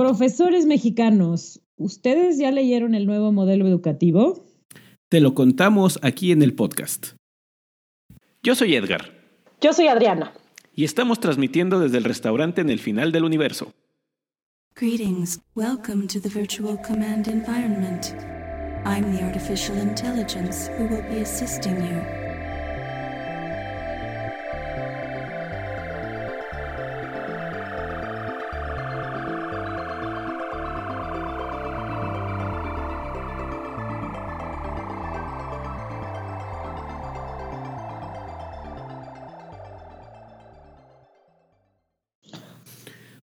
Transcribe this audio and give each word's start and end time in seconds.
Profesores 0.00 0.64
mexicanos, 0.64 1.60
¿ustedes 1.76 2.38
ya 2.38 2.50
leyeron 2.50 2.94
el 2.94 3.04
nuevo 3.04 3.32
modelo 3.32 3.66
educativo? 3.68 4.46
Te 5.10 5.20
lo 5.20 5.34
contamos 5.34 5.98
aquí 6.00 6.32
en 6.32 6.40
el 6.40 6.54
podcast. 6.54 7.08
Yo 8.42 8.54
soy 8.54 8.76
Edgar. 8.76 9.12
Yo 9.60 9.74
soy 9.74 9.88
Adriana. 9.88 10.32
Y 10.74 10.84
estamos 10.84 11.20
transmitiendo 11.20 11.78
desde 11.78 11.98
el 11.98 12.04
restaurante 12.04 12.62
en 12.62 12.70
el 12.70 12.78
final 12.78 13.12
del 13.12 13.24
universo. 13.24 13.74
Greetings. 14.74 15.38
Welcome 15.54 16.06
to 16.06 16.18
the 16.18 16.30
virtual 16.30 16.78
command 16.78 17.28
environment. 17.28 18.14
I'm 18.86 19.14
the 19.14 19.22
artificial 19.22 19.76
intelligence 19.76 20.70
who 20.78 20.84
will 20.84 21.04
be 21.10 21.20
assisting 21.20 21.76
you. 21.76 22.19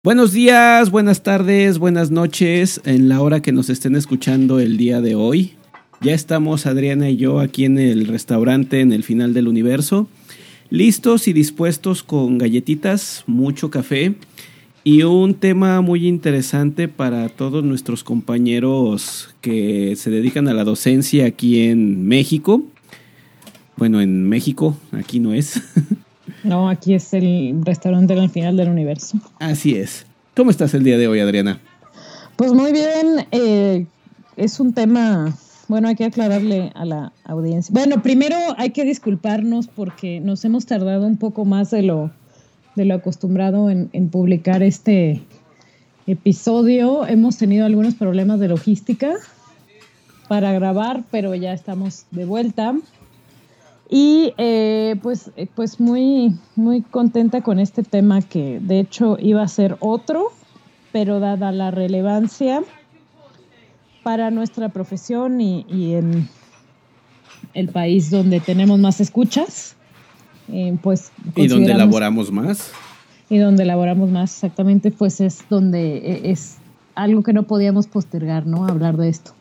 Buenos 0.05 0.33
días, 0.33 0.91
buenas 0.91 1.23
tardes, 1.23 1.79
buenas 1.79 2.11
noches 2.11 2.81
en 2.85 3.09
la 3.09 3.21
hora 3.21 3.41
que 3.41 3.53
nos 3.53 3.71
estén 3.71 3.95
escuchando 3.95 4.59
el 4.59 4.77
día 4.77 5.01
de 5.01 5.15
hoy. 5.15 5.53
Ya 6.01 6.13
estamos 6.13 6.67
Adriana 6.67 7.09
y 7.09 7.17
yo 7.17 7.39
aquí 7.39 7.67
en 7.67 7.79
el 7.79 8.09
restaurante 8.09 8.81
en 8.81 8.93
el 8.93 9.05
final 9.05 9.33
del 9.33 9.47
universo, 9.47 10.09
listos 10.71 11.29
y 11.29 11.33
dispuestos 11.33 12.03
con 12.03 12.37
galletitas, 12.39 13.23
mucho 13.29 13.71
café 13.71 14.17
y 14.83 15.05
un 15.05 15.35
tema 15.35 15.81
muy 15.83 16.09
interesante 16.09 16.89
para 16.89 17.29
todos 17.29 17.63
nuestros 17.63 18.03
compañeros 18.03 19.33
que 19.41 19.95
se 19.95 20.11
dedican 20.11 20.49
a 20.49 20.53
la 20.53 20.65
docencia 20.65 21.27
aquí 21.27 21.63
en 21.63 22.09
México. 22.09 22.65
Bueno, 23.77 24.01
en 24.01 24.29
México, 24.29 24.77
aquí 24.91 25.21
no 25.21 25.33
es. 25.33 25.63
No, 26.45 26.69
aquí 26.69 26.95
es 26.95 27.13
el 27.15 27.61
restaurante 27.65 28.15
al 28.15 28.31
final 28.31 28.57
del 28.57 28.69
universo. 28.69 29.19
Así 29.39 29.77
es. 29.77 30.07
¿Cómo 30.37 30.51
estás 30.51 30.75
el 30.75 30.85
día 30.85 30.99
de 30.99 31.09
hoy, 31.09 31.21
Adriana? 31.21 31.61
Pues 32.37 32.53
muy 32.53 32.73
bien. 32.73 33.27
Eh, 33.31 33.87
es 34.37 34.61
un 34.61 34.73
tema, 34.73 35.37
bueno, 35.69 35.89
hay 35.89 35.95
que 35.95 36.05
aclararle 36.05 36.73
a 36.75 36.85
la 36.85 37.13
audiencia. 37.25 37.73
Bueno, 37.73 38.03
primero 38.03 38.37
hay 38.57 38.71
que 38.71 38.85
disculparnos 38.85 39.69
porque 39.69 40.21
nos 40.21 40.45
hemos 40.45 40.67
tardado 40.67 41.07
un 41.07 41.17
poco 41.17 41.45
más 41.45 41.71
de 41.71 41.83
lo, 41.83 42.11
de 42.77 42.85
lo 42.85 42.95
acostumbrado 42.95 43.69
en, 43.71 43.91
en 43.93 44.09
publicar 44.09 44.63
este 44.63 45.23
episodio. 46.07 47.07
Hemos 47.07 47.37
tenido 47.37 47.67
algunos 47.67 47.95
problemas 47.95 48.41
de 48.41 48.49
logística 48.49 49.15
para 50.29 50.53
grabar, 50.53 51.03
pero 51.11 51.35
ya 51.35 51.53
estamos 51.53 52.07
de 52.11 52.25
vuelta. 52.25 52.75
Y 53.95 54.33
eh, 54.39 54.97
pues, 55.03 55.33
eh, 55.37 55.47
pues 55.55 55.79
muy, 55.79 56.35
muy 56.57 56.81
contenta 56.81 57.43
con 57.43 57.59
este 57.59 57.83
tema 57.83 58.23
que 58.23 58.59
de 58.59 58.81
hecho 58.81 59.19
iba 59.21 59.43
a 59.43 59.49
ser 59.49 59.77
otro, 59.81 60.33
pero 60.93 61.21
dada 61.21 61.53
la 61.53 61.71
relevancia 61.71 62.63
para 64.03 64.31
nuestra 64.31 64.71
profesión 64.71 65.43
y, 65.43 65.95
en 65.95 66.27
el 67.53 67.69
país 67.69 68.11
donde 68.11 68.41
tenemos 68.41 68.81
más 68.81 68.99
escuchas, 68.99 69.77
eh, 70.51 70.75
pues... 70.83 71.13
Y 71.37 71.49
donde 71.49 71.73
elaboramos 71.73 72.33
más. 72.33 72.73
Y 73.29 73.37
donde 73.37 73.65
elaboramos 73.65 74.09
más, 74.09 74.33
exactamente, 74.33 74.91
pues 74.91 75.21
es 75.21 75.45
donde 75.51 76.31
es 76.31 76.57
algo 76.95 77.23
que 77.23 77.35
no 77.35 77.43
podíamos 77.43 77.89
postergar, 77.89 78.47
¿no? 78.47 78.67
Hablar 78.67 78.97
de 78.97 79.11
esto. 79.11 79.33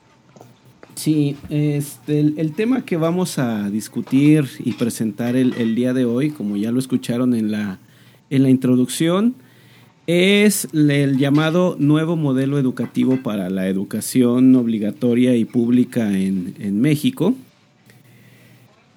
Sí, 0.95 1.37
este, 1.49 2.19
el, 2.19 2.51
tema 2.53 2.85
que 2.85 2.97
vamos 2.97 3.39
a 3.39 3.69
discutir 3.69 4.45
y 4.59 4.73
presentar 4.73 5.35
el, 5.35 5.75
día 5.75 5.93
de 5.93 6.05
hoy, 6.05 6.29
como 6.29 6.57
ya 6.57 6.71
lo 6.71 6.79
escucharon 6.79 7.33
en 7.33 7.49
la, 7.49 7.79
en 8.29 8.43
la 8.43 8.49
introducción, 8.49 9.35
es 10.05 10.67
el 10.73 11.17
llamado 11.17 11.75
nuevo 11.79 12.17
modelo 12.17 12.59
educativo 12.59 13.17
para 13.23 13.49
la 13.49 13.67
educación 13.67 14.55
obligatoria 14.55 15.35
y 15.35 15.45
pública 15.45 16.11
en, 16.11 16.81
México, 16.81 17.35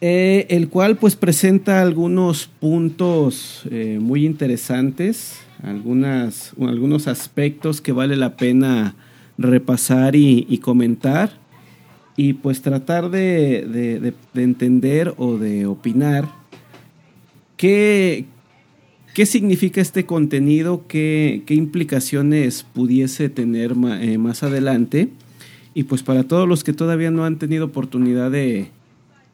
eh, 0.01 0.47
el 0.51 0.69
cual 0.69 0.97
pues 0.97 1.17
presenta 1.17 1.81
algunos 1.81 2.51
puntos 2.61 3.63
eh, 3.71 3.99
muy 4.01 4.27
interesantes, 4.27 5.39
algunas, 5.63 6.53
algunos 6.61 7.07
aspectos 7.07 7.81
que 7.81 7.93
vale 7.93 8.17
la 8.17 8.37
pena 8.37 8.97
repasar 9.39 10.17
y 10.17 10.59
comentar 10.59 11.44
y 12.17 12.35
pues 12.35 12.63
tratar 12.63 13.11
de, 13.11 14.15
entender 14.35 15.15
o 15.17 15.37
de 15.37 15.67
opinar 15.67 16.29
qué, 17.57 18.27
qué 19.15 19.27
significa 19.27 19.81
este 19.81 20.07
contenido, 20.07 20.85
qué, 20.87 21.43
qué 21.47 21.55
implicaciones 21.55 22.65
pudiese 22.73 23.29
tener 23.29 23.75
eh, 24.01 24.19
más 24.19 24.43
adelante. 24.43 25.09
Y 25.75 25.85
pues 25.85 26.05
para 26.05 26.23
todos 26.23 26.49
los 26.49 26.63
que 26.63 26.73
todavía 26.73 27.11
no 27.11 27.25
han 27.25 27.39
tenido 27.39 27.65
oportunidad 27.65 28.31
de, 28.31 28.71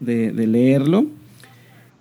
leerlo, 0.01 1.07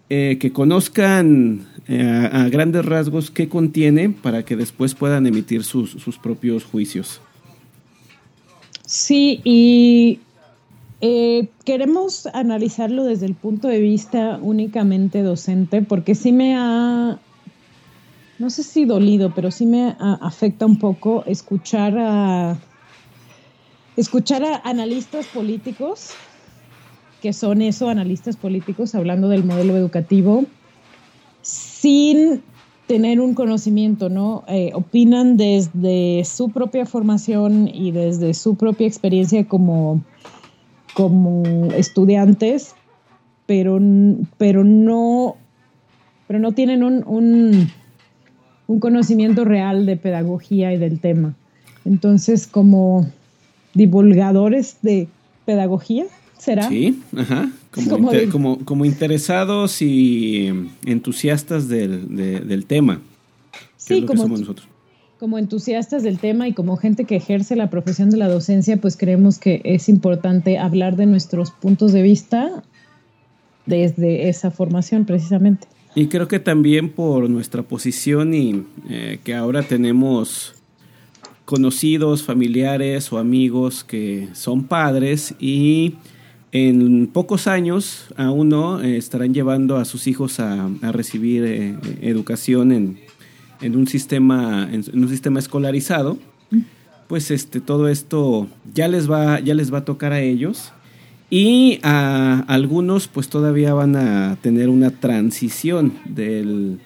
eh, 0.10 0.38
que 0.40 0.54
conozcan 0.54 1.68
eh, 1.90 2.30
a, 2.32 2.48
grandes 2.48 2.86
rasgos 2.86 3.32
qué 3.32 3.50
contiene 3.50 4.10
para 4.10 4.44
que 4.44 4.56
después 4.56 4.96
puedan 4.96 5.28
emitir 5.28 5.66
sus, 5.66 5.92
sus 5.92 6.18
propios 6.18 6.64
juicios. 6.64 7.20
Sí, 8.86 9.42
y 9.44 10.20
eh, 11.02 11.50
queremos 11.64 12.26
analizarlo 12.28 13.06
desde 13.06 13.26
el 13.26 13.36
punto 13.36 13.68
de 13.68 13.80
vista 13.80 14.38
únicamente 14.42 15.22
docente, 15.22 15.82
porque 15.82 16.14
sí 16.14 16.32
me 16.34 16.56
ha, 16.58 17.20
no 18.38 18.50
sé 18.50 18.64
si 18.64 18.86
dolido, 18.86 19.34
pero 19.34 19.50
sí 19.50 19.66
me 19.66 19.96
afecta 20.00 20.66
un 20.66 20.78
poco 20.78 21.24
escuchar 21.26 21.98
a, 21.98 22.58
escuchar 23.96 24.44
a 24.44 24.58
analistas 24.66 25.28
políticos, 25.28 26.12
que 27.22 27.32
son 27.32 27.62
eso, 27.62 27.90
analistas 27.90 28.36
políticos, 28.36 28.94
hablando 28.94 29.30
del 29.30 29.46
modelo 29.46 29.78
educativo, 29.78 30.46
sin 31.42 32.42
tener 32.88 33.22
un 33.22 33.36
conocimiento, 33.36 34.10
¿no? 34.10 34.44
Eh, 34.48 34.72
opinan 34.74 35.38
desde 35.38 36.26
su 36.26 36.50
propia 36.50 36.86
formación 36.86 37.68
y 37.68 37.92
desde 37.92 38.34
su 38.34 38.56
propia 38.56 38.88
experiencia 38.88 39.48
como 39.48 40.02
como 40.94 41.70
estudiantes, 41.76 42.76
pero, 43.46 43.80
pero, 44.38 44.64
no, 44.64 45.36
pero 46.28 46.40
no 46.40 46.52
tienen 46.52 46.84
un, 46.84 47.04
un, 48.68 48.80
conocimiento 48.80 49.46
real 49.46 49.86
de 49.86 49.98
pedagogía 49.98 50.74
y 50.74 50.78
del 50.78 51.00
tema. 51.00 51.36
Entonces, 51.86 52.48
como 52.48 53.10
divulgadores 53.74 54.78
de 54.82 55.08
pedagogía, 55.46 56.06
¿será? 56.38 56.68
Sí, 56.70 57.02
ajá. 57.18 57.50
Como, 58.32 58.60
como, 58.66 58.86
interesados 58.86 59.82
y 59.82 60.52
entusiastas 60.86 61.68
del, 61.68 62.16
del 62.16 62.66
tema. 62.66 63.00
Sí, 63.78 64.06
como, 64.06 64.28
nosotros 64.28 64.68
como 65.20 65.38
entusiastas 65.38 66.02
del 66.02 66.18
tema 66.18 66.48
y 66.48 66.54
como 66.54 66.78
gente 66.78 67.04
que 67.04 67.18
ejerce 67.18 67.58
la 67.58 67.70
profesión 67.70 68.10
de 68.10 68.18
la 68.18 68.30
docencia, 68.30 68.78
pues 68.78 68.96
creemos 68.96 69.38
que 69.38 69.62
es 69.66 69.90
importante 69.90 70.58
hablar 70.58 70.96
de 70.96 71.06
nuestros 71.06 71.52
puntos 71.52 71.92
de 71.92 72.02
vista 72.02 72.64
desde 73.66 74.30
esa 74.30 74.50
formación 74.50 75.06
precisamente. 75.06 75.68
Y 75.94 76.08
creo 76.08 76.30
que 76.30 76.40
también 76.40 76.90
por 76.90 77.30
nuestra 77.30 77.64
posición 77.64 78.34
y 78.34 78.64
eh, 78.90 79.20
que 79.24 79.36
ahora 79.36 79.64
tenemos 79.64 80.56
conocidos, 81.44 82.24
familiares 82.24 83.12
o 83.12 83.18
amigos 83.18 83.84
que 83.84 84.30
son 84.34 84.64
padres 84.64 85.36
y 85.40 85.96
en 86.52 87.08
pocos 87.08 87.48
años 87.48 88.08
aún 88.16 88.50
no 88.50 88.82
eh, 88.82 88.98
estarán 88.98 89.34
llevando 89.34 89.76
a 89.76 89.86
sus 89.86 90.08
hijos 90.08 90.40
a, 90.40 90.70
recibir 90.82 91.44
eh, 91.44 91.76
educación 92.02 92.72
en, 92.72 93.09
en 93.62 93.76
un 93.76 93.88
sistema, 93.88 94.68
en, 94.72 94.84
un 94.94 95.10
sistema 95.10 95.40
escolarizado, 95.40 96.18
pues 97.08 97.32
este, 97.32 97.60
todo 97.60 97.88
esto 97.88 98.48
ya 98.74 98.88
les 98.88 99.10
va, 99.10 99.40
ya 99.40 99.54
les 99.56 99.74
va 99.74 99.80
a 99.80 99.86
tocar 99.86 100.14
a 100.14 100.22
ellos. 100.22 100.72
Y 101.32 101.80
a 101.84 102.40
algunos 102.48 103.08
pues 103.08 103.30
todavía 103.30 103.74
van 103.74 103.96
a 103.96 104.38
tener 104.42 104.70
una 104.70 104.90
transición 104.90 105.94
del 106.06 106.80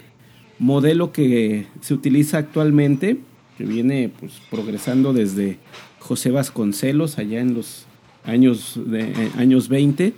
modelo 0.59 1.11
que 1.11 1.67
se 1.81 1.93
utiliza 1.93 2.39
actualmente, 2.39 3.19
que 3.57 3.63
viene 3.63 4.11
pues 4.19 4.41
progresando 4.49 5.13
desde 5.13 5.59
José 5.99 6.31
Vasconcelos 6.31 7.17
allá 7.17 7.39
en 7.39 7.53
los 7.53 7.85
años, 8.25 8.79
de, 8.85 9.01
eh, 9.01 9.31
años 9.37 9.69
20 9.69 10.13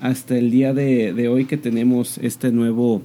hasta 0.00 0.36
el 0.36 0.50
día 0.50 0.74
de, 0.74 1.12
de 1.12 1.28
hoy 1.28 1.44
que 1.44 1.56
tenemos 1.56 2.18
este 2.18 2.50
nuevo 2.50 3.02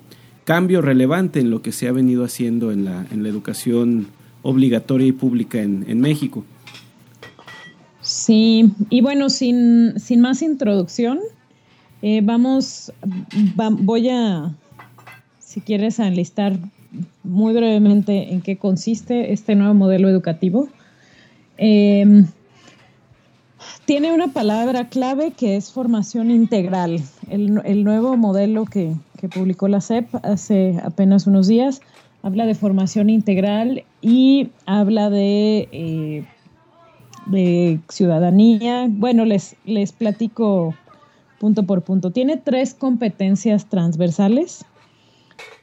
cambio 0.48 0.82
relevante 0.82 1.42
en 1.42 1.50
lo 1.50 1.62
que 1.62 1.74
se 1.74 1.90
ha 1.90 1.92
venido 1.92 2.24
haciendo 2.24 2.72
en 2.72 2.86
la, 2.86 3.06
en 3.12 3.22
la 3.22 3.28
educación 3.28 4.08
obligatoria 4.44 5.08
y 5.08 5.12
pública 5.12 5.62
en, 5.62 6.00
México. 6.00 6.46
Sí, 8.00 8.72
y 8.90 9.02
bueno, 9.02 9.30
sin, 9.30 9.94
más 10.20 10.42
introducción, 10.42 11.20
eh, 12.02 12.22
vamos, 12.24 12.94
voy 13.80 14.08
a, 14.08 14.56
si 15.40 15.60
quieres, 15.60 16.00
a 16.00 16.08
enlistar 16.08 16.58
muy 17.26 17.54
brevemente 17.54 18.32
en 18.32 18.40
qué 18.40 18.56
consiste 18.56 19.34
este 19.34 19.54
nuevo 19.54 19.74
modelo 19.74 20.08
educativo. 20.08 20.70
Em, 21.58 22.26
tiene 23.86 24.14
una 24.14 24.28
palabra 24.28 24.90
clave 24.90 25.32
que 25.32 25.56
es 25.56 25.72
formación 25.72 26.32
integral. 26.32 27.02
El, 27.30 27.84
nuevo 27.84 28.18
modelo 28.18 28.66
que, 28.66 28.94
publicó 29.30 29.68
la 29.68 29.82
CEP 29.82 30.08
hace 30.24 30.80
apenas 30.84 31.28
unos 31.28 31.48
días 31.48 31.82
habla 32.24 32.46
de 32.46 32.56
formación 32.56 33.10
integral 33.10 33.84
y 34.02 34.50
habla 34.66 35.10
de, 35.10 35.70
eh, 35.72 36.26
de 37.26 37.80
ciudadanía. 37.90 38.88
Bueno, 38.90 39.26
les, 39.26 39.56
les 39.66 39.92
platico 39.92 40.76
punto 41.40 41.64
por 41.64 41.84
punto. 41.84 42.12
Tiene 42.12 42.38
tres 42.38 42.74
competencias 42.74 43.68
transversales 43.68 44.66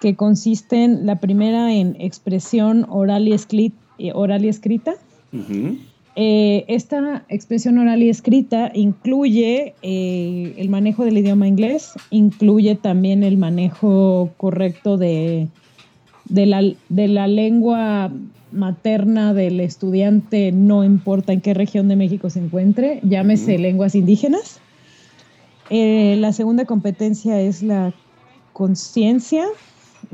que 0.00 0.16
consisten, 0.16 1.06
la 1.06 1.20
primera 1.20 1.72
en 1.72 1.96
expresión 2.00 2.86
oral 2.88 3.28
y, 3.28 3.72
eh, 3.98 4.12
oral 4.14 4.44
y 4.44 4.48
escrita. 4.48 4.94
Eh, 6.16 6.64
esta 6.68 7.24
expresión 7.28 7.78
oral 7.78 8.02
y 8.02 8.08
escrita 8.08 8.70
incluye 8.72 9.74
eh, 9.82 10.54
el 10.56 10.68
manejo 10.68 11.04
del 11.04 11.18
idioma 11.18 11.48
inglés, 11.48 11.92
incluye 12.10 12.76
también 12.76 13.24
el 13.24 13.36
manejo 13.36 14.30
correcto 14.36 14.96
de, 14.96 15.48
de, 16.28 16.46
la, 16.46 16.62
de 16.88 17.08
la 17.08 17.26
lengua 17.26 18.12
materna 18.52 19.34
del 19.34 19.58
estudiante, 19.58 20.52
no 20.52 20.84
importa 20.84 21.32
en 21.32 21.40
qué 21.40 21.52
región 21.52 21.88
de 21.88 21.96
México 21.96 22.30
se 22.30 22.38
encuentre, 22.38 23.00
llámese 23.02 23.58
lenguas 23.58 23.96
indígenas. 23.96 24.60
Eh, 25.70 26.16
la 26.18 26.32
segunda 26.32 26.64
competencia 26.64 27.40
es 27.40 27.62
la 27.62 27.92
conciencia, 28.52 29.46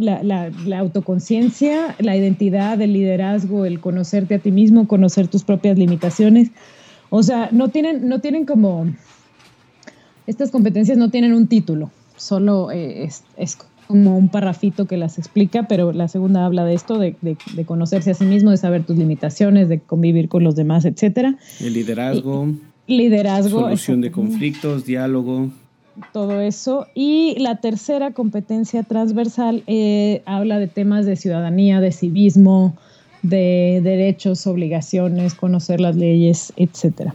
la, 0.01 0.23
la, 0.23 0.79
autoconciencia, 0.79 1.95
la 1.99 2.17
identidad, 2.17 2.81
el 2.81 2.93
liderazgo, 2.93 3.65
el 3.65 3.81
conocerte 3.81 4.35
a 4.35 4.39
ti 4.39 4.51
mismo, 4.51 4.89
conocer 4.89 5.29
tus 5.29 5.45
propias 5.45 5.79
limitaciones. 5.79 6.51
O 7.11 7.23
sea, 7.23 7.49
no 7.53 7.69
tienen, 7.69 8.09
no 8.09 8.21
tienen 8.21 8.47
como, 8.47 8.87
estas 10.27 10.51
competencias 10.51 10.99
no 10.99 11.11
tienen 11.11 11.35
un 11.35 11.47
título, 11.47 11.91
solo 12.17 12.71
eh, 12.71 13.09
es, 13.37 13.59
como 13.87 14.17
un 14.17 14.29
parrafito 14.29 14.87
que 14.87 14.97
las 14.97 15.19
explica, 15.19 15.67
pero 15.67 15.93
la 15.93 16.07
segunda 16.07 16.47
habla 16.47 16.65
de 16.65 16.75
esto, 16.75 16.99
de, 16.99 17.17
de, 17.21 17.65
conocerse 17.65 18.13
a 18.13 18.15
sí 18.15 18.25
mismo, 18.25 18.53
de 18.53 18.57
saber 18.57 18.85
tus 18.85 18.97
limitaciones, 18.97 19.69
de 19.69 19.81
convivir 19.81 20.29
con 20.29 20.45
los 20.45 20.55
demás, 20.55 20.85
etcétera. 20.85 21.37
El 21.59 21.73
liderazgo. 21.73 22.49
liderazgo. 22.87 23.63
Solución 23.63 24.01
de 24.01 24.13
conflictos, 24.13 24.85
diálogo 24.85 25.51
todo 26.13 26.41
eso. 26.41 26.87
Y 26.95 27.37
la 27.39 27.61
tercera 27.61 28.13
competencia 28.13 28.83
transversal 28.83 29.63
eh, 29.67 30.23
habla 30.27 30.59
de 30.59 30.69
temas 30.69 31.07
de 31.07 31.17
ciudadanía, 31.17 31.81
de 31.81 31.93
civismo, 31.93 32.77
de 33.23 33.81
derechos, 33.83 34.47
obligaciones, 34.47 35.35
conocer 35.35 35.81
las 35.81 35.97
leyes, 35.97 36.53
etcétera. 36.57 37.15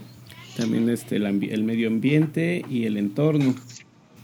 También 0.56 0.88
este, 0.88 1.16
el, 1.16 1.64
medio 1.64 1.88
ambiente 1.88 2.64
y 2.70 2.84
el 2.84 2.96
entorno. 2.96 3.54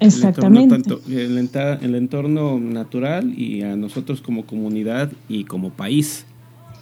Exactamente. 0.01 0.75
El 1.09 1.37
entorno, 1.39 1.79
el, 1.83 1.95
entorno 1.95 2.59
natural 2.59 3.39
y 3.39 3.63
a 3.63 3.77
nosotros 3.77 4.23
como 4.23 4.47
comunidad 4.47 5.13
y 5.29 5.45
como 5.45 5.71
país. 5.71 6.25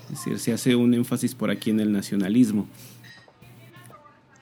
Es 0.05 0.11
decir, 0.11 0.39
se 0.39 0.53
hace 0.53 0.77
un 0.77 0.95
énfasis 0.95 1.35
por 1.35 1.51
aquí 1.51 1.71
en 1.71 1.81
el 1.81 1.93
nacionalismo. 1.93 2.67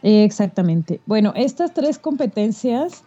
Exactamente. 0.03 1.01
Bueno, 1.07 1.33
estas 1.37 1.75
tres 1.75 1.99
competencias 1.99 3.03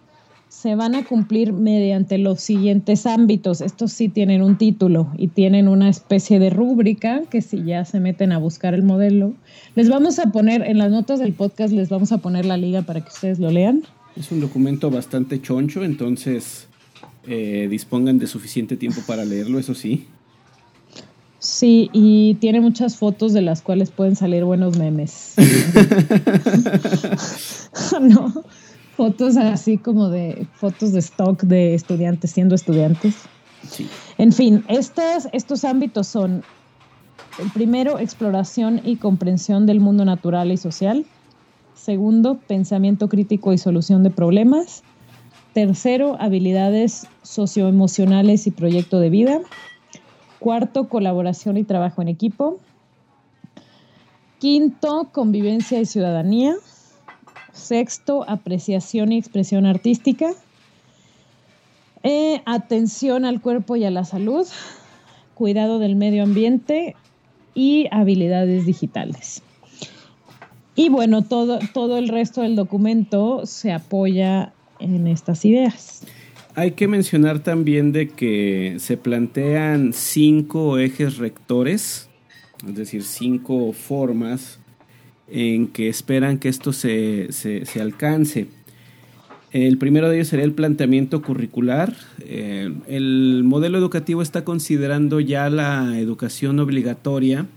se 0.52 0.76
van 0.76 0.96
a 0.96 1.06
cumplir 1.06 1.54
mediante 1.54 2.18
los 2.18 2.42
siguientes 2.42 3.06
ámbitos. 3.06 3.62
Estos 3.62 3.94
sí 3.94 4.10
tienen 4.10 4.42
un 4.42 4.58
título 4.58 5.10
y 5.18 5.30
tienen 5.30 5.70
una 5.70 5.88
especie 5.88 6.40
de 6.40 6.50
rúbrica 6.50 7.22
que 7.30 7.42
si 7.42 7.64
ya 7.64 7.86
se 7.86 8.02
meten 8.02 8.34
a 8.34 8.38
buscar 8.38 8.74
el 8.74 8.84
modelo, 8.84 9.34
les 9.76 9.88
vamos 9.88 10.20
a 10.20 10.34
poner 10.34 10.64
en 10.64 10.78
las 10.78 10.92
notas 10.92 11.20
del 11.20 11.32
podcast, 11.32 11.74
les 11.74 11.88
vamos 11.88 12.12
a 12.12 12.18
poner 12.18 12.44
la 12.46 12.58
liga 12.58 12.82
para 12.82 13.00
que 13.00 13.08
ustedes 13.08 13.40
lo 13.40 13.50
lean. 13.50 13.84
Es 14.18 14.30
un 14.30 14.42
documento 14.42 14.92
bastante 14.92 15.42
choncho, 15.42 15.86
entonces 15.86 16.68
eh, 17.26 17.70
dispongan 17.72 18.20
de 18.20 18.28
suficiente 18.28 18.76
tiempo 18.76 19.00
para 19.08 19.24
leerlo, 19.24 19.58
eso 19.58 19.74
sí. 19.74 20.06
Sí, 21.40 21.90
y 21.94 22.36
tiene 22.42 22.60
muchas 22.60 22.98
fotos 22.98 23.32
de 23.32 23.42
las 23.42 23.62
cuales 23.62 23.90
pueden 23.90 24.18
salir 24.18 24.44
buenos 24.44 24.78
memes. 24.78 25.36
no 28.02 28.44
fotos 29.02 29.36
así 29.36 29.80
como 29.80 30.10
de 30.10 30.46
fotos 30.54 30.94
de 30.94 31.00
stock 31.00 31.42
de 31.42 31.74
estudiantes 31.74 32.30
siendo 32.30 32.54
estudiantes. 32.54 33.16
En 34.20 34.32
fin, 34.32 34.64
estos, 34.68 35.28
estos 35.34 35.66
ámbitos 35.66 36.06
son, 36.06 36.44
el 37.40 37.50
primero, 37.52 37.98
exploración 37.98 38.80
y 38.86 38.98
comprensión 38.98 39.66
del 39.66 39.80
mundo 39.80 40.06
natural 40.06 40.52
y 40.52 40.58
social. 40.58 41.04
Segundo, 41.74 42.38
pensamiento 42.48 43.10
crítico 43.10 43.54
y 43.54 43.58
solución 43.58 44.04
de 44.04 44.12
problemas. 44.12 44.84
Tercero, 45.56 46.16
habilidades 46.20 47.08
socioemocionales 47.24 48.46
y 48.46 48.52
proyecto 48.52 49.00
de 49.00 49.10
vida. 49.10 49.42
Cuarto, 50.38 50.90
colaboración 50.90 51.58
y 51.58 51.64
trabajo 51.64 52.04
en 52.04 52.08
equipo. 52.08 52.60
Quinto, 54.38 55.10
convivencia 55.12 55.80
y 55.80 55.88
ciudadanía. 55.88 56.54
Sexto, 57.54 58.28
apreciación 58.30 59.12
y 59.12 59.18
expresión 59.18 59.66
artística. 59.66 60.32
Eh, 62.04 62.42
atención 62.46 63.26
al 63.26 63.42
cuerpo 63.42 63.76
y 63.76 63.84
a 63.86 63.92
la 63.92 64.06
salud. 64.06 64.48
Cuidado 65.36 65.80
del 65.80 65.96
medio 65.96 66.24
ambiente 66.24 66.96
y 67.54 67.88
habilidades 67.92 68.66
digitales. 68.66 69.44
Y 70.76 70.90
bueno, 70.90 71.24
todo, 71.24 71.60
todo 71.74 71.98
el 71.98 72.08
resto 72.08 72.42
del 72.42 72.56
documento 72.56 73.46
se 73.46 73.72
apoya 73.72 74.54
en 74.80 75.08
estas 75.08 75.44
ideas. 75.46 76.04
Hay 76.56 76.72
que 76.72 76.88
mencionar 76.88 77.40
también 77.40 77.92
de 77.92 78.10
que 78.10 78.76
se 78.80 78.98
plantean 78.98 79.94
cinco 79.94 80.78
ejes 80.78 81.18
rectores, 81.18 82.10
es 82.68 82.76
decir, 82.76 83.04
cinco 83.04 83.74
formas 83.74 84.61
en 85.32 85.68
que 85.68 85.90
esperan 85.90 86.38
que 86.38 86.50
esto 86.50 86.74
se, 86.74 87.30
alcance. 87.80 88.48
El 89.52 89.78
primero 89.78 90.10
de 90.10 90.16
ellos 90.16 90.28
sería 90.28 90.46
el 90.46 90.54
planteamiento 90.54 91.22
curricular. 91.22 91.96
Eh, 92.20 92.74
el 92.88 93.42
modelo 93.44 93.78
educativo 93.78 94.22
está 94.22 94.44
considerando 94.44 95.20
ya 95.20 95.50
la 95.50 96.00
educación 96.00 96.60
obligatoria 96.60 97.48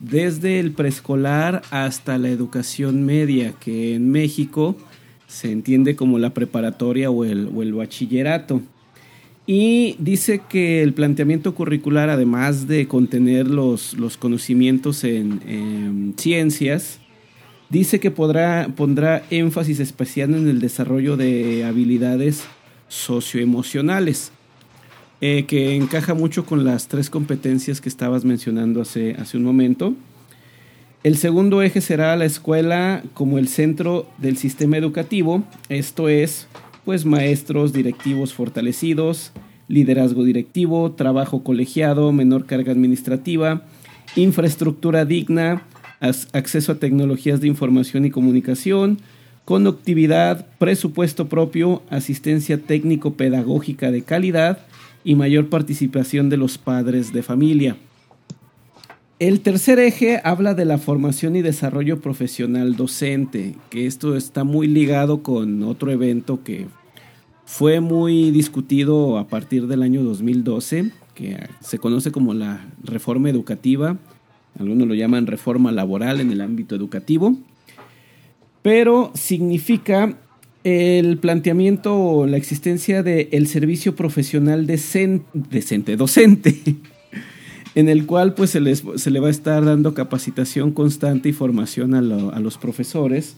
desde 0.00 0.60
el 0.60 0.72
preescolar 0.72 1.62
hasta 1.70 2.18
la 2.18 2.28
educación 2.28 3.04
media, 3.04 3.52
que 3.52 3.94
en 3.94 4.10
México 4.10 4.76
se 5.26 5.50
entiende 5.50 5.96
como 5.96 6.18
la 6.18 6.34
preparatoria 6.34 7.10
o 7.10 7.24
el, 7.24 7.72
bachillerato. 7.72 8.62
Y 9.46 9.96
dice 9.98 10.40
que 10.48 10.82
el 10.82 10.94
planteamiento 10.94 11.54
curricular, 11.54 12.08
además 12.08 12.66
de 12.66 12.86
contener 12.86 13.48
los, 13.48 13.94
conocimientos 14.18 15.04
en, 15.04 16.14
ciencias, 16.16 17.00
dice 17.74 17.98
que 17.98 18.12
podrá, 18.12 18.68
pondrá 18.76 19.24
énfasis 19.30 19.80
especial 19.80 20.32
en 20.32 20.46
el 20.46 20.60
desarrollo 20.60 21.16
de 21.16 21.64
habilidades 21.64 22.44
socioemocionales, 22.86 24.30
eh, 25.20 25.44
que 25.48 25.74
encaja 25.74 26.14
mucho 26.14 26.46
con 26.46 26.64
las 26.64 26.86
tres 26.86 27.10
competencias 27.10 27.80
que 27.80 27.88
estabas 27.88 28.24
mencionando 28.24 28.80
hace, 28.80 29.16
hace 29.18 29.36
un 29.36 29.42
momento. 29.42 29.92
El 31.02 31.16
segundo 31.16 31.62
eje 31.62 31.80
será 31.80 32.14
la 32.14 32.26
escuela 32.26 33.02
como 33.12 33.38
el 33.38 33.48
centro 33.48 34.06
del 34.18 34.36
sistema 34.36 34.76
educativo, 34.76 35.42
esto 35.68 36.08
es, 36.08 36.46
pues 36.84 37.04
maestros, 37.04 37.72
directivos 37.72 38.34
fortalecidos, 38.34 39.32
liderazgo 39.66 40.22
directivo, 40.22 40.92
trabajo 40.92 41.42
colegiado, 41.42 42.12
menor 42.12 42.46
carga 42.46 42.70
administrativa, 42.70 43.64
infraestructura 44.14 45.04
digna, 45.04 45.64
acceso 46.32 46.72
a 46.72 46.74
tecnologías 46.76 47.40
de 47.40 47.48
información 47.48 48.04
y 48.04 48.10
comunicación, 48.10 48.98
conductividad, 49.44 50.46
presupuesto 50.58 51.28
propio, 51.28 51.82
asistencia 51.90 52.58
técnico-pedagógica 52.58 53.90
de 53.90 54.02
calidad 54.02 54.58
y 55.04 55.14
mayor 55.14 55.48
participación 55.48 56.30
de 56.30 56.38
los 56.38 56.58
padres 56.58 57.12
de 57.12 57.22
familia. 57.22 57.76
El 59.20 59.40
tercer 59.40 59.78
eje 59.78 60.20
habla 60.24 60.54
de 60.54 60.64
la 60.64 60.78
formación 60.78 61.36
y 61.36 61.42
desarrollo 61.42 62.00
profesional 62.00 62.74
docente, 62.76 63.54
que 63.70 63.86
esto 63.86 64.16
está 64.16 64.44
muy 64.44 64.66
ligado 64.66 65.22
con 65.22 65.62
otro 65.62 65.92
evento 65.92 66.42
que 66.42 66.66
fue 67.44 67.80
muy 67.80 68.30
discutido 68.30 69.18
a 69.18 69.28
partir 69.28 69.66
del 69.66 69.82
año 69.82 70.02
2012, 70.02 70.90
que 71.14 71.48
se 71.60 71.78
conoce 71.78 72.10
como 72.10 72.34
la 72.34 72.66
reforma 72.82 73.30
educativa, 73.30 73.98
algunos 74.58 74.86
lo 74.86 74.94
llaman 74.94 75.26
reforma 75.26 75.72
laboral 75.72 76.20
en 76.20 76.30
el 76.30 76.40
ámbito 76.40 76.74
educativo, 76.74 77.36
pero 78.62 79.10
significa 79.14 80.16
el 80.64 81.18
planteamiento 81.18 81.94
o 81.94 82.26
la 82.26 82.38
existencia 82.38 83.02
del 83.02 83.46
servicio 83.46 83.94
profesional 83.94 84.66
decente, 84.66 85.96
docente, 85.96 86.56
en 87.74 87.88
el 87.88 88.06
cual 88.06 88.34
pues 88.34 88.50
se, 88.50 88.60
le 88.60 89.20
va 89.20 89.26
a 89.28 89.30
estar 89.30 89.64
dando 89.64 89.92
capacitación 89.92 90.72
constante 90.72 91.28
y 91.28 91.32
formación 91.32 91.94
a, 91.94 92.00
los 92.00 92.56
profesores. 92.56 93.36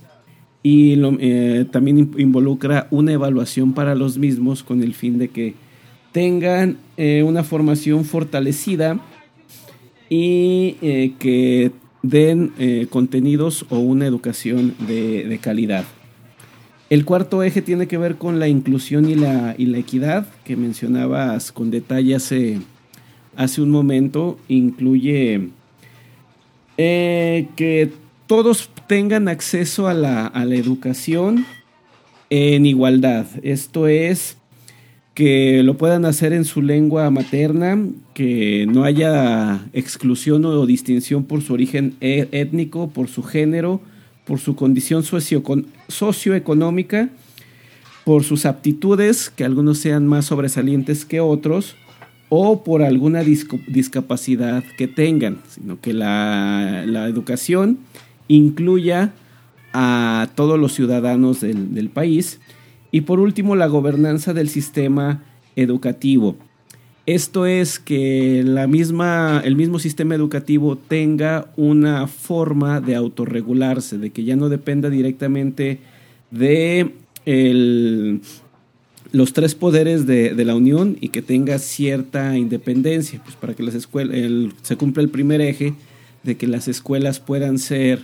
Y 0.62 1.00
eh, 1.20 1.64
también 1.70 2.12
involucra 2.16 2.88
una 2.90 3.12
evaluación 3.12 3.72
para 3.72 3.94
los 3.94 4.18
mismos 4.18 4.62
con 4.64 4.82
el 4.82 4.94
fin 4.94 5.18
de 5.18 5.28
que 5.28 5.54
tengan 6.12 6.78
eh, 6.96 7.22
una 7.22 7.44
formación 7.44 8.04
fortalecida 8.04 9.00
y 10.08 10.76
eh, 10.82 11.12
que 11.18 11.72
den 12.02 12.52
contenidos 12.88 13.66
o 13.68 13.78
una 13.78 14.06
educación 14.06 14.74
de 14.86 15.38
calidad. 15.42 15.84
El 16.88 17.04
cuarto 17.04 17.42
eje 17.42 17.62
tiene 17.62 17.88
que 17.88 17.98
ver 17.98 18.14
con 18.14 18.38
la 18.38 18.46
inclusión 18.46 19.10
y 19.10 19.16
la, 19.16 19.56
y 19.58 19.66
la 19.66 19.78
equidad, 19.78 20.28
que 20.44 20.54
mencionabas 20.54 21.50
con 21.50 21.72
detalle 21.72 22.14
hace, 22.14 22.60
hace 23.34 23.60
un 23.60 23.70
momento. 23.70 24.38
Incluye 24.46 25.48
eh, 26.78 27.48
que 27.56 27.90
todos 28.28 28.70
tengan 28.86 29.26
acceso 29.26 29.88
a 29.88 29.94
la, 29.94 30.28
a 30.28 30.44
la 30.44 30.54
educación 30.54 31.44
en 32.30 32.66
igualdad. 32.66 33.26
Esto 33.42 33.88
es 33.88 34.35
que 35.16 35.62
lo 35.62 35.78
puedan 35.78 36.04
hacer 36.04 36.34
en 36.34 36.44
su 36.44 36.60
lengua 36.60 37.10
materna, 37.10 37.82
que 38.12 38.66
no 38.70 38.84
haya 38.84 39.66
exclusión 39.72 40.44
o 40.44 40.66
distinción 40.66 41.24
por 41.24 41.40
su 41.40 41.54
origen 41.54 41.94
e, 42.02 42.28
étnico, 42.32 42.90
por 42.90 43.08
su 43.08 43.22
género, 43.22 43.80
por 44.26 44.40
su 44.40 44.54
condición 44.56 45.04
socioeconómica, 45.88 47.08
por 48.04 48.24
sus 48.24 48.44
aptitudes, 48.44 49.30
que 49.30 49.44
algunos 49.44 49.78
sean 49.78 50.06
más 50.06 50.26
sobresalientes 50.26 51.06
que 51.06 51.20
otros, 51.20 51.76
o 52.28 52.62
por 52.62 52.82
alguna 52.82 53.22
discapacidad 53.22 54.64
que 54.76 54.86
tengan, 54.86 55.38
sino 55.48 55.80
que 55.80 55.94
la, 55.94 56.84
educación 57.08 57.78
incluya 58.28 59.14
a 59.72 60.28
todos 60.34 60.60
los 60.60 60.74
ciudadanos 60.74 61.40
del, 61.40 61.72
del 61.72 61.88
país. 61.88 62.38
Y 62.96 63.02
por 63.02 63.20
último, 63.20 63.56
la 63.56 63.66
gobernanza 63.66 64.32
del 64.32 64.48
sistema 64.48 65.22
educativo. 65.54 66.34
Esto 67.04 67.44
es 67.44 67.78
que 67.78 68.42
la 68.42 68.66
misma, 68.66 69.42
el 69.44 69.54
mismo 69.54 69.78
sistema 69.78 70.14
educativo 70.14 70.76
tenga 70.76 71.52
una 71.58 72.06
forma 72.06 72.80
de 72.80 72.94
autorregularse, 72.94 73.98
de 73.98 74.08
que 74.08 74.24
ya 74.24 74.34
no 74.34 74.48
dependa 74.48 74.88
directamente 74.88 75.80
de 76.30 76.94
los 79.12 79.32
tres 79.34 79.54
poderes 79.54 80.06
de, 80.06 80.32
la 80.46 80.54
Unión 80.54 80.96
y 80.98 81.10
que 81.10 81.20
tenga 81.20 81.58
cierta 81.58 82.38
independencia, 82.38 83.20
pues 83.22 83.36
para 83.36 83.52
que 83.52 83.62
las 83.62 83.74
escuelas, 83.74 84.54
se 84.62 84.76
cumpla 84.78 85.02
el 85.02 85.10
primer 85.10 85.42
eje 85.42 85.74
de 86.22 86.38
que 86.38 86.46
las 86.46 86.66
escuelas 86.66 87.20
puedan 87.20 87.58
ser 87.58 88.00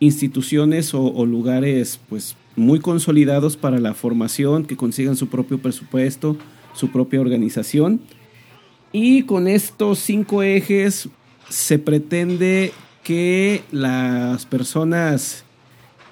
instituciones 0.00 0.92
o, 0.92 1.04
o 1.04 1.24
lugares 1.24 2.00
pues 2.08 2.34
muy 2.58 2.80
consolidados 2.80 3.56
para 3.56 3.78
la 3.78 3.94
formación, 3.94 4.64
que 4.64 4.76
consigan 4.76 5.16
su 5.16 5.28
propio 5.28 5.58
presupuesto, 5.58 6.36
su 6.74 6.90
propia 6.90 7.20
organización 7.20 8.00
y 8.92 9.22
con 9.22 9.48
estos 9.48 9.98
cinco 9.98 10.42
ejes 10.42 11.08
se 11.48 11.78
pretende 11.78 12.72
que 13.04 13.62
las 13.70 14.46
personas 14.46 15.44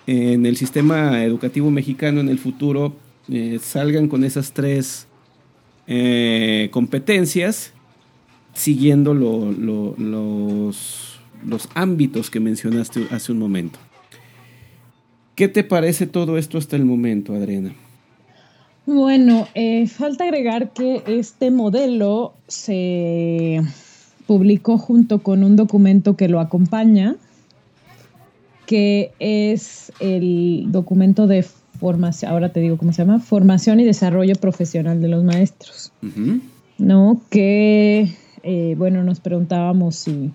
en 0.07 0.47
el 0.47 0.57
sistema 0.57 1.25
educativo 1.25 1.71
mexicano 1.71 2.21
en 2.21 2.29
el 2.29 2.39
futuro 2.39 2.95
eh, 3.29 3.59
salgan 3.63 4.09
con 4.09 4.25
esas 4.25 4.53
tres 4.53 5.07
eh, 5.87 6.69
competencias 6.71 7.73
siguiendo 8.55 9.15
los, 9.15 9.59
los 11.45 11.69
ámbitos 11.75 12.31
que 12.31 12.41
mencionaste 12.41 13.07
hace 13.11 13.33
un 13.33 13.39
momento. 13.39 13.79
¿Qué 15.37 15.49
te 15.49 15.65
parece 15.65 16.07
todo 16.07 16.39
esto 16.39 16.57
hasta 16.57 16.77
el 16.77 16.87
momento, 16.87 17.35
Adriana? 17.35 17.75
Bueno, 18.87 19.47
eh, 19.55 19.87
falta 19.87 20.25
agregar 20.25 20.73
que 20.73 21.03
este 21.07 21.51
modelo 21.51 22.33
se 22.49 23.61
publicó 24.27 24.79
junto 24.79 25.23
con 25.23 25.45
un 25.45 25.57
documento 25.57 26.17
que 26.17 26.29
lo 26.29 26.41
acompaña, 26.41 27.17
que 28.65 29.13
es 29.19 29.93
el 30.01 30.69
documento 30.69 31.27
de 31.27 31.43
formación, 31.43 32.33
ahora 32.33 32.49
te 32.49 32.61
digo 32.61 32.79
cómo 32.79 32.95
se 32.95 33.03
llama, 33.03 33.21
formación 33.21 33.79
y 33.81 33.85
desarrollo 33.85 34.37
profesional 34.37 35.03
de 35.03 35.09
los 35.09 35.23
maestros, 35.23 35.93
¿no? 36.79 37.21
Que, 37.29 38.11
eh, 38.43 38.75
bueno, 38.79 39.05
nos 39.05 39.21
preguntábamos 39.21 39.97
si, 39.97 40.31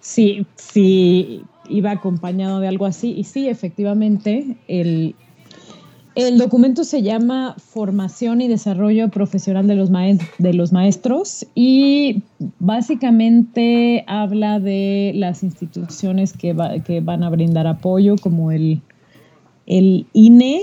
si, 0.00 0.44
si 0.56 1.44
iba 1.68 1.90
acompañado 1.90 2.60
de 2.60 2.68
algo 2.68 2.86
así, 2.86 3.12
y 3.16 3.24
sí, 3.24 3.48
efectivamente, 3.48 4.56
el, 4.68 5.14
el 6.14 6.38
documento 6.38 6.84
se 6.84 7.02
llama 7.02 7.54
Formación 7.58 8.40
y 8.40 8.48
Desarrollo 8.48 9.08
Profesional 9.08 9.66
de 9.66 9.76
los, 9.76 9.90
de 10.38 10.52
los 10.52 10.72
Maestros 10.72 11.46
y 11.54 12.22
básicamente 12.58 14.04
habla 14.08 14.58
de 14.58 15.12
las 15.14 15.42
instituciones 15.42 16.32
que, 16.32 16.56
que 16.84 17.00
van 17.00 17.22
a 17.22 17.30
brindar 17.30 17.66
apoyo, 17.66 18.16
como 18.16 18.50
el, 18.50 18.80
el 19.66 20.06
INE, 20.12 20.62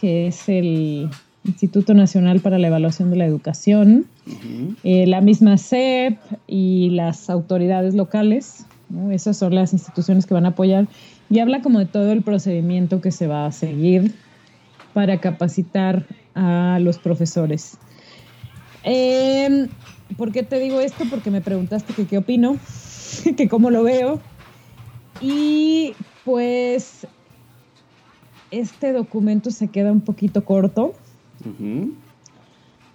que 0.00 0.28
es 0.28 0.48
el 0.48 1.10
Instituto 1.44 1.94
Nacional 1.94 2.40
para 2.40 2.58
la 2.58 2.68
Evaluación 2.68 3.10
de 3.10 3.16
la 3.16 3.26
Educación, 3.26 4.06
eh, 4.84 5.06
la 5.06 5.20
misma 5.20 5.58
SEP 5.58 6.18
y 6.46 6.90
las 6.90 7.30
autoridades 7.30 7.94
locales. 7.94 8.66
Esas 9.10 9.36
son 9.36 9.54
las 9.54 9.72
instituciones 9.72 10.26
que 10.26 10.34
van 10.34 10.46
a 10.46 10.50
apoyar 10.50 10.88
y 11.28 11.40
habla 11.40 11.60
como 11.60 11.78
de 11.78 11.86
todo 11.86 12.12
el 12.12 12.22
procedimiento 12.22 13.00
que 13.00 13.10
se 13.10 13.26
va 13.26 13.46
a 13.46 13.52
seguir 13.52 14.14
para 14.94 15.20
capacitar 15.20 16.06
a 16.34 16.78
los 16.80 16.98
profesores. 16.98 17.76
Em, 18.82 19.68
¿Por 20.16 20.32
qué 20.32 20.42
te 20.42 20.58
digo 20.58 20.80
esto? 20.80 21.04
Porque 21.10 21.30
me 21.30 21.40
preguntaste 21.40 21.92
que 21.92 22.06
qué 22.06 22.18
opino, 22.18 22.56
que 23.36 23.48
cómo 23.48 23.70
lo 23.70 23.82
veo. 23.82 24.20
Y 25.20 25.94
pues 26.24 27.06
este 28.50 28.92
documento 28.92 29.50
se 29.50 29.68
queda 29.68 29.92
un 29.92 30.00
poquito 30.00 30.44
corto. 30.44 30.94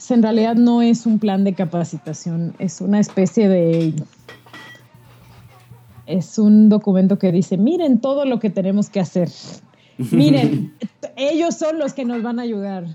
en 0.10 0.22
realidad 0.22 0.56
no 0.56 0.82
es 0.82 1.06
un 1.06 1.20
plan 1.20 1.44
de 1.44 1.54
capacitación, 1.54 2.54
es 2.60 2.82
una 2.82 3.00
especie 3.00 3.48
de... 3.48 3.94
Es 6.06 6.38
un 6.38 6.70
documento 6.70 7.18
que 7.18 7.32
dice, 7.32 7.58
miren 7.58 8.00
todo 8.00 8.26
lo 8.26 8.40
que 8.40 8.50
tenemos 8.50 8.90
que 8.90 9.00
hacer. 9.00 9.30
Miren, 9.98 10.74
ellos 11.16 11.56
son 11.56 11.80
los 11.80 11.94
que 11.94 12.06
nos 12.06 12.22
van 12.22 12.40
a 12.40 12.44
ayudar. 12.44 12.86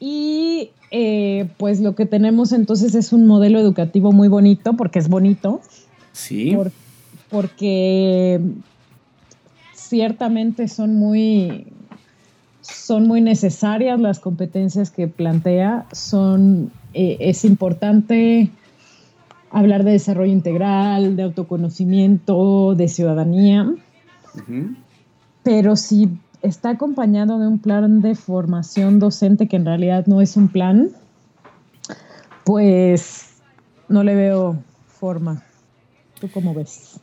Y 0.00 0.70
eh, 0.90 1.48
pues 1.56 1.80
lo 1.80 1.94
que 1.94 2.06
tenemos 2.06 2.52
entonces 2.52 2.94
es 2.94 3.12
un 3.12 3.26
modelo 3.26 3.58
educativo 3.58 4.12
muy 4.12 4.28
bonito, 4.28 4.74
porque 4.74 4.98
es 4.98 5.08
bonito. 5.08 5.60
Sí. 6.12 6.56
porque 7.28 8.40
ciertamente 9.74 10.68
son 10.68 10.94
muy, 10.94 11.66
son 12.60 13.08
muy 13.08 13.20
necesarias 13.20 13.98
las 13.98 14.20
competencias 14.20 14.90
que 14.90 15.08
plantea. 15.08 15.86
Son, 15.92 16.70
eh, 16.92 17.16
es 17.18 17.44
importante 17.44 18.50
hablar 19.54 19.84
de 19.84 19.92
desarrollo 19.92 20.32
integral, 20.32 21.16
de 21.16 21.22
autoconocimiento, 21.22 22.74
de 22.74 22.88
ciudadanía. 22.88 23.72
Pero 25.44 25.76
si 25.76 26.08
está 26.42 26.70
acompañado 26.70 27.38
de 27.38 27.46
un 27.46 27.60
plan 27.60 28.02
de 28.02 28.16
formación 28.16 28.98
docente 28.98 29.46
que 29.46 29.54
en 29.54 29.64
realidad 29.64 30.06
no 30.06 30.20
es 30.20 30.36
un 30.36 30.48
plan, 30.48 30.90
pues 32.44 33.36
no 33.88 34.02
le 34.02 34.16
veo 34.16 34.58
forma. 34.88 35.44
¿Tú 36.20 36.28
cómo 36.32 36.52
ves? 36.52 36.98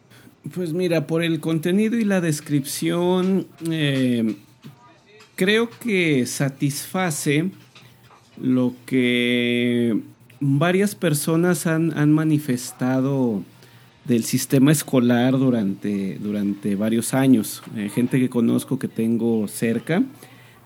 Pues 0.53 0.73
mira, 0.73 1.07
por 1.07 1.23
el 1.23 1.39
contenido 1.39 1.97
y 1.97 2.03
la 2.03 2.19
descripción, 2.19 3.47
eh, 3.69 4.35
creo 5.35 5.69
que 5.69 6.25
satisface 6.25 7.49
lo 8.41 8.73
que 8.85 10.01
varias 10.41 10.95
personas 10.95 11.67
han, 11.67 11.97
han 11.97 12.11
manifestado 12.11 13.43
del 14.05 14.23
sistema 14.23 14.71
escolar 14.71 15.37
durante, 15.37 16.17
durante 16.19 16.75
varios 16.75 17.13
años. 17.13 17.61
Eh, 17.77 17.89
gente 17.93 18.19
que 18.19 18.29
conozco, 18.29 18.79
que 18.79 18.87
tengo 18.87 19.47
cerca, 19.47 20.03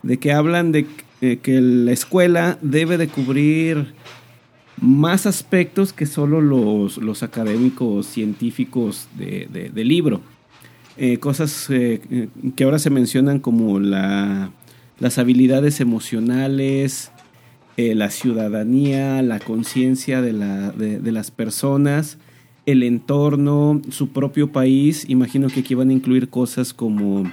de 0.02 0.18
que 0.18 0.32
hablan 0.32 0.72
de 0.72 0.88
eh, 1.22 1.38
que 1.42 1.60
la 1.62 1.92
escuela 1.92 2.58
debe 2.62 2.98
de 2.98 3.10
cubrir 3.10 3.94
más 4.80 5.26
aspectos 5.26 5.94
que 5.94 6.06
solo 6.06 6.42
los, 6.42 6.98
los 6.98 7.24
académicos 7.24 8.08
científicos 8.08 9.08
de, 9.18 9.48
de, 9.74 9.84
libro. 9.84 10.22
Eh, 10.98 11.18
cosas 11.18 11.68
que 11.68 12.64
ahora 12.64 12.80
se 12.80 12.90
mencionan 12.90 13.40
como 13.40 13.80
la, 13.80 14.52
las 15.00 15.18
habilidades 15.18 15.80
emocionales, 15.80 17.12
eh, 17.78 17.94
la 17.96 18.10
ciudadanía, 18.10 19.22
la 19.22 19.40
conciencia 19.40 20.22
de, 20.22 20.34
la, 20.34 20.72
de, 20.72 21.12
las 21.12 21.32
personas, 21.32 22.18
el 22.66 22.84
entorno, 22.84 23.82
su 23.90 24.10
propio 24.10 24.52
país. 24.52 25.06
Imagino 25.10 25.48
que 25.48 25.60
aquí 25.60 25.76
van 25.76 25.90
a 25.90 25.94
incluir 25.94 26.30
cosas 26.30 26.74
como 26.74 27.30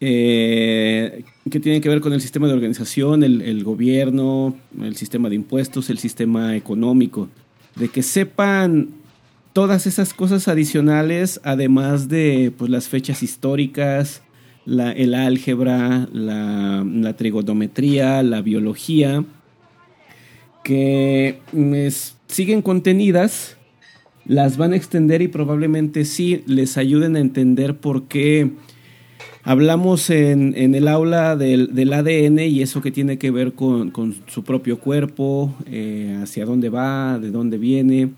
eh, 0.00 1.24
que 1.50 1.60
tienen 1.60 1.80
que 1.80 1.88
ver 1.88 2.00
con 2.00 2.12
el 2.12 2.20
sistema 2.20 2.46
de 2.46 2.54
organización, 2.54 3.22
el, 3.22 3.64
gobierno, 3.64 4.56
el 4.80 4.96
sistema 4.96 5.28
de 5.28 5.36
impuestos, 5.36 5.90
el 5.90 5.98
sistema 5.98 6.56
económico, 6.56 7.28
de 7.76 7.88
que 7.88 8.02
sepan 8.02 8.88
todas 9.52 9.86
esas 9.86 10.14
cosas 10.14 10.46
adicionales, 10.48 11.40
además 11.42 12.08
de 12.08 12.52
pues, 12.56 12.70
las 12.70 12.88
fechas 12.88 13.22
históricas, 13.22 14.22
la, 14.68 14.92
el 14.92 15.14
álgebra, 15.14 16.08
la, 16.12 17.14
trigonometría, 17.16 18.22
la 18.22 18.42
biología, 18.42 19.24
que 20.62 21.38
siguen 22.26 22.60
contenidas, 22.60 23.56
las 24.26 24.58
van 24.58 24.74
a 24.74 24.76
extender 24.76 25.22
y 25.22 25.28
probablemente 25.28 26.04
sí 26.04 26.42
les 26.46 26.76
ayuden 26.76 27.16
a 27.16 27.20
entender 27.20 27.78
por 27.78 28.08
qué 28.08 28.50
Hablamos 29.44 30.10
en, 30.10 30.74
el 30.74 30.86
aula 30.88 31.34
del, 31.34 31.92
ADN 31.94 32.38
y 32.40 32.60
eso 32.60 32.82
que 32.82 32.90
tiene 32.90 33.16
que 33.16 33.30
ver 33.30 33.54
con, 33.54 34.14
su 34.26 34.44
propio 34.44 34.78
cuerpo, 34.78 35.54
eh, 35.64 36.18
hacia 36.22 36.44
dónde 36.44 36.68
va, 36.68 37.18
de 37.18 37.30
dónde 37.30 37.56
viene. 37.56 38.10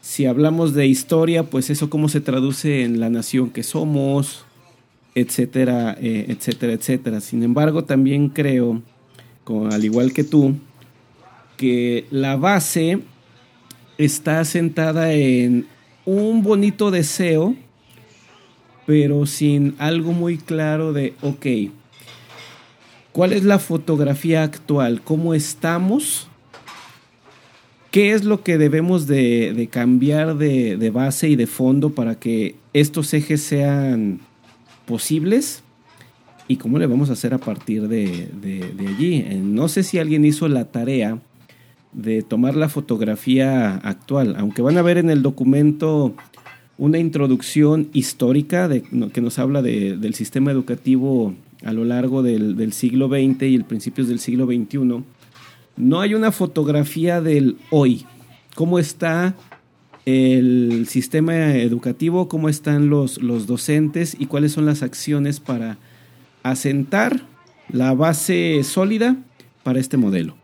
Si 0.00 0.24
hablamos 0.24 0.72
de 0.72 0.86
historia, 0.86 1.42
pues 1.42 1.68
eso 1.68 1.90
cómo 1.90 2.08
se 2.08 2.22
traduce 2.22 2.84
en 2.84 3.00
la 3.00 3.10
nación 3.10 3.50
que 3.50 3.62
somos, 3.62 4.45
etcétera, 5.16 5.96
eh, 6.00 6.26
etcétera, 6.28 6.74
etcétera. 6.74 7.20
Sin 7.20 7.42
embargo, 7.42 7.82
también 7.82 8.28
creo, 8.28 8.82
al 9.72 9.84
igual 9.84 10.12
que 10.12 10.22
tú, 10.22 10.54
que 11.56 12.06
la 12.12 12.36
base 12.36 13.00
está 13.98 14.44
sentada 14.44 15.12
en 15.12 15.66
un 16.04 16.44
bonito 16.44 16.92
deseo 16.92 17.56
pero 18.86 19.26
sin 19.26 19.74
algo 19.78 20.12
muy 20.12 20.38
claro 20.38 20.92
de, 20.92 21.14
ok, 21.20 21.46
¿cuál 23.12 23.32
es 23.32 23.42
la 23.42 23.58
fotografía 23.58 24.44
actual? 24.44 25.02
¿Cómo 25.02 25.34
estamos? 25.34 26.28
¿Qué 27.90 28.12
es 28.12 28.24
lo 28.24 28.44
que 28.44 28.58
debemos 28.58 29.06
de, 29.08 29.68
cambiar 29.72 30.36
de, 30.36 30.90
base 30.90 31.28
y 31.28 31.36
de 31.36 31.48
fondo 31.48 31.90
para 31.90 32.14
que 32.14 32.54
estos 32.72 33.12
ejes 33.12 33.42
sean 33.42 34.20
posibles? 34.86 35.62
¿Y 36.48 36.56
cómo 36.56 36.78
le 36.78 36.86
vamos 36.86 37.10
a 37.10 37.14
hacer 37.14 37.34
a 37.34 37.38
partir 37.38 37.88
de, 37.88 38.28
de 38.40 38.88
allí? 38.88 39.16
Eh, 39.16 39.40
no 39.42 39.68
sé 39.68 39.82
si 39.82 39.98
alguien 39.98 40.24
hizo 40.24 40.48
la 40.48 40.66
tarea 40.66 41.18
de 41.92 42.22
tomar 42.22 42.54
la 42.54 42.68
fotografía 42.68 43.76
actual, 43.76 44.36
aunque 44.38 44.62
van 44.62 44.76
a 44.76 44.82
ver 44.82 44.98
en 44.98 45.10
el 45.10 45.22
documento 45.22 46.14
una 46.78 46.98
introducción 46.98 47.88
histórica 47.92 48.68
de, 48.68 48.82
que 49.12 49.20
nos 49.20 49.38
habla 49.38 49.62
del 49.62 50.14
sistema 50.14 50.50
educativo 50.50 51.34
a 51.64 51.72
lo 51.72 51.84
largo 51.84 52.22
del, 52.22 52.72
siglo 52.72 53.08
XX 53.08 53.42
y 53.44 53.54
el 53.54 53.64
principios 53.64 54.08
del 54.08 54.18
siglo 54.18 54.46
XXI, 54.46 55.02
no 55.78 56.00
hay 56.00 56.14
una 56.14 56.32
fotografía 56.32 57.20
del 57.20 57.56
hoy. 57.70 58.04
¿Cómo 58.54 58.78
está 58.78 59.34
el 60.06 60.86
sistema 60.88 61.54
educativo? 61.56 62.28
¿Cómo 62.28 62.48
están 62.48 62.88
los, 62.88 63.20
los 63.20 63.46
docentes? 63.46 64.16
¿Y 64.18 64.26
cuáles 64.26 64.52
son 64.52 64.64
las 64.64 64.82
acciones 64.82 65.40
para 65.40 65.76
asentar 66.42 67.22
la 67.68 67.92
base 67.92 68.62
sólida 68.62 69.16
para 69.62 69.80
este 69.80 69.96
modelo? 69.96 70.36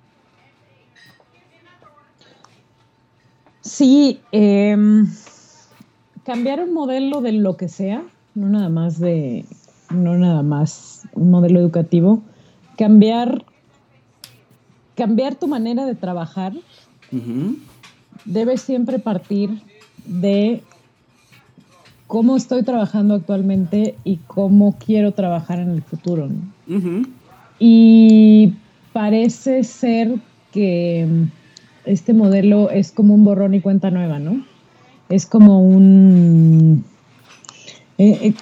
Sí, 3.61 4.21
eh, 4.33 4.77
cambiar 6.25 6.61
un 6.61 6.75
modelo 6.75 7.21
de 7.21 7.33
lo 7.33 7.57
que 7.57 7.69
sea, 7.69 8.03
no 8.35 8.49
nada 8.49 8.69
más 8.69 8.99
de, 8.99 9.45
no 9.91 10.19
nada 10.19 10.43
más 10.43 11.07
un 11.13 11.31
modelo 11.31 11.61
educativo, 11.61 12.23
cambiar, 12.77 13.45
cambiar 14.97 15.37
tu 15.37 15.47
manera 15.47 15.87
de 15.87 15.95
trabajar 15.95 16.55
debe 18.25 18.57
siempre 18.59 18.99
partir 18.99 19.51
de 20.05 20.63
cómo 22.07 22.37
estoy 22.37 22.63
trabajando 22.63 23.15
actualmente 23.15 23.97
y 24.05 24.19
cómo 24.27 24.77
quiero 24.79 25.13
trabajar 25.13 25.59
en 25.61 25.71
el 25.71 25.83
futuro. 25.83 26.29
Y 27.59 28.55
parece 28.93 29.65
ser 29.65 30.17
que 30.53 31.07
este 31.85 32.13
modelo 32.13 32.71
es 32.71 32.93
como 32.93 33.15
un 33.15 33.25
borrón 33.25 33.55
y 33.55 33.61
cuenta 33.61 33.91
nueva, 33.91 34.19
¿no? 34.19 34.45
es 35.13 35.27
como 35.27 35.61
un... 35.61 36.85
Eh, 37.99 38.19
eh, 38.23 38.35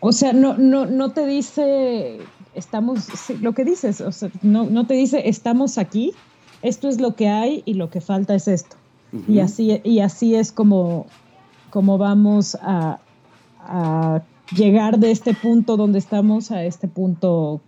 o 0.00 0.12
sea, 0.12 0.32
no, 0.32 0.56
no, 0.58 0.86
no 0.86 1.10
te 1.10 1.26
dice, 1.26 2.18
estamos, 2.54 3.08
lo 3.40 3.52
que 3.52 3.64
dices, 3.64 4.00
o 4.00 4.12
sea, 4.12 4.30
no, 4.42 4.64
no, 4.64 4.86
te 4.86 4.94
dice, 4.94 5.28
estamos 5.28 5.78
aquí, 5.78 6.12
esto 6.62 6.88
es 6.88 7.00
lo 7.00 7.14
que 7.14 7.28
hay 7.28 7.62
y 7.64 7.74
lo 7.74 7.90
que 7.90 8.00
falta 8.00 8.34
es 8.34 8.48
esto. 8.48 8.76
y, 9.26 9.40
así, 9.40 9.80
y 9.84 10.00
así 10.00 10.34
es 10.34 10.52
como, 10.52 11.06
como 11.70 11.96
vamos 11.98 12.56
a, 12.60 12.98
a 13.60 14.22
llegar 14.54 14.98
de 14.98 15.10
este 15.10 15.34
punto 15.34 15.76
donde 15.76 15.98
estamos 15.98 16.50
a 16.50 16.64
este 16.64 16.88
punto 16.88 17.60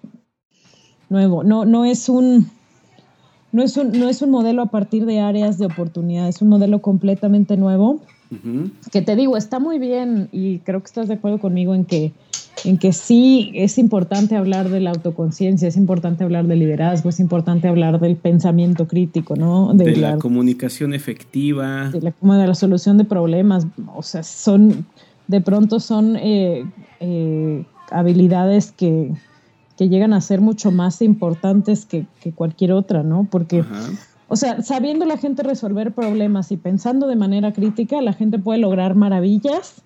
nuevo. 1.08 1.42
No, 1.42 1.64
no 1.64 1.84
es 1.84 2.08
un 2.08 2.50
no 3.52 3.62
es, 3.62 3.76
un, 3.76 3.92
no 3.92 4.08
es 4.08 4.22
un 4.22 4.30
modelo 4.30 4.62
a 4.62 4.66
partir 4.66 5.06
de 5.06 5.20
áreas 5.20 5.58
de 5.58 5.66
oportunidad, 5.66 6.28
es 6.28 6.40
un 6.40 6.48
modelo 6.48 6.80
completamente 6.80 7.56
nuevo. 7.56 8.00
Que 8.92 9.02
te 9.02 9.16
digo, 9.16 9.36
está 9.36 9.58
muy 9.58 9.80
bien 9.80 10.28
y 10.30 10.60
creo 10.60 10.78
que 10.78 10.86
estás 10.86 11.08
de 11.08 11.14
acuerdo 11.14 11.40
conmigo 11.40 11.74
en 11.74 11.84
que, 11.84 12.12
en 12.64 12.78
que 12.78 12.92
sí 12.92 13.52
es 13.54 13.78
importante 13.78 14.36
hablar 14.36 14.68
de 14.68 14.80
la 14.80 14.90
autoconciencia, 14.90 15.68
es 15.68 15.76
importante 15.76 16.24
hablar 16.24 16.46
del 16.46 16.60
liderazgo, 16.60 17.08
es 17.08 17.20
importante 17.20 17.68
hablar 17.68 18.00
del 18.00 18.16
pensamiento 18.16 18.86
crítico, 18.86 19.36
¿no? 19.36 19.72
De, 19.74 19.96
la, 19.96 20.18
comunicación 20.18 20.94
efectiva. 20.94 21.90
De 21.90 22.00
la, 22.00 22.12
de 22.36 22.46
la 22.46 22.54
solución 22.54 22.98
de 22.98 23.04
problemas. 23.04 23.66
O 23.94 24.02
sea, 24.02 24.22
son, 24.22 24.86
de 25.28 25.40
pronto 25.40 25.80
son 25.80 26.16
eh, 26.16 26.64
eh, 27.00 27.64
habilidades 27.90 28.72
que, 28.72 29.12
que 29.80 29.88
llegan 29.88 30.12
a 30.12 30.20
ser 30.20 30.42
mucho 30.42 30.70
más 30.70 31.00
importantes 31.00 31.86
que, 31.86 32.04
cualquier 32.34 32.72
otra, 32.72 33.02
¿no? 33.02 33.26
Porque, 33.30 33.64
o 34.28 34.36
sea, 34.36 34.60
sabiendo 34.62 35.06
la 35.06 35.16
gente 35.16 35.42
resolver 35.42 35.94
problemas 35.94 36.52
y 36.52 36.58
pensando 36.58 37.06
de 37.06 37.16
manera 37.16 37.54
crítica, 37.54 38.02
la 38.02 38.12
gente 38.12 38.38
puede 38.38 38.58
lograr 38.58 38.94
maravillas, 38.94 39.82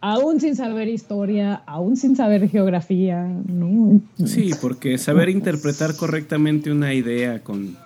aún 0.00 0.40
sin 0.40 0.56
saber 0.56 0.88
historia, 0.88 1.62
aún 1.66 1.96
sin 1.96 2.16
saber 2.16 2.48
geografía, 2.48 3.26
¿no? 3.46 4.00
Sí, 4.24 4.50
porque 4.60 4.98
saber 4.98 5.28
interpretar 5.28 5.96
correctamente 5.96 6.70
una 6.70 6.94
idea 6.94 7.42
con 7.42 7.76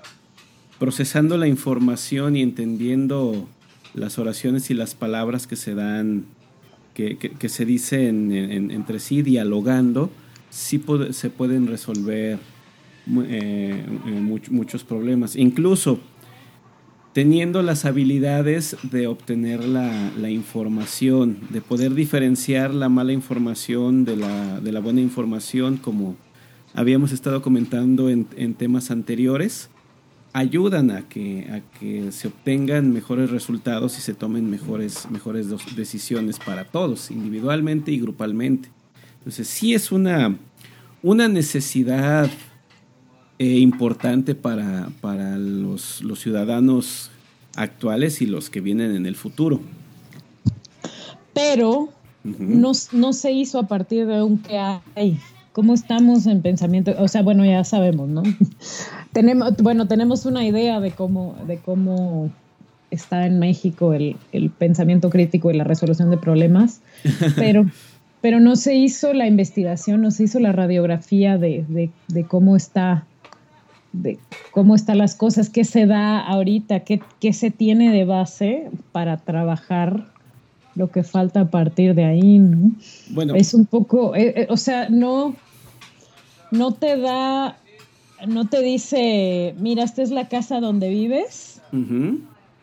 procesando 0.79 1.37
la 1.37 1.47
información 1.47 2.37
y 2.37 2.43
entendiendo 2.43 3.47
las 3.95 4.19
oraciones 4.19 4.71
y 4.71 4.75
las 4.75 4.95
palabras 4.95 5.47
que 5.47 5.57
se 5.57 5.75
dan, 5.75 6.25
que, 6.95 7.49
se 7.49 7.65
dicen 7.65 8.33
entre 8.33 8.99
sí, 8.99 9.23
dialogando, 9.23 10.11
sí 10.49 10.83
se 11.11 11.31
pueden 11.31 11.67
resolver 11.67 12.39
eh, 13.09 13.85
eh, 14.07 14.45
muchos 14.51 14.85
problemas. 14.85 15.37
Incluso 15.37 16.01
teniendo 17.13 17.63
las 17.63 17.85
habilidades 17.85 18.77
de 18.83 19.07
obtener 19.07 19.65
la, 19.65 20.31
información, 20.31 21.39
de 21.51 21.61
poder 21.61 21.95
diferenciar 21.95 22.73
la 22.73 22.89
mala 22.89 23.13
información 23.13 24.05
de 24.05 24.17
la, 24.17 24.81
buena 24.81 25.01
información, 25.01 25.77
como 25.77 26.17
habíamos 26.75 27.13
estado 27.13 27.43
comentando 27.43 28.09
en, 28.11 28.55
temas 28.55 28.91
anteriores, 28.91 29.71
ayudan 30.33 30.93
a 30.93 31.09
que, 31.09 31.49
a 31.51 31.79
que 31.79 32.13
se 32.13 32.29
obtengan 32.29 32.93
mejores 32.93 33.31
resultados 33.31 33.99
y 33.99 34.01
se 34.01 34.15
tomen 34.15 34.49
mejores, 34.49 35.11
mejores 35.11 35.49
decisiones 35.75 36.39
para 36.39 36.65
todos, 36.65 37.11
individualmente 37.11 37.91
y 37.91 37.99
grupalmente. 37.99 38.69
Entonces 39.19 39.49
sí 39.49 39.75
es 39.75 39.91
una, 39.91 40.37
una 41.03 41.27
necesidad 41.27 42.31
eh, 43.41 43.57
importante 43.59 44.35
para, 44.35 44.91
para 45.01 45.39
los, 45.39 46.03
ciudadanos 46.17 47.11
actuales 47.57 48.21
y 48.21 48.27
los 48.27 48.51
que 48.51 48.61
vienen 48.61 48.95
en 48.95 49.07
el 49.07 49.17
futuro. 49.17 49.63
Pero 51.33 51.89
no, 52.23 52.75
se 53.15 53.33
hizo 53.33 53.59
a 53.59 53.63
partir 53.63 54.07
de 54.07 54.23
un 54.23 54.37
que 54.41 54.59
hay. 54.95 55.19
cómo 55.53 55.73
estamos 55.73 56.27
en 56.27 56.43
pensamiento, 56.43 56.93
o 56.99 57.09
sea, 57.09 57.23
bueno, 57.23 57.47
ya 57.47 57.65
sabemos, 57.65 58.11
¿no? 58.11 58.25
tenemos, 59.15 59.57
bueno, 59.57 59.89
tenemos 59.89 60.27
una 60.27 60.45
idea 60.45 60.79
de 60.79 60.91
cómo, 60.91 61.35
de 61.47 61.57
cómo 61.57 62.31
está 62.91 63.25
en 63.25 63.39
México 63.39 63.95
el, 63.95 64.17
pensamiento 64.59 65.09
crítico 65.09 65.51
y 65.51 65.57
la 65.57 65.65
resolución 65.65 66.11
de 66.11 66.19
problemas, 66.19 66.83
pero, 67.37 67.65
pero 68.21 68.39
no 68.39 68.57
se 68.57 68.75
hizo 68.75 69.15
la 69.15 69.27
investigación, 69.27 70.03
no 70.03 70.11
se 70.11 70.25
hizo 70.25 70.41
la 70.41 70.53
radiografía 70.53 71.39
de, 71.39 71.91
cómo 72.29 72.55
está 72.55 73.07
de 73.93 74.19
cómo 74.53 74.75
están 74.75 74.99
las 74.99 75.15
cosas, 75.15 75.51
qué 75.51 75.65
se 75.65 75.87
da 75.87 76.21
ahorita, 76.21 76.81
qué, 76.81 77.01
qué 77.21 77.33
se 77.33 77.51
tiene 77.51 77.93
de 77.93 78.05
base 78.05 78.71
para 78.93 79.17
trabajar 79.17 80.07
lo 80.75 80.91
que 80.91 81.03
falta 81.03 81.41
a 81.43 81.51
partir 81.51 81.95
de 81.95 82.05
ahí, 82.05 82.39
¿no? 82.39 82.71
Bueno. 83.11 83.35
Es 83.35 83.55
un 83.55 83.67
poco, 83.67 84.15
eh, 84.15 84.33
eh, 84.37 84.47
o 84.49 84.57
sea, 84.57 84.89
no, 84.89 85.35
no 86.51 86.73
te 86.73 86.97
da, 86.97 87.59
no 88.27 88.49
te 88.49 88.63
dice, 88.63 89.55
mira, 89.59 89.85
esta 89.85 90.03
es 90.03 90.11
la 90.11 90.29
casa 90.29 90.61
donde 90.61 90.89
vives, 90.89 91.61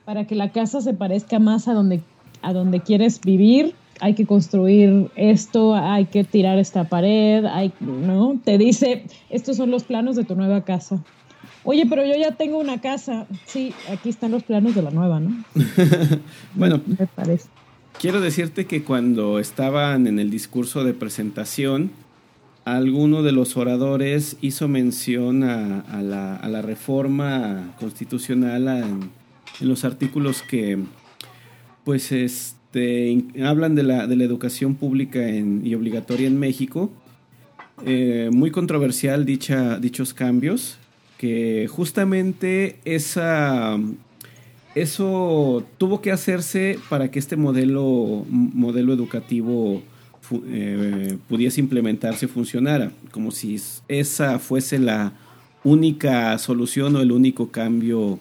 para 0.05 0.25
que 0.25 0.35
la 0.35 0.51
casa 0.51 0.81
se 0.81 0.93
parezca 0.93 1.39
más 1.39 1.67
a 1.67 1.73
donde, 1.73 2.01
a 2.41 2.53
donde 2.53 2.81
quieres 2.81 3.21
vivir, 3.21 3.75
hay 3.99 4.13
que 4.13 4.25
construir 4.25 5.09
esto, 5.15 5.75
hay 5.75 6.05
que 6.05 6.23
tirar 6.23 6.59
esta 6.59 6.83
pared, 6.85 7.45
hay, 7.45 7.73
¿no? 7.79 8.39
Te 8.43 8.57
dice, 8.57 9.05
estos 9.29 9.57
son 9.57 9.71
los 9.71 9.83
planos 9.83 10.15
de 10.15 10.23
tu 10.23 10.35
nueva 10.35 10.61
casa. 10.61 11.03
Oye, 11.69 11.85
pero 11.85 12.05
yo 12.05 12.15
ya 12.15 12.31
tengo 12.31 12.59
una 12.59 12.79
casa. 12.79 13.27
Sí, 13.45 13.73
aquí 13.91 14.07
están 14.07 14.31
los 14.31 14.43
planos 14.43 14.73
de 14.73 14.81
la 14.81 14.89
nueva, 14.89 15.19
¿no? 15.19 15.43
bueno, 16.55 16.79
me 16.85 17.07
parece. 17.07 17.49
Quiero 17.99 18.21
decirte 18.21 18.65
que 18.67 18.83
cuando 18.83 19.37
estaban 19.37 20.07
en 20.07 20.17
el 20.17 20.29
discurso 20.29 20.85
de 20.85 20.93
presentación, 20.93 21.91
alguno 22.63 23.21
de 23.21 23.33
los 23.33 23.57
oradores 23.57 24.37
hizo 24.39 24.69
mención 24.69 25.43
a, 25.43 25.83
la, 26.01 26.61
reforma 26.61 27.75
constitucional 27.77 28.69
en, 29.59 29.67
los 29.67 29.83
artículos 29.83 30.43
que 30.43 30.79
pues 31.83 32.13
este, 32.13 33.25
hablan 33.43 33.75
de 33.75 33.83
la, 33.83 34.07
de 34.07 34.15
la 34.15 34.23
educación 34.23 34.75
pública 34.75 35.29
y 35.29 35.75
obligatoria 35.75 36.27
en 36.27 36.39
México. 36.39 36.91
Eh, 37.85 38.29
muy 38.31 38.51
controversial 38.51 39.25
dicha, 39.25 39.79
dichos 39.79 40.13
cambios, 40.13 40.79
que 41.17 41.67
justamente 41.67 42.77
esa, 42.85 43.77
eso 44.75 45.63
tuvo 45.77 46.01
que 46.01 46.11
hacerse 46.11 46.79
para 46.89 47.09
que 47.09 47.19
este 47.19 47.35
modelo, 47.35 48.25
modelo 48.29 48.93
educativo 48.93 49.81
eh, 50.47 51.17
pudiese 51.27 51.61
implementarse 51.61 52.25
y 52.25 52.29
funcionara, 52.29 52.91
como 53.11 53.31
si 53.31 53.59
esa 53.87 54.39
fuese 54.39 54.77
la 54.77 55.13
única 55.63 56.37
solución 56.37 56.95
o 56.95 57.01
el 57.01 57.11
único 57.11 57.49
cambio 57.49 58.19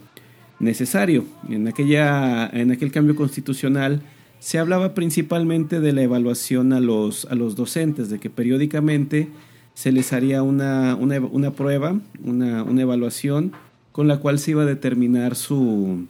necesario. 0.58 1.24
En, 1.48 1.68
aquella, 1.68 2.48
en 2.48 2.70
aquel 2.70 2.90
cambio 2.90 3.14
constitucional 3.16 4.02
se 4.38 4.58
hablaba 4.58 4.94
principalmente 4.94 5.80
de 5.80 5.92
la 5.92 6.02
evaluación 6.02 6.72
a 6.72 6.80
los, 6.80 7.26
a 7.26 7.34
los 7.34 7.56
docentes, 7.56 8.08
de 8.08 8.18
que 8.18 8.30
periódicamente 8.30 9.28
se 9.76 9.92
les 9.92 10.14
haría 10.14 10.42
una, 10.42 10.96
una, 10.96 11.50
prueba, 11.50 12.00
una, 12.24 12.62
una, 12.62 12.80
evaluación 12.80 13.52
con 13.92 14.08
la 14.08 14.16
cual 14.16 14.38
se 14.38 14.52
iba 14.52 14.62
a 14.62 14.66
determinar 14.66 15.36
su, 15.36 16.06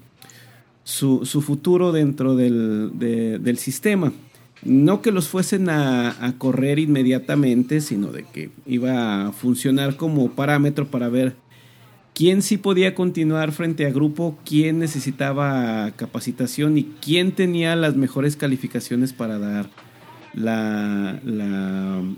su, 0.84 1.26
su 1.26 1.42
futuro 1.42 1.90
dentro 1.90 2.36
del, 2.36 2.92
del 2.96 3.58
sistema. 3.58 4.12
No 4.62 5.02
que 5.02 5.10
los 5.10 5.26
fuesen 5.26 5.68
a, 5.68 6.34
correr 6.38 6.78
inmediatamente, 6.78 7.80
sino 7.80 8.12
de 8.12 8.22
que 8.22 8.50
iba 8.66 9.26
a 9.26 9.32
funcionar 9.32 9.96
como 9.96 10.30
parámetro 10.30 10.86
para 10.86 11.08
ver 11.08 11.34
quién 12.14 12.42
sí 12.42 12.58
podía 12.58 12.94
continuar 12.94 13.50
frente 13.50 13.84
a 13.84 13.90
grupo, 13.90 14.38
quién 14.44 14.78
necesitaba 14.78 15.90
capacitación 15.96 16.78
y 16.78 16.84
quién 17.00 17.32
tenía 17.32 17.74
las 17.74 17.96
mejores 17.96 18.36
calificaciones 18.36 19.12
para 19.12 19.40
dar 19.40 19.70
la, 20.34 21.18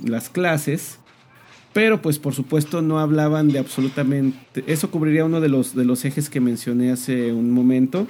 las 0.05 0.29
clases. 0.29 0.99
Pero 1.73 2.03
pues 2.03 2.19
por 2.19 2.35
supuesto 2.35 2.83
no 2.83 2.99
hablaban 2.99 3.49
de 3.49 3.59
absolutamente... 3.59 4.65
Eso 4.67 4.91
cubriría 4.91 5.25
uno 5.25 5.41
de 5.41 5.49
los, 5.49 5.75
de 5.75 5.85
los 5.85 6.05
ejes 6.05 6.31
que 6.31 6.41
mencioné 6.41 6.91
hace 6.91 7.33
un 7.33 7.51
momento 7.51 8.07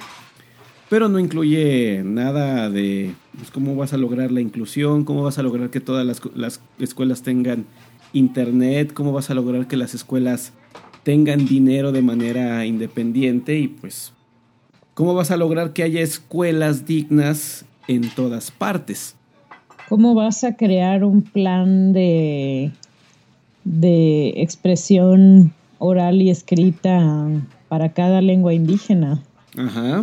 pero 0.89 1.07
no 1.07 1.19
incluye 1.19 2.01
nada 2.03 2.69
de 2.69 3.13
pues, 3.37 3.51
cómo 3.51 3.75
vas 3.75 3.93
a 3.93 3.97
lograr 3.97 4.31
la 4.31 4.41
inclusión, 4.41 5.05
cómo 5.05 5.23
vas 5.23 5.37
a 5.37 5.43
lograr 5.43 5.69
que 5.69 5.79
todas 5.79 6.05
las, 6.35 6.61
escuelas 6.79 7.21
tengan 7.21 7.65
internet, 8.11 8.91
cómo 8.93 9.13
vas 9.13 9.29
a 9.29 9.35
lograr 9.35 9.67
que 9.67 9.77
las 9.77 9.93
escuelas 9.93 10.51
tengan 11.03 11.45
dinero 11.45 11.91
de 11.91 12.01
manera 12.01 12.65
independiente 12.65 13.57
y 13.57 13.67
pues 13.67 14.13
cómo 14.95 15.13
vas 15.13 15.29
a 15.31 15.37
lograr 15.37 15.73
que 15.73 15.83
haya 15.83 16.01
escuelas 16.01 16.85
dignas 16.85 17.65
en 17.87 18.09
todas 18.09 18.49
partes. 18.49 19.15
¿Cómo 19.87 20.15
vas 20.15 20.43
a 20.43 20.55
crear 20.55 21.03
un 21.03 21.21
plan 21.21 21.93
de, 21.93 22.71
de 23.69 24.33
expresión 24.37 25.53
oral 25.77 26.21
y 26.21 26.31
escrita 26.31 27.27
para 27.67 27.93
cada 27.93 28.21
lengua 28.21 28.53
indígena? 28.53 29.23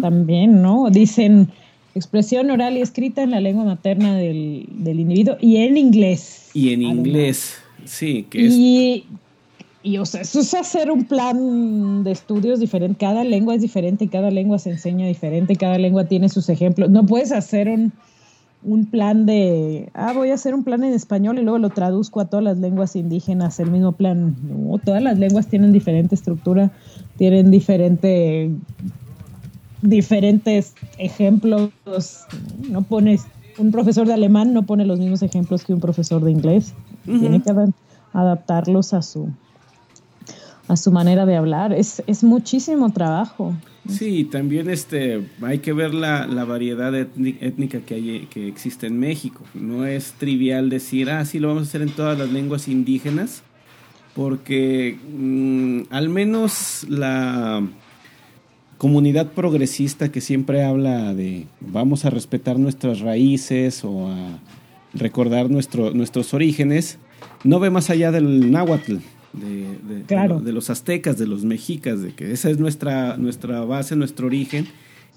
También, 0.01 0.63
¿no? 0.63 0.89
Dicen 0.91 1.49
expresión 1.95 2.51
oral 2.51 2.77
y 2.77 2.81
escrita 2.81 3.23
en 3.23 3.33
la 3.33 3.41
lengua 3.41 3.65
materna 3.65 4.17
del, 4.17 4.69
individuo 4.85 5.37
y 5.41 5.57
en 5.57 5.77
inglés. 5.77 6.51
Y 6.55 6.73
en 6.73 6.83
inglés, 6.83 7.57
sí. 7.85 8.27
Que 8.31 8.43
y, 8.43 9.05
y, 9.83 9.99
o 9.99 10.07
sea, 10.07 10.21
eso 10.21 10.41
es 10.41 10.55
hacer 10.55 10.91
un 10.91 11.05
plan 11.05 12.05
de 12.05 12.13
estudios 12.13 12.61
diferente. 12.61 12.99
Cada 13.01 13.25
lengua 13.25 13.57
es 13.57 13.63
diferente, 13.63 14.09
cada 14.09 14.31
lengua 14.31 14.59
se 14.59 14.71
enseña 14.71 15.07
diferente, 15.09 15.57
cada 15.57 15.79
lengua 15.79 16.05
tiene 16.05 16.29
sus 16.29 16.49
ejemplos. 16.49 16.91
No 16.91 17.05
puedes 17.05 17.33
hacer 17.33 17.69
un, 17.69 17.93
un 18.63 18.87
plan 18.87 19.27
de, 19.27 19.91
ah, 19.95 20.13
voy 20.13 20.31
a 20.31 20.35
hacer 20.35 20.55
un 20.55 20.65
plan 20.65 20.83
en 20.83 20.93
español 20.93 21.39
y 21.39 21.43
luego 21.43 21.59
lo 21.59 21.71
traduzco 21.71 22.21
a 22.21 22.27
todas 22.27 22.45
las 22.45 22.59
lenguas 22.59 22.97
indígenas, 22.97 23.61
el 23.61 23.71
mismo 23.71 23.93
plan. 23.93 24.37
No, 24.43 24.79
todas 24.79 25.03
las 25.03 25.19
lenguas 25.19 25.47
tienen 25.47 25.73
diferente 25.73 26.15
estructura, 26.15 26.71
tienen 27.17 27.51
diferente 27.51 28.51
diferentes 29.83 30.75
ejemplos. 30.99 31.71
No 32.69 32.83
pones, 32.83 33.27
un 33.59 33.71
profesor 33.71 34.07
de 34.07 34.15
alemán 34.15 34.53
no 34.53 34.65
pone 34.65 34.85
los 34.85 34.99
mismos 34.99 35.23
ejemplos 35.23 35.65
que 35.65 35.73
un 35.73 35.81
profesor 35.81 36.23
de 36.25 36.33
inglés. 36.33 36.75
Tiene 37.05 37.41
que 37.41 37.53
adaptarlos 38.13 38.93
a 38.93 39.03
su, 39.03 39.29
a 40.67 40.77
su 40.77 40.91
manera 40.91 41.25
de 41.25 41.37
hablar. 41.37 41.73
Es, 41.73 42.03
es 42.07 42.25
muchísimo 42.25 42.91
trabajo. 42.91 43.55
Sí, 43.89 44.25
también 44.25 44.69
este, 44.69 45.23
hay 45.43 45.59
que 45.59 45.73
ver 45.73 45.95
la, 45.95 46.27
la 46.27 46.45
variedad 46.45 46.95
étnica 46.95 47.81
que, 47.81 47.95
hay, 47.95 48.29
que 48.31 48.49
existe 48.49 48.87
en 48.87 48.99
México. 48.99 49.43
No 49.55 49.87
es 49.87 50.13
trivial 50.13 50.71
decir, 50.71 51.11
ah, 51.11 51.25
sí, 51.25 51.39
lo 51.39 51.49
vamos 51.49 51.65
a 51.65 51.67
hacer 51.69 51.83
en 51.83 51.91
todas 51.91 52.19
las 52.19 52.31
lenguas 52.31 52.69
indígenas, 52.69 53.43
porque 54.15 54.99
mm, 55.09 55.83
al 55.91 56.09
menos 56.09 56.87
la, 56.89 57.63
comunidad 58.79 59.33
progresista 59.33 60.13
que 60.13 60.21
siempre 60.21 60.63
habla 60.63 61.15
de 61.15 61.47
vamos 61.61 62.05
a 62.05 62.11
respetar 62.11 62.59
nuestras 62.59 63.01
raíces 63.01 63.85
o 63.85 64.09
a 64.09 64.39
recordar 64.93 65.51
nuestro, 65.51 65.93
nuestros 65.93 66.35
orígenes, 66.35 66.99
no 67.45 67.61
ve 67.61 67.71
más 67.71 67.91
allá 67.91 68.11
del 68.11 68.51
náhuatl, 68.51 68.97
de, 69.37 70.03
de, 70.05 70.53
los 70.53 70.71
aztecas, 70.71 71.19
de 71.19 71.27
los 71.27 71.45
mexicas, 71.45 72.01
de 72.01 72.13
que 72.13 72.33
esa 72.33 72.51
es 72.51 72.59
nuestra, 72.59 73.17
nuestra 73.17 73.61
base, 73.65 73.97
nuestro 73.97 74.27
origen. 74.27 74.67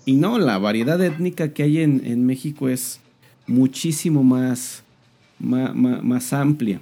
Y 0.06 0.14
no, 0.14 0.38
la 0.40 0.58
variedad 0.58 1.02
étnica 1.02 1.54
que 1.54 1.64
hay 1.64 1.80
en, 1.80 2.26
México 2.26 2.70
es 2.70 3.00
muchísimo 3.48 4.24
más, 4.24 4.84
más, 5.40 6.34
amplia. 6.34 6.82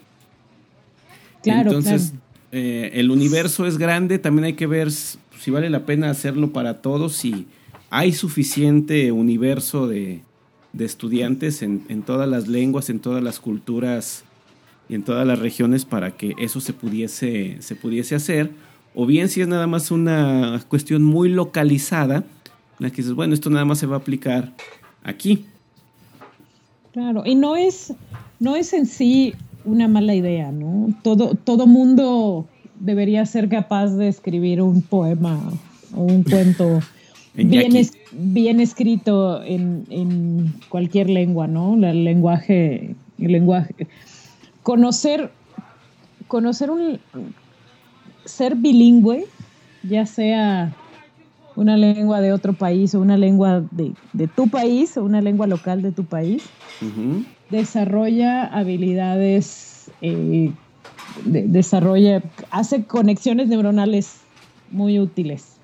Claro, 1.43 1.69
Entonces, 1.69 2.13
eh, 2.51 2.91
el 2.93 3.11
universo 3.11 3.67
es 3.67 3.77
grande, 3.77 4.19
también 4.19 4.45
hay 4.45 4.53
que 4.53 4.67
ver 4.67 4.91
si 4.91 5.51
vale 5.51 5.69
la 5.69 5.85
pena 5.85 6.09
hacerlo 6.09 6.51
para 6.51 6.81
todos, 6.81 7.13
si 7.13 7.45
hay 7.89 8.13
suficiente 8.13 9.11
universo 9.11 9.87
de, 9.87 10.21
estudiantes 10.77 11.63
en, 11.63 12.03
todas 12.03 12.29
las 12.29 12.47
lenguas, 12.47 12.89
en 12.89 12.99
todas 12.99 13.23
las 13.23 13.39
culturas 13.39 14.23
y 14.89 14.95
en 14.95 15.03
todas 15.03 15.25
las 15.27 15.39
regiones 15.39 15.85
para 15.85 16.11
que 16.11 16.33
eso 16.39 16.59
se 16.59 16.73
pudiese, 16.73 17.57
se 17.59 17.75
pudiese 17.75 18.15
hacer, 18.15 18.51
o 18.95 19.05
bien 19.05 19.29
si 19.29 19.41
es 19.41 19.47
nada 19.47 19.67
más 19.67 19.91
una 19.91 20.61
cuestión 20.67 21.03
muy 21.03 21.29
localizada, 21.29 22.17
en 22.17 22.23
la 22.79 22.89
que 22.89 22.97
dices, 22.97 23.13
bueno, 23.13 23.33
esto 23.33 23.49
nada 23.49 23.65
más 23.65 23.79
se 23.79 23.85
va 23.85 23.95
a 23.95 23.99
aplicar 23.99 24.53
aquí. 25.03 25.45
Claro, 26.93 27.23
y 27.25 27.35
no 27.35 27.55
es, 27.55 27.93
no 28.39 28.55
es 28.55 28.73
en 28.73 28.85
sí 28.85 29.33
una 29.65 29.87
mala 29.87 30.15
idea, 30.15 30.51
¿no? 30.51 30.93
Todo, 31.03 31.35
todo 31.35 31.67
mundo 31.67 32.47
debería 32.79 33.25
ser 33.25 33.49
capaz 33.49 33.89
de 33.89 34.07
escribir 34.07 34.61
un 34.61 34.81
poema 34.81 35.39
o 35.95 36.03
un 36.03 36.23
cuento 36.23 36.79
bien, 37.35 37.73
bien 38.13 38.59
escrito 38.59 39.43
en, 39.43 40.53
cualquier 40.69 41.09
lengua, 41.09 41.47
¿no? 41.47 41.75
El 41.75 42.03
lenguaje, 42.03 42.95
el 43.19 43.31
lenguaje. 43.31 43.87
Conocer, 44.67 45.31
conocer 46.27 46.69
un, 46.69 46.99
ser 48.25 48.53
bilingüe, 48.55 49.25
ya 49.83 50.05
sea 50.05 50.75
una 51.55 51.77
lengua 51.77 52.19
de 52.19 52.33
otro 52.33 52.51
país 52.51 52.93
o 52.93 52.99
una 52.99 53.15
lengua 53.15 53.63
de, 53.71 54.27
tu 54.27 54.49
país 54.49 54.97
o 54.97 55.05
una 55.05 55.21
lengua 55.21 55.47
local 55.47 55.81
de 55.81 55.93
tu 55.93 56.03
país, 56.03 56.43
desarrolla 57.49 58.43
habilidades, 58.43 59.89
eh, 60.01 60.51
desarrolla, 61.23 62.21
hace 62.51 62.83
conexiones 62.83 63.47
neuronales 63.47 64.17
muy 64.71 64.99
útiles. 64.99 65.61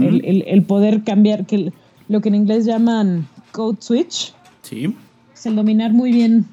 el, 0.00 0.64
poder 0.64 1.04
cambiar, 1.04 1.46
que 1.46 1.72
lo 2.08 2.20
que 2.20 2.28
en 2.28 2.34
inglés 2.34 2.64
llaman 2.64 3.24
code 3.52 3.78
switch. 3.78 4.34
Sí. 4.62 4.96
el 5.44 5.54
dominar 5.54 5.92
muy 5.92 6.10
bien 6.10 6.44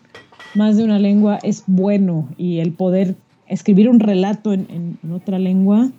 más 0.56 0.78
de 0.78 0.84
una 0.84 1.00
lengua 1.00 1.40
es 1.44 1.64
bueno 1.68 2.30
y 2.38 2.60
el 2.60 2.74
poder 2.74 3.16
escribir 3.48 3.90
un 3.90 4.00
relato 4.00 4.54
en, 4.54 4.98
otra 5.12 5.40
lengua 5.40 5.90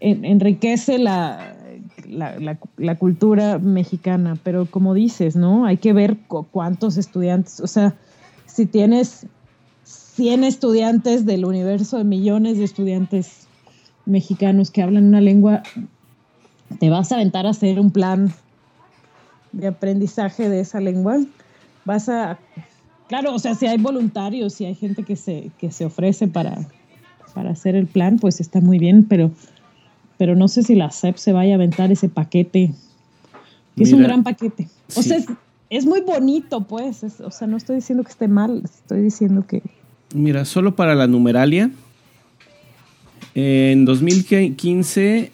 enriquece 0.00 0.98
la, 0.98 1.54
la, 2.08 2.94
cultura 2.96 3.58
mexicana, 3.58 4.38
pero 4.42 4.66
como 4.66 4.94
dices, 4.94 5.36
¿no? 5.36 5.66
Hay 5.66 5.76
que 5.76 5.92
ver 5.92 6.16
cuántos 6.50 6.96
estudiantes, 6.96 7.60
o 7.60 7.66
sea, 7.66 7.94
si 8.46 8.66
tienes 8.66 9.26
100 9.84 10.44
estudiantes 10.44 11.26
del 11.26 11.44
universo 11.44 11.98
de 11.98 12.04
millones 12.04 12.58
de 12.58 12.64
estudiantes 12.64 13.46
mexicanos 14.06 14.70
que 14.70 14.82
hablan 14.82 15.04
una 15.04 15.20
lengua, 15.20 15.62
te 16.78 16.90
vas 16.90 17.12
a 17.12 17.16
aventar 17.16 17.46
a 17.46 17.50
hacer 17.50 17.78
un 17.78 17.90
plan 17.90 18.32
de 19.52 19.68
aprendizaje 19.68 20.48
de 20.48 20.60
esa 20.60 20.80
lengua. 20.80 21.18
Vas 21.84 22.08
a, 22.08 22.38
claro, 23.10 23.34
o 23.34 23.40
sea, 23.40 23.56
si 23.56 23.66
hay 23.66 23.76
voluntarios, 23.76 24.54
si 24.54 24.66
hay 24.66 24.76
gente 24.76 25.02
que 25.02 25.16
se, 25.16 25.50
que 25.58 25.72
se 25.72 25.84
ofrece 25.84 26.28
para, 26.28 26.56
para 27.34 27.50
hacer 27.50 27.74
el 27.74 27.88
plan, 27.88 28.20
pues 28.20 28.38
está 28.38 28.60
muy 28.60 28.78
bien, 28.78 29.04
pero 29.04 29.32
pero 30.16 30.36
no 30.36 30.48
sé 30.48 30.62
si 30.62 30.74
la 30.74 30.90
SEP 30.90 31.16
se 31.16 31.32
vaya 31.32 31.52
a 31.52 31.56
aventar 31.56 31.90
ese 31.90 32.08
paquete. 32.08 32.74
es 33.76 33.92
un 33.92 34.02
gran 34.02 34.22
paquete. 34.22 34.68
O 34.94 35.02
sea, 35.02 35.18
es, 35.70 35.86
muy 35.86 36.02
bonito, 36.02 36.60
pues. 36.64 37.02
o 37.02 37.30
sea, 37.30 37.48
no 37.48 37.56
estoy 37.56 37.76
diciendo 37.76 38.04
que 38.04 38.10
esté 38.10 38.28
mal, 38.28 38.62
estoy 38.62 39.00
diciendo 39.00 39.46
que... 39.46 39.62
Mira, 40.14 40.44
solo 40.44 40.76
para 40.76 40.94
la 40.94 41.06
numeralia, 41.06 41.70
en 43.34 43.86
2015 43.86 45.32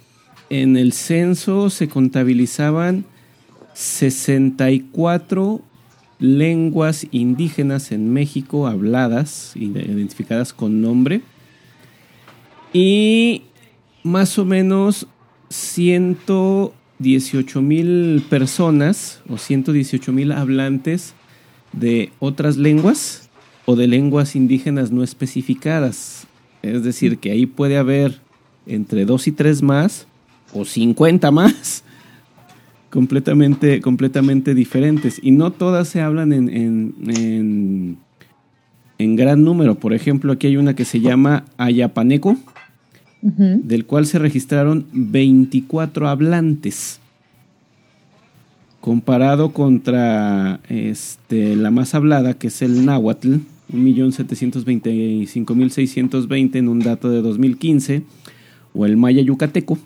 en 0.51 0.77
el 0.77 0.93
censo 0.93 1.69
se 1.69 1.89
contabilizaban 1.89 3.05
64 3.75 5.61
lenguas 6.19 7.07
indígenas 7.11 7.93
en 7.93 8.13
México 8.13 8.67
habladas, 8.67 9.53
identificadas 9.55 10.53
con 10.53 10.81
nombre. 10.81 11.21
Y 12.73 13.43
más 14.03 14.39
o 14.39 14.45
menos 14.45 15.07
118 15.51 17.63
mil 17.63 18.25
personas 18.29 19.21
o 19.29 19.39
118 19.39 20.13
mil 20.13 20.33
hablantes 20.33 21.15
de 21.73 22.13
otras 22.19 22.57
lenguas 22.57 23.31
o 23.65 23.77
de 23.77 23.87
lenguas 23.87 24.37
indígenas 24.37 24.91
no 24.91 25.03
especificadas. 25.03 26.27
Es 26.63 26.83
decir, 26.83 27.19
que 27.19 27.31
ahí 27.31 27.47
puede 27.47 27.77
haber 27.77 28.21
entre 28.67 29.05
dos 29.05 29.27
y 29.27 29.33
tres 29.33 29.63
más 29.63 30.07
o 30.53 30.65
50 30.65 31.31
más 31.31 31.85
completamente, 32.97 33.81
completamente 33.83 34.55
diferentes. 34.55 35.21
Y 35.23 35.33
no 35.33 35.53
todas 35.53 35.87
se 35.87 36.01
hablan 36.01 36.33
en, 36.33 36.49
en, 36.49 37.99
en 38.97 39.17
gran 39.17 39.45
número. 39.45 39.75
Por 39.75 39.93
ejemplo, 39.93 40.33
aquí 40.33 40.47
hay 40.47 40.57
una 40.57 40.75
que 40.75 40.87
se 40.87 41.01
llama 41.01 41.45
Ayapaneco 41.59 42.39
del 43.21 43.85
cual 43.85 44.07
se 44.07 44.19
registraron 44.19 44.87
24 44.93 46.09
hablantes. 46.09 47.01
Comparado 48.81 49.53
contra 49.53 50.61
este, 50.71 51.55
la 51.55 51.71
más 51.71 51.95
hablada, 51.95 52.33
que 52.33 52.47
es 52.47 52.63
el 52.63 52.87
náhuatl, 52.87 53.35
1.725.620 53.75 56.57
en 56.57 56.69
un 56.69 56.81
dato 56.81 57.11
de 57.11 57.21
2015, 57.21 58.05
o 58.73 58.87
el 58.87 58.97
maya 58.97 59.21
yucateco, 59.21 59.77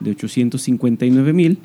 de 0.00 0.16
859.000, 0.16 1.58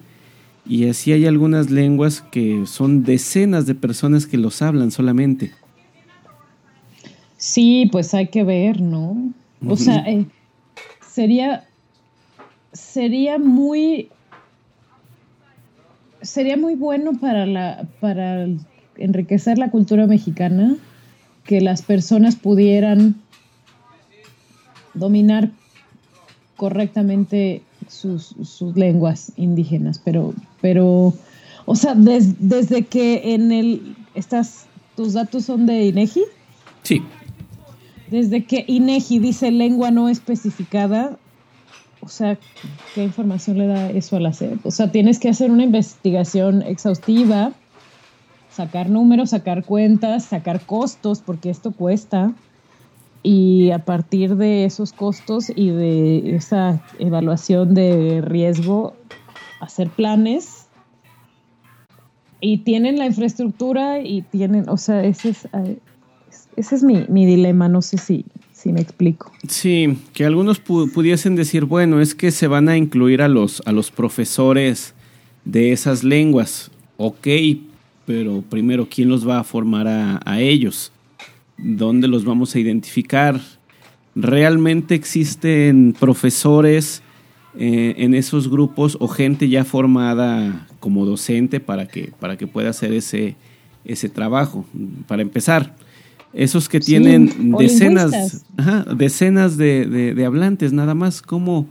y 0.66 0.90
así 0.90 1.12
hay 1.12 1.26
algunas 1.26 1.70
lenguas 1.70 2.22
que 2.22 2.66
son 2.66 3.04
decenas 3.04 3.66
de 3.66 3.76
personas 3.76 4.26
que 4.26 4.38
los 4.38 4.62
hablan 4.62 4.92
solamente. 4.92 5.52
Sí, 7.38 7.88
pues 7.92 8.14
hay 8.14 8.28
que 8.28 8.44
ver, 8.44 8.82
¿no? 8.82 9.32
O 9.68 9.78
sea, 9.78 9.98
eh, 10.08 10.26
sería, 11.08 11.66
sería 12.74 13.38
muy, 13.38 14.10
sería 16.22 16.58
muy 16.58 16.76
bueno 16.76 17.14
para, 17.14 17.46
la, 17.46 17.88
para 18.00 18.48
enriquecer 18.98 19.58
la 19.58 19.70
cultura 19.70 20.08
mexicana 20.08 20.76
que 21.44 21.62
las 21.62 21.84
personas 21.84 22.36
pudieran 22.36 23.16
dominar 24.96 25.52
correctamente 26.56 27.62
sus, 27.88 28.36
lenguas 28.76 29.32
indígenas, 29.36 30.00
pero, 30.04 30.34
pero 30.62 31.14
o 31.66 31.76
sea, 31.76 31.96
desde 31.96 32.86
que 32.86 33.34
en 33.34 33.52
el, 33.52 33.96
estás, 34.14 34.68
tus 34.96 35.14
datos 35.14 35.46
son 35.46 35.66
de 35.66 35.86
INEGI. 35.86 36.24
Sí. 36.84 37.04
Desde 38.10 38.46
que 38.46 38.66
INEGI 38.68 39.20
dice 39.20 39.52
lengua 39.52 39.92
no 39.92 40.10
especificada, 40.10 41.18
o 42.02 42.08
sea, 42.08 42.38
¿qué 42.94 43.04
información 43.04 43.58
le 43.58 43.68
da 43.68 43.90
eso 43.90 44.18
a 44.18 44.20
la 44.20 44.32
SEP? 44.32 44.64
O 44.66 44.72
sea, 44.72 44.92
tienes 44.92 45.18
que 45.18 45.28
hacer 45.28 45.50
una 45.50 45.64
investigación 45.64 46.62
exhaustiva, 46.62 47.54
sacar 48.52 48.90
números, 48.90 49.32
sacar 49.32 49.66
cuentas, 49.66 50.26
sacar 50.26 50.62
costos, 50.62 51.22
porque 51.26 51.50
esto 51.50 51.72
cuesta. 51.72 52.34
Y 53.28 53.72
a 53.72 53.80
partir 53.80 54.36
de 54.36 54.66
esos 54.66 54.94
costos 54.94 55.52
y 55.56 55.70
de 55.70 56.36
esa 56.36 56.84
evaluación 57.00 57.74
de 57.74 58.22
riesgo, 58.22 58.96
hacer 59.60 59.90
planes. 59.90 60.68
Y 62.40 62.60
tienen 62.60 63.00
la 63.00 63.08
infraestructura 63.08 64.00
y 64.00 64.22
tienen, 64.22 64.70
o 64.70 64.78
sea, 64.78 65.04
ese 65.04 65.30
es, 65.30 65.48
ese 66.56 66.76
es 66.76 66.84
mi, 66.84 67.06
mi 67.10 67.26
dilema, 67.26 67.68
no 67.68 67.82
sé 67.82 67.98
si, 67.98 68.26
si 68.52 68.72
me 68.72 68.82
explico. 68.82 69.32
Sí, 69.48 69.98
que 70.14 70.26
algunos 70.26 70.60
pudiesen 70.60 71.36
decir, 71.36 71.66
bueno, 71.66 72.02
es 72.02 72.14
que 72.14 72.30
se 72.30 72.46
van 72.46 72.70
a 72.70 72.78
incluir 72.78 73.24
a 73.24 73.28
los, 73.28 73.64
a 73.66 73.72
los 73.72 73.90
profesores 73.90 74.94
de 75.46 75.72
esas 75.72 76.04
lenguas. 76.04 76.70
Ok, 76.98 77.28
pero 78.06 78.44
primero, 78.50 78.88
¿quién 78.90 79.10
los 79.10 79.28
va 79.28 79.40
a 79.40 79.44
formar 79.44 79.88
a, 79.88 80.40
ellos? 80.40 80.92
¿Dónde 81.58 82.08
los 82.08 82.26
vamos 82.26 82.56
a 82.56 82.60
identificar? 82.60 83.40
¿Realmente 84.16 84.96
existen 84.96 85.96
profesores 86.00 87.02
eh, 87.58 87.96
en 87.98 88.14
esos 88.14 88.50
grupos 88.50 88.98
o 89.00 89.08
gente 89.08 89.48
ya 89.48 89.64
formada 89.64 90.68
como 90.80 91.06
docente 91.06 91.60
para 91.60 91.88
que, 91.88 92.12
para 92.20 92.38
que 92.38 92.48
pueda 92.48 92.70
hacer 92.70 92.94
ese, 92.94 93.36
ese 93.86 94.10
trabajo? 94.10 94.66
Para 95.08 95.22
empezar, 95.22 95.76
esos 96.36 96.68
que 96.68 96.82
tienen 96.82 97.56
decenas, 97.58 98.46
decenas 98.98 99.56
de, 99.58 100.24
hablantes, 100.26 100.74
nada 100.74 100.94
más, 100.94 101.22
¿cómo 101.22 101.68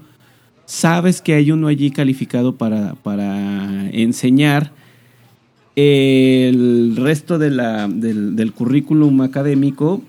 sabes 0.65 1.21
que 1.21 1.35
hay 1.35 1.51
uno 1.51 1.69
allí 1.69 1.91
calificado 1.91 2.57
para, 2.57 2.95
para 2.95 3.91
enseñar 3.91 4.73
el 5.77 6.95
resto 6.97 7.39
de 7.39 7.51
la, 7.51 7.89
del, 7.89 8.53
currículum 8.53 9.21
académico 9.21 10.03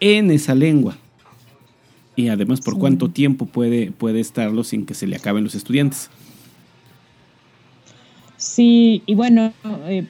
en 0.00 0.30
esa 0.30 0.54
lengua? 0.54 0.96
Y 2.16 2.28
además, 2.28 2.60
¿por 2.60 2.78
cuánto 2.78 3.10
tiempo 3.10 3.46
puede, 3.46 3.90
puede 3.90 4.20
estarlo 4.20 4.64
sin 4.64 4.86
que 4.86 4.94
se 4.94 5.06
le 5.06 5.16
acaben 5.16 5.44
los 5.44 5.54
estudiantes? 5.54 6.10
Sí, 8.36 9.02
y 9.06 9.14
bueno, 9.14 9.52
eh, 9.86 10.06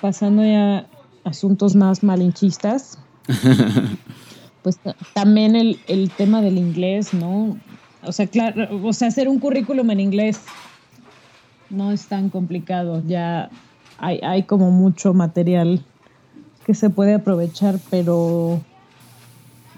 pasando 0.00 0.44
ya 0.44 0.78
a 0.78 0.86
asuntos 1.24 1.74
más 1.74 2.02
malinchistas, 2.02 2.98
pues 4.62 4.78
también 5.14 5.56
el, 5.56 6.10
tema 6.16 6.42
del 6.42 6.58
inglés, 6.58 7.14
¿no? 7.14 7.58
O 8.02 8.12
sea, 8.12 8.26
claro, 8.26 8.68
o 8.84 8.92
sea, 8.92 9.08
hacer 9.08 9.28
un 9.28 9.38
currículum 9.38 9.90
en 9.90 10.00
inglés 10.00 10.40
no 11.70 11.92
es 11.92 12.06
tan 12.06 12.30
complicado, 12.30 13.02
ya 13.06 13.50
hay, 13.98 14.42
como 14.44 14.70
mucho 14.70 15.14
material 15.14 15.84
que 16.64 16.74
se 16.74 16.90
puede 16.90 17.14
aprovechar, 17.14 17.78
pero 17.90 18.60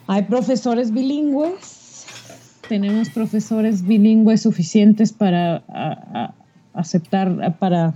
hay 0.07 0.22
profesores 0.22 0.92
bilingües, 0.92 2.07
tenemos 2.68 3.11
profesores 3.11 3.87
bilingües 3.87 4.42
suficientes 4.42 5.12
para 5.12 5.62
aceptar, 6.72 7.59
para 7.59 7.94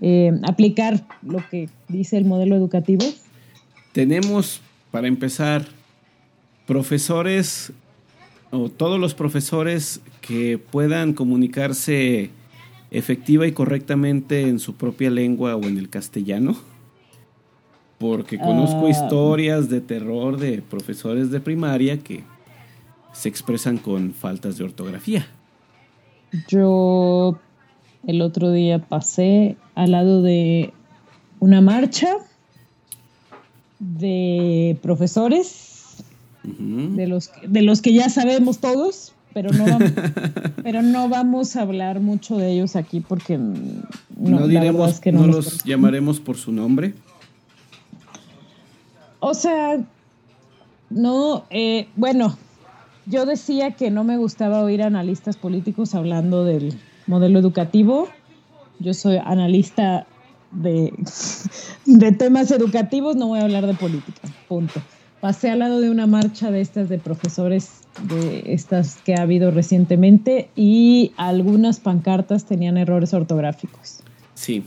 eh, 0.00 0.32
aplicar 0.46 1.04
lo 1.22 1.38
que 1.48 1.68
dice 1.88 2.16
el 2.16 2.24
modelo 2.24 2.56
educativo. 2.56 3.04
Tenemos, 3.92 4.60
para 4.90 5.08
empezar, 5.08 5.66
profesores 6.66 7.72
o 8.50 8.68
todos 8.68 8.98
los 8.98 9.14
profesores 9.14 10.00
que 10.20 10.58
puedan 10.58 11.12
comunicarse 11.12 12.30
efectiva 12.90 13.46
y 13.46 13.52
correctamente 13.52 14.42
en 14.48 14.58
su 14.58 14.74
propia 14.74 15.10
lengua 15.10 15.56
o 15.56 15.64
en 15.64 15.78
el 15.78 15.88
castellano. 15.88 16.56
Porque 17.98 18.38
conozco 18.38 18.86
Ah. 18.86 18.90
historias 18.90 19.68
de 19.68 19.80
terror 19.80 20.38
de 20.38 20.62
profesores 20.62 21.30
de 21.30 21.40
primaria 21.40 21.98
que 21.98 22.22
se 23.12 23.28
expresan 23.28 23.78
con 23.78 24.12
faltas 24.12 24.56
de 24.58 24.64
ortografía. 24.64 25.26
Yo 26.48 27.38
el 28.06 28.22
otro 28.22 28.52
día 28.52 28.78
pasé 28.78 29.56
al 29.74 29.92
lado 29.92 30.22
de 30.22 30.72
una 31.40 31.60
marcha 31.60 32.08
de 33.78 34.78
profesores, 34.82 35.96
de 36.42 37.06
los, 37.06 37.30
de 37.46 37.62
los 37.62 37.82
que 37.82 37.92
ya 37.92 38.08
sabemos 38.08 38.58
todos, 38.58 39.12
pero 39.32 39.50
no, 39.52 39.64
vamos, 39.64 39.92
pero 40.62 40.82
no 40.82 41.08
vamos 41.08 41.56
a 41.56 41.62
hablar 41.62 42.00
mucho 42.00 42.36
de 42.36 42.52
ellos 42.52 42.76
aquí 42.76 43.00
porque 43.00 43.38
mm, 43.38 43.82
No, 44.16 44.46
diremos, 44.46 44.90
es 44.90 45.00
que 45.00 45.12
no, 45.12 45.26
no, 45.26 45.28
los 45.28 45.62
llamaremos 45.64 46.20
por 46.20 46.36
su 46.36 46.52
nombre. 46.52 46.94
O 49.20 49.34
sea, 49.34 49.78
no, 50.90 51.44
eh, 51.50 51.88
bueno, 51.96 52.36
yo 53.06 53.26
decía 53.26 53.72
que 53.72 53.90
no 53.90 54.04
me 54.04 54.16
gustaba 54.16 54.62
oír 54.62 54.82
analistas 54.82 55.36
políticos 55.36 55.94
hablando 55.94 56.44
del 56.44 56.78
modelo 57.06 57.38
educativo. 57.38 58.08
Yo 58.78 58.94
soy 58.94 59.16
analista 59.16 60.06
de, 60.52 60.92
de 61.86 62.12
temas 62.12 62.50
educativos, 62.50 63.16
no 63.16 63.28
voy 63.28 63.40
a 63.40 63.44
hablar 63.44 63.66
de 63.66 63.74
política, 63.74 64.28
punto. 64.48 64.80
Pasé 65.20 65.50
al 65.50 65.58
lado 65.58 65.80
de 65.80 65.90
una 65.90 66.06
marcha 66.06 66.50
de 66.50 66.60
estas 66.60 66.88
de 66.88 66.98
profesores, 66.98 67.80
de 68.04 68.52
estas 68.52 68.96
que 69.04 69.14
ha 69.14 69.22
habido 69.22 69.50
recientemente, 69.50 70.50
y 70.56 71.12
algunas 71.16 71.80
pancartas 71.80 72.44
tenían 72.44 72.76
errores 72.76 73.14
ortográficos. 73.14 74.00
Sí, 74.34 74.62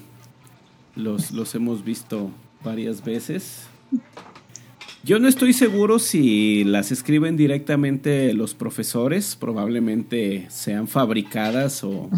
los, 0.95 1.31
los 1.31 1.55
hemos 1.55 1.83
visto 1.83 2.29
varias 2.63 3.03
veces. 3.03 3.67
Yo 5.03 5.17
no 5.17 5.27
estoy 5.27 5.53
seguro 5.53 5.97
si 5.97 6.63
las 6.63 6.91
escriben 6.91 7.35
directamente 7.35 8.33
los 8.33 8.53
profesores, 8.53 9.35
probablemente 9.35 10.45
sean 10.49 10.87
fabricadas 10.87 11.83
o 11.83 12.09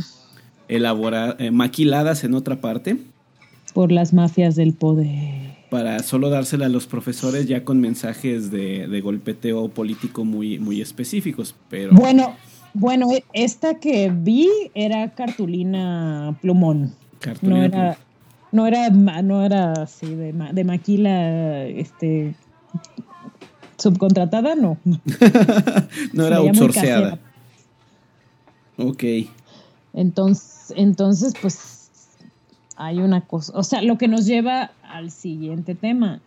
elaboradas, 0.67 1.37
maquiladas 1.51 2.23
en 2.25 2.33
otra 2.33 2.59
parte, 2.59 2.97
Por 3.73 3.91
las 3.91 4.13
mafias 4.13 4.55
del 4.55 4.73
poder. 4.73 5.42
Para 5.73 6.03
solo 6.03 6.29
dársela 6.29 6.67
a 6.67 6.69
los 6.69 6.85
profesores 6.85 7.47
ya 7.47 7.63
con 7.65 7.81
mensajes 7.81 8.51
de, 8.51 8.87
de 8.87 9.01
golpeteo 9.01 9.69
político 9.69 10.23
muy, 10.23 10.59
muy 10.59 10.79
específicos. 10.81 11.55
Pero 11.67 11.93
Bueno, 11.93 12.35
bueno, 12.75 13.11
e- 13.11 13.23
esta 13.33 13.79
que 13.79 14.11
vi 14.15 14.47
era 14.75 15.15
cartulina 15.15 16.37
plumón. 16.43 16.93
cartulina 17.19 17.57
No 17.57 17.65
era, 17.65 17.97
no 18.51 18.67
era, 18.67 18.89
no 19.23 19.43
era 19.43 19.73
así 19.73 20.13
de, 20.13 20.31
ma- 20.31 20.53
de 20.53 20.63
maquila, 20.63 21.65
este, 21.65 22.35
subcontratada, 23.79 24.53
no. 24.53 24.77
no 26.13 26.27
era 26.27 26.37
outsourceada. 26.37 27.17
Ok. 28.77 29.03
Entonces, 29.95 30.71
entonces, 30.77 31.33
pues, 31.41 31.72
hay 32.75 32.99
una 32.99 33.21
cosa, 33.21 33.53
o 33.55 33.63
sea, 33.63 33.81
lo 33.81 33.97
que 33.97 34.07
nos 34.07 34.25
lleva 34.25 34.71
al 34.83 35.11
siguiente 35.11 35.75
tema, 35.75 36.21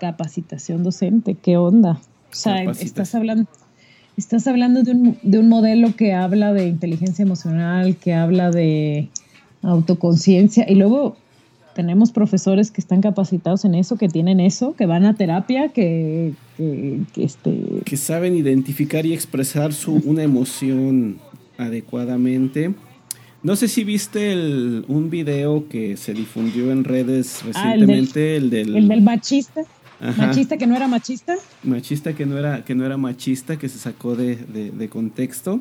capacitación 0.00 0.82
docente, 0.82 1.34
¿qué 1.34 1.56
onda? 1.56 2.00
O 2.32 2.36
sea, 2.36 2.62
estás 2.64 3.14
hablando, 3.14 3.48
estás 4.16 4.46
hablando 4.46 4.82
de 4.82 4.92
un, 4.92 5.18
de 5.22 5.38
un 5.38 5.48
modelo 5.48 5.94
que 5.96 6.12
habla 6.12 6.52
de 6.52 6.66
inteligencia 6.66 7.22
emocional, 7.22 7.96
que 7.96 8.14
habla 8.14 8.50
de 8.50 9.08
autoconciencia, 9.62 10.66
y 10.68 10.74
luego 10.74 11.16
tenemos 11.74 12.12
profesores 12.12 12.70
que 12.70 12.80
están 12.80 13.00
capacitados 13.00 13.64
en 13.64 13.74
eso, 13.74 13.96
que 13.96 14.08
tienen 14.08 14.40
eso, 14.40 14.74
que 14.74 14.86
van 14.86 15.04
a 15.04 15.14
terapia, 15.14 15.70
que, 15.70 16.34
que, 16.56 17.00
que 17.12 17.24
este, 17.24 17.60
que 17.84 17.96
saben 17.96 18.36
identificar 18.36 19.04
y 19.06 19.12
expresar 19.12 19.72
su, 19.72 19.94
una 20.04 20.22
emoción 20.22 21.18
adecuadamente. 21.58 22.74
No 23.44 23.54
sé 23.56 23.68
si 23.68 23.84
viste 23.84 24.32
el- 24.32 24.84
un 24.88 25.10
video 25.10 25.68
que 25.68 25.96
se 25.96 26.12
difundió 26.14 26.72
en 26.72 26.82
redes 26.82 27.42
Ah, 27.54 27.74
el 27.74 27.80
del- 27.80 27.88
recientemente, 27.88 28.36
el 28.36 28.50
del, 28.50 28.76
el 28.76 28.88
del 28.88 29.02
machista, 29.02 29.60
Ajá. 30.00 30.26
machista 30.28 30.56
que 30.56 30.66
no 30.66 30.74
era 30.74 30.88
machista. 30.88 31.36
machista 31.62 32.14
que 32.14 32.24
no 32.26 32.38
era, 32.38 32.64
que 32.64 32.74
no 32.74 32.84
era 32.86 32.96
machista, 32.96 33.58
que 33.58 33.68
se 33.68 33.78
sacó 33.78 34.16
de, 34.16 34.36
de- 34.36 34.70
de 34.70 34.88
contexto. 34.88 35.60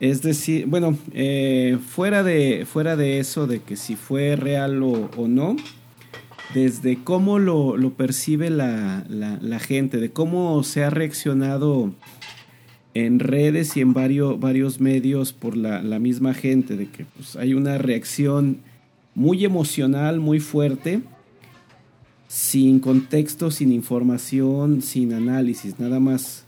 Es 0.00 0.22
decir, 0.22 0.66
bueno, 0.66 0.96
eh, 1.12 1.76
fuera, 1.86 2.22
de, 2.22 2.66
fuera 2.70 2.96
de 2.96 3.18
eso, 3.18 3.46
de 3.46 3.60
que 3.60 3.76
si 3.76 3.94
fue 3.96 4.36
real 4.36 4.82
o, 4.82 5.10
o 5.16 5.28
no, 5.28 5.56
desde 6.54 6.96
cómo 7.04 7.38
lo, 7.38 7.76
lo 7.76 7.92
percibe 7.92 8.48
la, 8.48 9.04
la- 9.10 9.38
la 9.42 9.58
gente, 9.58 9.98
de 9.98 10.10
cómo 10.10 10.62
se 10.64 10.84
ha 10.84 10.90
reaccionado 10.90 11.92
en 13.06 13.18
redes 13.18 13.76
y 13.76 13.80
en 13.80 13.92
varios, 13.92 14.38
varios 14.40 14.80
medios 14.80 15.32
por 15.32 15.56
la, 15.56 15.82
la 15.82 15.98
misma 15.98 16.34
gente, 16.34 16.76
de 16.76 16.86
que 16.88 17.04
pues, 17.16 17.36
hay 17.36 17.54
una 17.54 17.78
reacción 17.78 18.58
muy 19.14 19.44
emocional, 19.44 20.20
muy 20.20 20.40
fuerte, 20.40 21.00
sin 22.28 22.78
contexto, 22.80 23.50
sin 23.50 23.72
información, 23.72 24.82
sin 24.82 25.12
análisis, 25.12 25.78
nada 25.78 25.98
más 26.00 26.44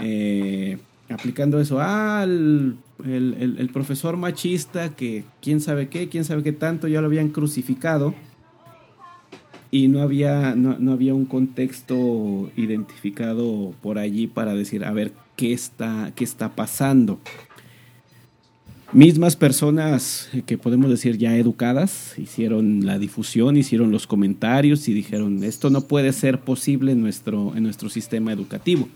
eh, 0.00 0.78
aplicando 1.08 1.60
eso. 1.60 1.78
Ah, 1.80 2.22
el, 2.24 2.76
el- 3.04 3.36
el- 3.40 3.58
el 3.58 3.68
profesor 3.70 4.16
machista 4.16 4.90
que 4.96 5.24
quién 5.40 5.60
sabe 5.60 5.88
qué, 5.88 6.08
quién 6.08 6.24
sabe 6.24 6.42
qué 6.42 6.52
tanto, 6.52 6.88
ya 6.88 7.00
lo 7.00 7.06
habían 7.06 7.28
crucificado 7.28 8.14
y 9.70 9.88
no 9.88 10.02
había, 10.02 10.54
no, 10.54 10.76
no 10.78 10.92
había 10.92 11.14
un 11.14 11.24
contexto 11.24 12.50
identificado 12.56 13.74
por 13.82 13.98
allí 13.98 14.26
para 14.28 14.54
decir, 14.54 14.84
a 14.84 14.92
ver, 14.92 15.12
¿qué 15.36 15.52
está, 15.52 16.12
qué 16.14 16.24
está 16.24 16.54
pasando? 16.54 17.18
Mismas 18.92 19.34
personas 19.34 20.28
eh, 20.32 20.42
que 20.46 20.56
podemos 20.56 20.88
decir 20.88 21.18
ya 21.18 21.36
educadas 21.36 22.14
hicieron 22.16 22.86
la 22.86 22.98
difusión, 22.98 23.56
hicieron 23.56 23.90
los 23.90 24.06
comentarios 24.06 24.88
y 24.88 24.94
dijeron, 24.94 25.42
esto 25.42 25.68
no 25.68 25.80
puede 25.80 26.12
ser 26.12 26.40
posible 26.40 26.92
en 26.92 27.00
nuestro, 27.00 27.56
en 27.56 27.64
nuestro 27.64 27.88
sistema 27.88 28.32
educativo. 28.32 28.88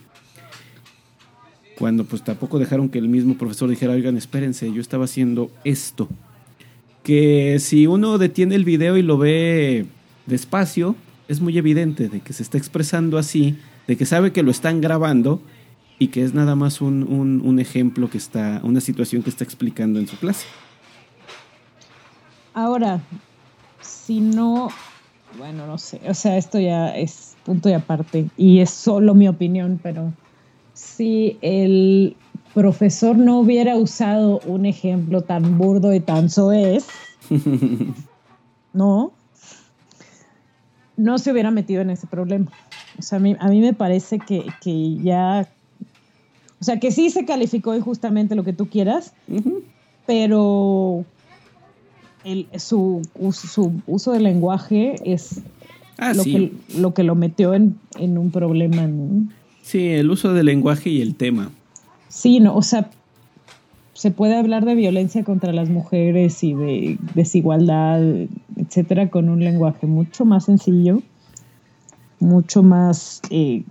Cuando 1.76 2.04
pues 2.04 2.22
tampoco 2.22 2.60
dejaron 2.60 2.88
que 2.88 2.98
el 2.98 3.08
mismo 3.08 3.36
profesor 3.36 3.68
dijera, 3.68 3.92
oigan, 3.92 4.16
espérense, 4.16 4.72
yo 4.72 4.80
estaba 4.80 5.04
haciendo 5.04 5.50
esto. 5.64 6.08
Que 7.02 7.58
si 7.58 7.88
uno 7.88 8.18
detiene 8.18 8.54
el 8.54 8.64
video 8.64 8.96
y 8.96 9.02
lo 9.02 9.18
ve 9.18 9.86
despacio, 10.26 10.94
es 11.26 11.40
muy 11.40 11.58
evidente 11.58 12.08
de 12.08 12.20
que 12.20 12.32
se 12.32 12.44
está 12.44 12.56
expresando 12.56 13.18
así, 13.18 13.56
de 13.88 13.96
que 13.96 14.06
sabe 14.06 14.32
que 14.32 14.44
lo 14.44 14.52
están 14.52 14.80
grabando 14.80 15.42
y 15.98 16.08
que 16.08 16.22
es 16.24 16.32
nada 16.34 16.54
más 16.54 16.80
un, 16.80 17.02
un- 17.04 17.40
un 17.44 17.58
ejemplo 17.58 18.08
que 18.10 18.18
está, 18.18 18.60
una 18.62 18.80
situación 18.80 19.22
que 19.22 19.30
está 19.30 19.44
explicando 19.44 19.98
en 19.98 20.06
su 20.06 20.16
clase. 20.16 20.46
Ahora, 22.54 23.00
si 23.80 24.20
no, 24.20 24.68
bueno, 25.38 25.66
no 25.66 25.78
sé, 25.78 26.00
o 26.08 26.14
sea, 26.14 26.36
esto 26.36 26.58
ya 26.58 26.96
es 26.96 27.36
punto 27.44 27.68
y 27.68 27.72
aparte 27.72 28.26
y 28.36 28.60
es 28.60 28.70
solo 28.70 29.14
mi 29.14 29.28
opinión, 29.28 29.78
pero 29.82 30.12
si 30.74 31.38
el 31.40 32.16
profesor 32.54 33.16
no 33.16 33.38
hubiera 33.40 33.76
usado 33.76 34.40
un 34.40 34.66
ejemplo 34.66 35.22
tan 35.22 35.58
burdo 35.58 35.94
y 35.94 36.00
tan 36.00 36.30
soez, 36.30 36.86
no, 38.72 39.12
no 40.96 41.18
se 41.18 41.30
hubiera 41.32 41.50
metido 41.50 41.82
en 41.82 41.90
ese 41.90 42.06
problema. 42.06 42.50
O 42.98 43.02
sea, 43.02 43.18
a 43.18 43.20
mí, 43.20 43.36
a 43.38 43.48
mí 43.48 43.60
me 43.60 43.72
parece 43.74 44.18
que, 44.18 44.46
que 44.60 44.96
ya, 44.96 45.48
o 46.60 46.64
sea, 46.64 46.80
que 46.80 46.90
sí 46.90 47.10
se 47.10 47.24
calificó 47.24 47.74
injustamente 47.74 48.34
lo 48.34 48.44
que 48.44 48.52
tú 48.52 48.68
quieras, 48.68 49.12
pero 50.06 51.04
el, 52.24 52.48
su, 52.58 53.02
su 53.32 53.72
uso 53.86 54.12
del 54.12 54.24
lenguaje 54.24 54.96
es 55.04 55.40
Ah, 55.98 56.12
lo, 56.14 56.22
sí. 56.22 56.32
que, 56.32 56.78
lo 56.80 56.94
que 56.94 57.02
lo 57.02 57.16
metió 57.16 57.54
en, 57.54 57.76
en 57.98 58.18
un 58.18 58.30
problema. 58.30 58.86
¿no? 58.86 59.28
Sí, 59.62 59.88
el 59.88 60.10
uso 60.10 60.32
del 60.32 60.46
lenguaje 60.46 60.90
y 60.90 61.02
el 61.02 61.16
tema. 61.16 61.50
Sí, 62.08 62.38
no, 62.38 62.54
o 62.54 62.62
sea, 62.62 62.88
se 63.94 64.12
puede 64.12 64.36
hablar 64.36 64.64
de 64.64 64.76
violencia 64.76 65.24
contra 65.24 65.52
las 65.52 65.68
mujeres 65.68 66.44
y 66.44 66.54
de 66.54 66.98
desigualdad, 67.16 68.00
etcétera, 68.56 69.10
con 69.10 69.28
un 69.28 69.40
lenguaje 69.40 69.88
mucho 69.88 70.24
más 70.24 70.44
sencillo, 70.44 71.02
mucho 72.20 72.62
más 72.62 73.20
eh, 73.30 73.64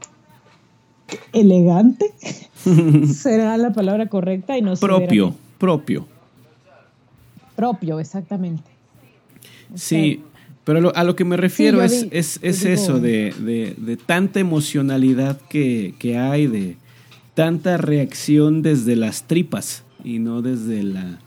elegante, 1.33 2.05
será 3.13 3.57
la 3.57 3.71
palabra 3.73 4.07
correcta 4.07 4.57
y 4.57 4.61
no 4.61 4.75
Propio, 4.75 5.35
propio. 5.57 6.07
propio, 7.55 7.99
exactamente. 7.99 8.63
O 9.73 9.77
Sí, 9.77 10.15
sea, 10.15 10.23
Pero 10.63 10.95
a 10.95 11.03
lo 11.03 11.15
que 11.15 11.23
me 11.25 11.37
refiero 11.37 11.81
es, 11.81 12.07
es, 12.11 12.39
eso, 12.43 12.99
de, 12.99 13.97
tanta 14.05 14.39
emocionalidad 14.39 15.39
que, 15.49 15.93
hay, 16.17 16.47
de 16.47 16.77
tanta 17.33 17.77
reacción 17.77 18.61
desde 18.61 18.95
las 18.95 19.23
tripas 19.23 19.83
y 20.03 20.19
no 20.19 20.41
desde 20.41 20.83
la, 20.83 21.19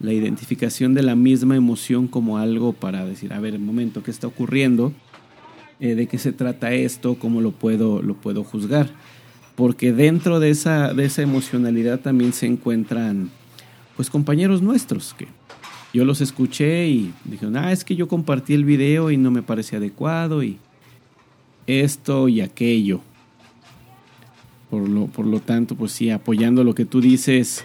identificación 0.00 0.94
de 0.94 1.02
la 1.02 1.14
misma 1.14 1.54
emoción 1.54 2.08
como 2.08 2.38
algo 2.38 2.72
para 2.72 3.04
decir, 3.04 3.32
a 3.32 3.38
ver, 3.38 3.54
un 3.54 3.64
momento, 3.64 4.02
¿qué 4.02 4.10
está 4.10 4.26
ocurriendo? 4.26 4.92
Eh, 5.78 5.94
¿De 5.94 6.06
qué 6.08 6.18
se 6.18 6.32
trata 6.32 6.72
esto? 6.72 7.16
¿Cómo 7.16 7.40
lo 7.40 7.52
puedo, 7.52 8.02
lo 8.02 8.14
puedo 8.14 8.42
juzgar? 8.42 8.88
Porque 9.62 9.92
dentro 9.92 10.40
de 10.40 10.50
esa, 10.50 10.92
de 10.92 11.04
esa 11.04 11.22
emocionalidad 11.22 12.00
también 12.00 12.32
se 12.32 12.46
encuentran 12.46 13.30
pues 13.94 14.10
compañeros 14.10 14.60
nuestros 14.60 15.14
que 15.14 15.28
yo 15.94 16.04
los 16.04 16.20
escuché 16.20 16.88
y 16.88 17.14
dijeron, 17.24 17.56
ah, 17.56 17.70
es 17.70 17.84
que 17.84 17.94
yo 17.94 18.08
compartí 18.08 18.54
el 18.54 18.64
video 18.64 19.12
y 19.12 19.16
no 19.16 19.30
me 19.30 19.40
parece 19.40 19.76
adecuado 19.76 20.42
y 20.42 20.58
esto 21.68 22.26
y 22.28 22.40
aquello. 22.40 23.02
Por 24.68 24.88
lo, 24.88 25.06
por 25.06 25.28
lo 25.28 25.38
tanto, 25.38 25.76
pues 25.76 25.92
sí, 25.92 26.10
apoyando 26.10 26.64
lo 26.64 26.74
que 26.74 26.84
tú 26.84 27.00
dices, 27.00 27.64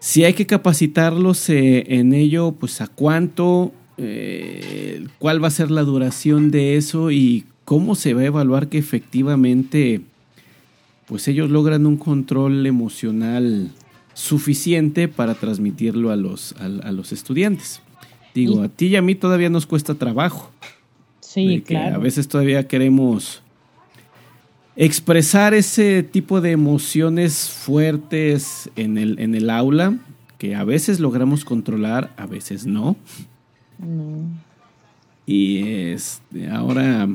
si 0.00 0.24
hay 0.24 0.34
que 0.34 0.48
capacitarlos 0.48 1.50
eh, 1.50 1.84
en 1.86 2.12
ello, 2.12 2.50
pues 2.50 2.80
a 2.80 2.88
cuánto, 2.88 3.72
eh, 3.96 5.06
cuál 5.20 5.40
va 5.40 5.46
a 5.46 5.52
ser 5.52 5.70
la 5.70 5.82
duración 5.82 6.50
de 6.50 6.76
eso 6.76 7.12
y 7.12 7.44
cómo 7.64 7.94
se 7.94 8.12
va 8.12 8.22
a 8.22 8.26
evaluar 8.26 8.68
que 8.68 8.78
efectivamente, 8.78 10.00
pues 11.08 11.26
ellos 11.28 11.50
logran 11.50 11.86
un 11.86 11.96
control 11.96 12.66
emocional 12.66 13.70
suficiente 14.12 15.08
para 15.08 15.34
transmitirlo 15.34 16.10
a 16.10 16.16
los, 16.16 16.54
a, 16.58 16.92
los 16.92 17.12
estudiantes. 17.12 17.80
Digo, 18.34 18.62
a 18.62 18.68
ti 18.68 18.86
y 18.86 18.96
a 18.96 19.02
mí 19.02 19.14
todavía 19.14 19.48
nos 19.48 19.66
cuesta 19.66 19.94
trabajo. 19.94 20.50
Sí, 21.20 21.62
claro. 21.66 21.96
A 21.96 21.98
veces 21.98 22.28
todavía 22.28 22.68
queremos 22.68 23.42
expresar 24.76 25.54
ese 25.54 26.02
tipo 26.02 26.40
de 26.40 26.52
emociones 26.52 27.50
fuertes 27.50 28.70
en 28.76 28.98
el, 28.98 29.18
en 29.18 29.34
el 29.34 29.50
aula, 29.50 29.98
que 30.36 30.54
a 30.54 30.64
veces 30.64 31.00
logramos 31.00 31.44
controlar, 31.44 32.12
a 32.16 32.26
veces 32.26 32.66
no. 32.66 32.96
no. 33.78 34.22
Y 35.26 35.68
este, 35.68 36.48
ahora 36.48 37.08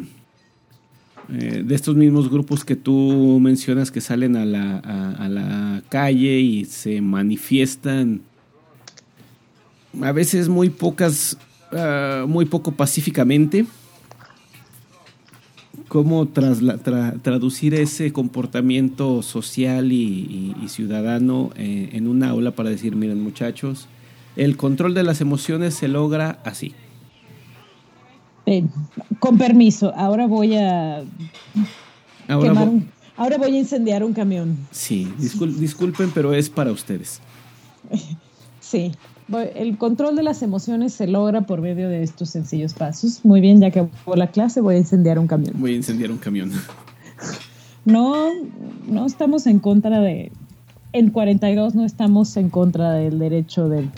eh, 1.29 1.63
de 1.65 1.75
estos 1.75 1.95
mismos 1.95 2.29
grupos 2.29 2.65
que 2.65 2.75
tú 2.75 3.39
mencionas 3.41 3.91
que 3.91 4.01
salen 4.01 4.35
a 4.35 4.45
la, 4.45 4.79
a, 4.79 5.29
la 5.29 5.81
calle 5.89 6.39
y 6.39 6.65
se 6.65 6.99
manifiestan 7.01 8.21
a 10.01 10.11
veces 10.11 10.49
muy 10.49 10.69
pocas, 10.69 11.37
ah, 11.71 12.25
muy 12.27 12.45
poco 12.45 12.71
pacíficamente. 12.71 13.65
¿Cómo 15.87 16.27
traducir 16.27 17.75
ese 17.75 18.11
comportamiento 18.11 19.21
social 19.21 19.91
y, 19.91 20.55
ciudadano 20.67 21.51
eh, 21.55 21.89
en 21.93 22.07
una 22.07 22.29
aula 22.29 22.51
para 22.51 22.71
decir, 22.71 22.95
miren 22.95 23.21
muchachos, 23.21 23.87
el 24.35 24.57
control 24.57 24.95
de 24.95 25.03
las 25.03 25.21
emociones 25.21 25.75
se 25.75 25.87
logra 25.87 26.39
así? 26.45 26.73
Con 29.19 29.37
permiso, 29.37 29.93
ahora 29.95 30.27
voy 30.27 30.55
a 30.57 31.03
ahora, 32.27 32.71
ahora 33.15 33.37
voy 33.37 33.55
a 33.55 33.59
incendiar 33.59 34.03
un 34.03 34.13
camión. 34.13 34.57
Sí, 34.71 35.11
disculpen, 35.17 36.11
pero 36.13 36.33
es 36.33 36.49
para 36.49 36.71
ustedes. 36.71 37.21
Sí, 38.59 38.91
el 39.55 39.77
control 39.77 40.15
de 40.15 40.23
las 40.23 40.41
emociones 40.41 40.93
se 40.93 41.05
logra 41.05 41.41
por 41.41 41.61
medio 41.61 41.89
de 41.89 42.01
estos 42.01 42.29
sencillos 42.29 42.73
pasos. 42.73 43.19
Muy 43.23 43.39
bien, 43.39 43.61
ya 43.61 43.71
que 43.71 43.81
acabó 43.81 44.15
la 44.15 44.27
clase, 44.27 44.61
voy 44.61 44.75
a 44.75 44.77
incendiar 44.79 45.19
un 45.19 45.27
camión. 45.27 45.53
Voy 45.57 45.73
a 45.73 45.75
incendiar 45.75 46.11
un 46.11 46.17
camión. 46.17 46.51
No, 47.85 48.31
no 48.87 49.05
estamos 49.05 49.45
en 49.45 49.59
contra 49.59 49.99
de... 49.99 50.31
En 50.93 51.09
42 51.09 51.75
no 51.75 51.83
estamos 51.83 52.37
en 52.37 52.49
contra 52.49 52.93
del 52.93 53.19
derecho 53.19 53.67
del 53.67 53.91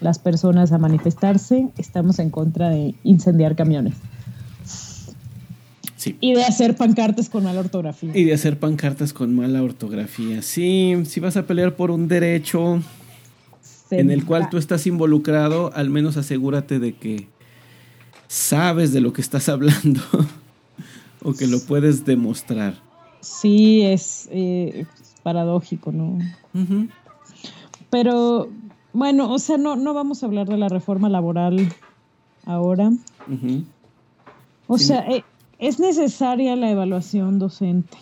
las 0.00 0.18
personas 0.18 0.72
a 0.72 0.78
manifestarse, 0.78 1.68
estamos 1.78 2.18
en 2.18 2.30
contra 2.30 2.70
de 2.70 2.94
incendiar 3.02 3.56
camiones. 3.56 3.94
Sí. 5.96 6.16
Y 6.20 6.34
de 6.34 6.44
hacer 6.44 6.76
pancartas 6.76 7.28
con 7.28 7.44
mala 7.44 7.60
ortografía. 7.60 8.12
Y 8.14 8.24
de 8.24 8.34
hacer 8.34 8.58
pancartas 8.58 9.12
con 9.12 9.34
mala 9.34 9.62
ortografía. 9.62 10.42
Sí, 10.42 10.94
si 11.04 11.20
vas 11.20 11.36
a 11.36 11.46
pelear 11.46 11.74
por 11.74 11.90
un 11.90 12.06
derecho 12.06 12.80
en 13.90 14.10
el 14.10 14.24
cual 14.24 14.48
tú 14.50 14.58
estás 14.58 14.86
involucrado, 14.86 15.72
al 15.74 15.90
menos 15.90 16.16
asegúrate 16.16 16.78
de 16.78 16.94
que 16.94 17.28
sabes 18.28 18.92
de 18.92 19.00
lo 19.00 19.12
que 19.12 19.20
estás 19.20 19.48
hablando 19.48 20.00
o 21.22 21.32
que 21.32 21.46
lo 21.46 21.60
puedes 21.60 22.04
demostrar. 22.04 22.74
Sí, 23.20 23.82
es, 23.82 24.28
eh, 24.30 24.86
paradójico, 25.22 25.90
¿no? 25.90 26.18
Pero 27.90 28.48
bueno, 28.96 29.30
o 29.30 29.38
sea, 29.38 29.58
no, 29.58 29.76
no 29.76 29.92
vamos 29.92 30.22
a 30.22 30.26
hablar 30.26 30.48
de 30.48 30.56
la 30.56 30.70
reforma 30.70 31.10
laboral 31.10 31.68
ahora. 32.46 32.90
O 34.66 34.78
sea, 34.78 35.00
eh, 35.10 35.22
es 35.58 35.78
necesaria 35.78 36.56
la 36.56 36.70
evaluación 36.70 37.38
docente. 37.38 37.98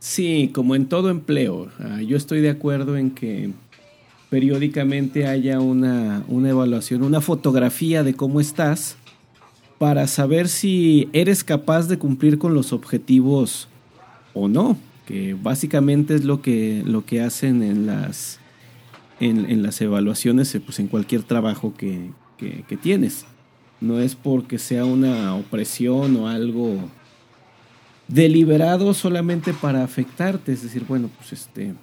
Sí, 0.00 0.50
como 0.52 0.74
en 0.74 0.86
todo 0.86 1.10
empleo. 1.10 1.68
Ah, 1.78 2.02
yo 2.02 2.16
estoy 2.16 2.40
de 2.40 2.50
acuerdo 2.50 2.96
en 2.96 3.12
que 3.12 3.52
periódicamente 4.30 5.28
haya 5.28 5.60
una, 5.60 6.24
una 6.26 6.50
evaluación, 6.50 7.04
una 7.04 7.20
fotografía 7.20 8.02
de 8.02 8.14
cómo 8.14 8.40
estás 8.40 8.96
para 9.78 10.08
saber 10.08 10.48
si 10.48 11.08
eres 11.12 11.44
capaz 11.44 11.86
de 11.86 11.98
cumplir 11.98 12.38
con 12.38 12.52
los 12.52 12.72
objetivos 12.72 13.68
o 14.34 14.48
no, 14.48 14.76
que 15.06 15.36
básicamente 15.40 16.16
es 16.16 16.24
lo 16.24 16.42
que, 16.42 16.82
lo 16.84 17.06
que 17.06 17.20
hacen 17.20 17.62
en 17.62 17.86
las 17.86 18.40
en, 19.22 19.62
las 19.62 19.80
evaluaciones, 19.80 20.52
eh, 20.54 20.60
pues 20.60 20.80
en 20.80 20.88
cualquier 20.88 21.22
trabajo 21.22 21.74
que, 21.76 22.10
tienes. 22.82 23.24
No 23.80 24.00
es 24.00 24.16
porque 24.16 24.58
sea 24.58 24.84
una 24.84 25.36
opresión 25.36 26.16
o 26.16 26.28
algo 26.28 26.76
deliberado 28.08 28.94
solamente 28.94 29.52
para 29.52 29.84
afectarte. 29.84 30.52
Es 30.52 30.62
decir, 30.64 30.84
bueno, 30.88 31.08
pues 31.16 31.32
este, 31.32 31.74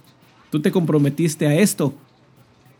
tú 0.49 0.61
te 0.61 0.71
comprometiste 0.71 1.47
a 1.47 1.55
esto. 1.55 1.93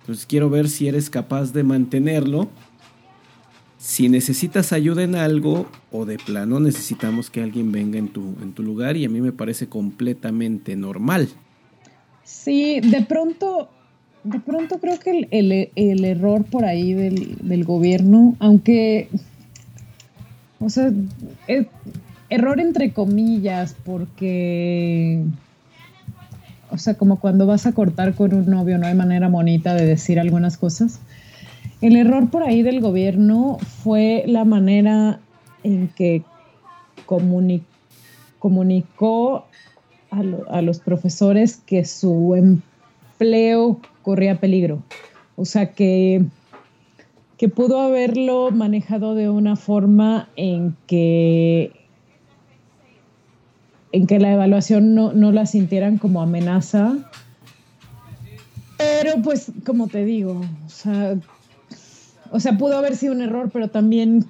Entonces 0.01 0.25
quiero 0.25 0.49
ver 0.49 0.67
si 0.67 0.89
eres 0.89 1.09
capaz 1.09 1.53
de 1.53 1.63
mantenerlo. 1.63 2.49
Si 3.77 4.09
necesitas 4.09 4.73
ayuda 4.73 5.03
en 5.03 5.15
algo 5.15 5.69
o 5.89 6.05
de 6.05 6.17
plano 6.17 6.59
necesitamos 6.59 7.29
que 7.29 7.41
alguien 7.41 7.71
venga 7.71 7.97
en 7.97 8.09
tu, 8.09 8.35
en 8.41 8.51
tu 8.51 8.61
lugar 8.61 8.97
y 8.97 9.05
a 9.05 9.09
mí 9.09 9.21
me 9.21 9.31
parece 9.31 9.69
completamente 9.69 10.75
normal. 10.75 11.29
Sí, 12.25 12.81
de 12.81 13.01
pronto 13.03 13.69
de 14.23 14.39
pronto 14.39 14.79
creo 14.79 14.99
que 14.99 15.27
el, 15.31 16.05
error 16.05 16.43
por 16.45 16.65
ahí 16.65 16.93
del, 16.93 17.63
gobierno, 17.63 18.35
aunque, 18.39 19.09
o 20.59 20.69
sea, 20.69 20.91
error 22.29 22.59
entre 22.59 22.91
comillas, 22.91 23.75
porque, 23.85 25.23
o 26.69 26.77
sea, 26.77 26.95
como 26.95 27.19
cuando 27.19 27.45
vas 27.45 27.65
a 27.65 27.71
cortar 27.71 28.13
con 28.13 28.33
un 28.33 28.49
novio, 28.49 28.77
no 28.77 28.87
hay 28.87 28.95
manera 28.95 29.29
bonita 29.29 29.73
de 29.73 29.85
decir 29.85 30.19
algunas 30.19 30.57
cosas. 30.57 30.99
El 31.81 31.95
error 31.95 32.29
por 32.29 32.43
ahí 32.43 32.61
del 32.61 32.81
gobierno 32.81 33.57
fue 33.83 34.23
la 34.27 34.43
manera 34.43 35.19
en 35.63 35.87
que 35.87 36.23
comunicó 38.39 39.45
a, 40.11 40.61
los 40.61 40.79
profesores 40.79 41.61
que 41.65 41.85
su 41.85 42.35
empleo 43.19 43.79
corría 44.01 44.39
peligro. 44.39 44.81
O 45.35 45.45
sea 45.45 45.73
que, 45.73 46.23
que 47.37 47.49
pudo 47.49 47.81
haberlo 47.81 48.51
manejado 48.51 49.13
de 49.13 49.29
una 49.29 49.55
forma 49.55 50.29
en 50.35 50.75
que 50.87 51.73
en 53.91 54.05
que 54.05 54.19
la 54.19 54.31
evaluación 54.31 54.93
no, 54.93 55.13
no 55.13 55.31
la 55.31 55.45
sintieran 55.47 55.97
como 55.97 56.21
amenaza. 56.21 56.95
Pero 58.77 59.21
pues, 59.23 59.51
como 59.65 59.87
te 59.87 60.05
digo, 60.05 60.41
o 60.65 60.69
sea, 60.69 61.17
o 62.31 62.39
sea, 62.39 62.57
pudo 62.57 62.77
haber 62.77 62.95
sido 62.95 63.13
un 63.13 63.21
error, 63.21 63.49
pero 63.51 63.67
también 63.67 64.25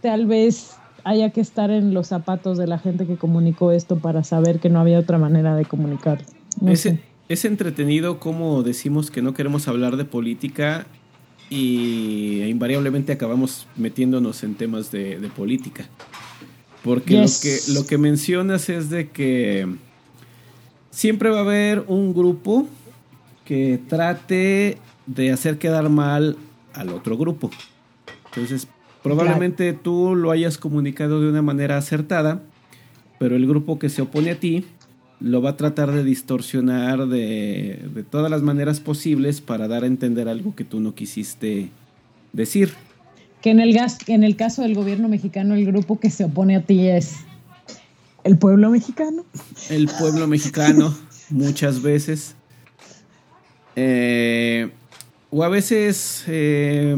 tal 0.00 0.26
vez 0.26 0.74
haya 1.04 1.30
que 1.30 1.42
estar 1.42 1.70
en 1.70 1.92
los 1.92 2.08
zapatos 2.08 2.56
de 2.56 2.66
la 2.66 2.78
gente 2.78 3.06
que 3.06 3.16
comunicó 3.16 3.72
esto 3.72 3.98
para 3.98 4.24
saber 4.24 4.58
que 4.58 4.70
no 4.70 4.80
había 4.80 4.98
otra 4.98 5.18
manera 5.18 5.54
de 5.54 5.66
comunicar. 5.66 6.22
Ese, 6.66 7.00
es 7.32 7.44
entretenido 7.44 8.18
como 8.18 8.62
decimos 8.62 9.10
que 9.10 9.22
no 9.22 9.34
queremos 9.34 9.68
hablar 9.68 9.96
de 9.96 10.04
política 10.04 10.86
y 11.50 12.42
invariablemente 12.42 13.12
acabamos 13.12 13.66
metiéndonos 13.76 14.42
en 14.42 14.54
temas 14.54 14.90
de, 14.90 15.30
política. 15.36 15.86
Porque 16.82 17.14
lo, 17.14 17.26
que, 17.40 17.58
lo 17.68 17.86
que 17.86 17.98
mencionas 17.98 18.68
es 18.68 18.90
de 18.90 19.10
que 19.10 19.66
siempre 20.90 21.30
va 21.30 21.38
a 21.38 21.42
haber 21.42 21.84
un 21.86 22.14
grupo 22.14 22.66
que 23.44 23.78
trate 23.88 24.78
de 25.06 25.32
hacer 25.32 25.58
quedar 25.58 25.88
mal 25.88 26.36
al 26.72 26.88
otro 26.90 27.16
grupo. 27.16 27.50
Entonces, 28.26 28.66
Probablemente 29.02 29.72
tú 29.72 30.14
lo 30.14 30.30
hayas 30.30 30.58
comunicado 30.58 31.20
de 31.20 31.28
una 31.28 31.42
manera 31.42 31.76
acertada, 31.76 32.40
pero 33.18 33.34
el 33.34 33.46
grupo 33.46 33.78
que 33.78 33.88
se 33.88 34.02
opone 34.02 34.30
a 34.30 34.38
ti 34.38 34.64
lo 35.22 35.40
va 35.42 35.50
a 35.50 35.56
tratar 35.56 35.92
de 35.92 36.04
distorsionar 36.04 37.06
de, 37.06 37.80
de 37.94 38.02
todas 38.02 38.30
las 38.30 38.42
maneras 38.42 38.80
posibles 38.80 39.40
para 39.40 39.68
dar 39.68 39.84
a 39.84 39.86
entender 39.86 40.28
algo 40.28 40.54
que 40.54 40.64
tú 40.64 40.80
no 40.80 40.94
quisiste 40.94 41.70
decir. 42.32 42.74
Que 43.40 43.50
en 43.50 43.60
el, 43.60 43.72
gas, 43.72 43.98
en 44.06 44.24
el 44.24 44.36
caso 44.36 44.62
del 44.62 44.74
gobierno 44.74 45.08
mexicano, 45.08 45.54
el 45.54 45.66
grupo 45.66 45.98
que 45.98 46.10
se 46.10 46.24
opone 46.24 46.56
a 46.56 46.62
ti 46.62 46.86
es 46.88 47.16
el 48.24 48.38
pueblo 48.38 48.70
mexicano. 48.70 49.24
El 49.68 49.88
pueblo 49.98 50.26
mexicano, 50.26 50.96
muchas 51.30 51.82
veces. 51.82 52.36
Eh, 53.74 54.70
o 55.30 55.42
a 55.42 55.48
veces 55.48 56.24
eh, 56.28 56.96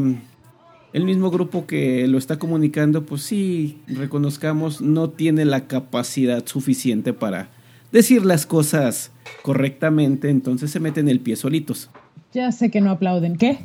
el 0.92 1.04
mismo 1.04 1.30
grupo 1.30 1.66
que 1.66 2.06
lo 2.08 2.18
está 2.18 2.38
comunicando, 2.38 3.06
pues 3.06 3.22
sí, 3.22 3.80
reconozcamos, 3.86 4.80
no 4.80 5.10
tiene 5.10 5.44
la 5.44 5.66
capacidad 5.66 6.46
suficiente 6.46 7.12
para 7.12 7.48
decir 7.94 8.26
las 8.26 8.44
cosas 8.44 9.12
correctamente, 9.42 10.28
entonces 10.28 10.70
se 10.70 10.80
meten 10.80 11.08
el 11.08 11.20
pie 11.20 11.36
solitos. 11.36 11.90
Ya 12.32 12.50
sé 12.50 12.70
que 12.70 12.80
no 12.80 12.90
aplauden. 12.90 13.36
¿Qué? 13.38 13.60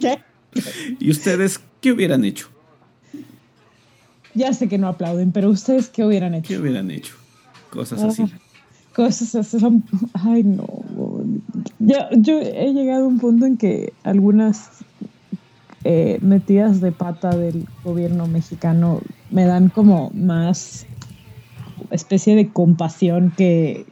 ¿Qué? 0.00 0.18
¿Y 0.98 1.10
ustedes 1.10 1.60
qué 1.82 1.92
hubieran 1.92 2.24
hecho? 2.24 2.48
Ya 4.34 4.54
sé 4.54 4.68
que 4.68 4.78
no 4.78 4.88
aplauden, 4.88 5.32
pero 5.32 5.50
ustedes 5.50 5.90
qué 5.90 6.02
hubieran 6.02 6.34
hecho? 6.34 6.48
¿Qué 6.48 6.58
hubieran 6.58 6.90
hecho? 6.90 7.14
Cosas 7.68 8.02
así. 8.02 8.24
Cosas 8.94 9.34
así 9.34 9.60
son... 9.60 9.84
Ay, 10.14 10.44
no. 10.44 10.66
Yo, 11.78 11.96
yo 12.16 12.40
he 12.40 12.72
llegado 12.72 13.04
a 13.04 13.08
un 13.08 13.18
punto 13.18 13.44
en 13.44 13.58
que 13.58 13.92
algunas 14.02 14.70
eh, 15.84 16.18
metidas 16.22 16.80
de 16.80 16.90
pata 16.90 17.36
del 17.36 17.66
gobierno 17.84 18.26
mexicano 18.26 19.02
me 19.30 19.44
dan 19.44 19.68
como 19.68 20.10
más 20.14 20.86
especie 21.94 22.36
de 22.36 22.48
compasión 22.48 23.32
que, 23.36 23.86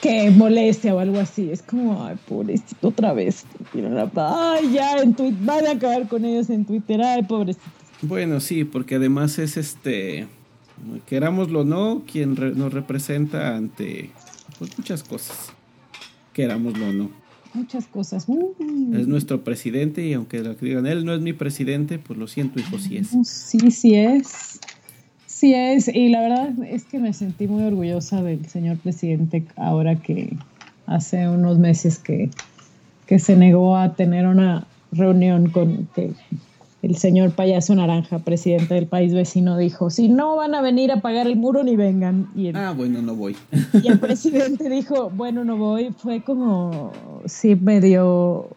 que 0.00 0.30
molestia 0.30 0.94
o 0.94 0.98
algo 0.98 1.18
así. 1.18 1.50
Es 1.50 1.62
como, 1.62 2.04
ay, 2.04 2.16
pobrecito, 2.28 2.88
otra 2.88 3.12
vez. 3.12 3.44
Ay, 4.16 4.72
ya, 4.72 4.98
en 4.98 5.14
Twitter, 5.14 5.38
van 5.40 5.66
a 5.66 5.70
acabar 5.72 6.08
con 6.08 6.24
ellos 6.24 6.50
en 6.50 6.64
Twitter. 6.64 7.00
Ay, 7.02 7.22
pobrecito. 7.22 7.64
Bueno, 8.02 8.40
sí, 8.40 8.64
porque 8.64 8.96
además 8.96 9.38
es 9.38 9.56
este, 9.56 10.26
querámoslo 11.06 11.60
o 11.60 11.64
no, 11.64 12.02
quien 12.10 12.34
nos 12.34 12.72
representa 12.72 13.56
ante 13.56 14.10
pues, 14.58 14.76
muchas 14.76 15.02
cosas. 15.02 15.52
Querámoslo 16.32 16.88
o 16.88 16.92
no. 16.92 17.10
Muchas 17.54 17.86
cosas. 17.86 18.26
Es 18.92 19.06
nuestro 19.06 19.44
presidente 19.44 20.04
y 20.04 20.12
aunque 20.14 20.42
lo 20.42 20.54
digan, 20.54 20.86
él 20.86 21.04
no 21.04 21.14
es 21.14 21.20
mi 21.20 21.32
presidente, 21.32 22.00
pues 22.00 22.18
lo 22.18 22.26
siento, 22.26 22.58
hijo, 22.58 22.78
sí 22.78 22.96
es. 22.96 23.10
Sí, 23.22 23.70
sí 23.70 23.94
es. 23.94 24.58
Sí 25.44 25.52
es. 25.52 25.88
Y 25.88 26.08
la 26.08 26.22
verdad 26.22 26.54
es 26.70 26.84
que 26.84 26.98
me 26.98 27.12
sentí 27.12 27.46
muy 27.46 27.64
orgullosa 27.64 28.22
del 28.22 28.46
señor 28.46 28.78
presidente 28.78 29.44
ahora 29.56 29.94
que 29.94 30.38
hace 30.86 31.28
unos 31.28 31.58
meses 31.58 31.98
que, 31.98 32.30
que 33.06 33.18
se 33.18 33.36
negó 33.36 33.76
a 33.76 33.94
tener 33.94 34.26
una 34.26 34.66
reunión 34.90 35.50
con 35.50 35.86
que 35.94 36.14
el 36.80 36.96
señor 36.96 37.32
payaso 37.32 37.74
naranja, 37.74 38.20
presidente 38.20 38.72
del 38.72 38.86
país 38.86 39.12
vecino, 39.12 39.58
dijo, 39.58 39.90
si 39.90 40.08
no 40.08 40.34
van 40.36 40.54
a 40.54 40.62
venir 40.62 40.90
a 40.90 41.02
pagar 41.02 41.26
el 41.26 41.36
muro, 41.36 41.62
ni 41.62 41.76
vengan. 41.76 42.26
Y 42.34 42.46
el, 42.46 42.56
ah, 42.56 42.72
bueno, 42.72 43.02
no 43.02 43.14
voy. 43.14 43.36
Y 43.82 43.88
el 43.88 44.00
presidente 44.00 44.70
dijo, 44.70 45.10
bueno, 45.10 45.44
no 45.44 45.58
voy. 45.58 45.90
Fue 45.94 46.22
como, 46.22 46.90
sí, 47.26 47.54
me 47.54 47.82
dio, 47.82 48.48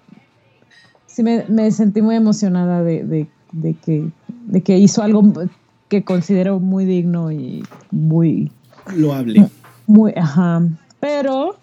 sí 1.06 1.22
me, 1.22 1.44
me 1.50 1.70
sentí 1.70 2.02
muy 2.02 2.16
emocionada 2.16 2.82
de, 2.82 3.04
de, 3.04 3.28
de, 3.52 3.74
que, 3.74 4.08
de 4.46 4.62
que 4.62 4.78
hizo 4.78 5.04
algo 5.04 5.22
que 5.90 6.04
considero 6.04 6.60
muy 6.60 6.86
digno 6.86 7.32
y 7.32 7.64
muy... 7.92 8.52
Loable. 8.96 9.50
Muy, 9.86 10.14
ajá. 10.16 10.62
Pero 11.00 11.58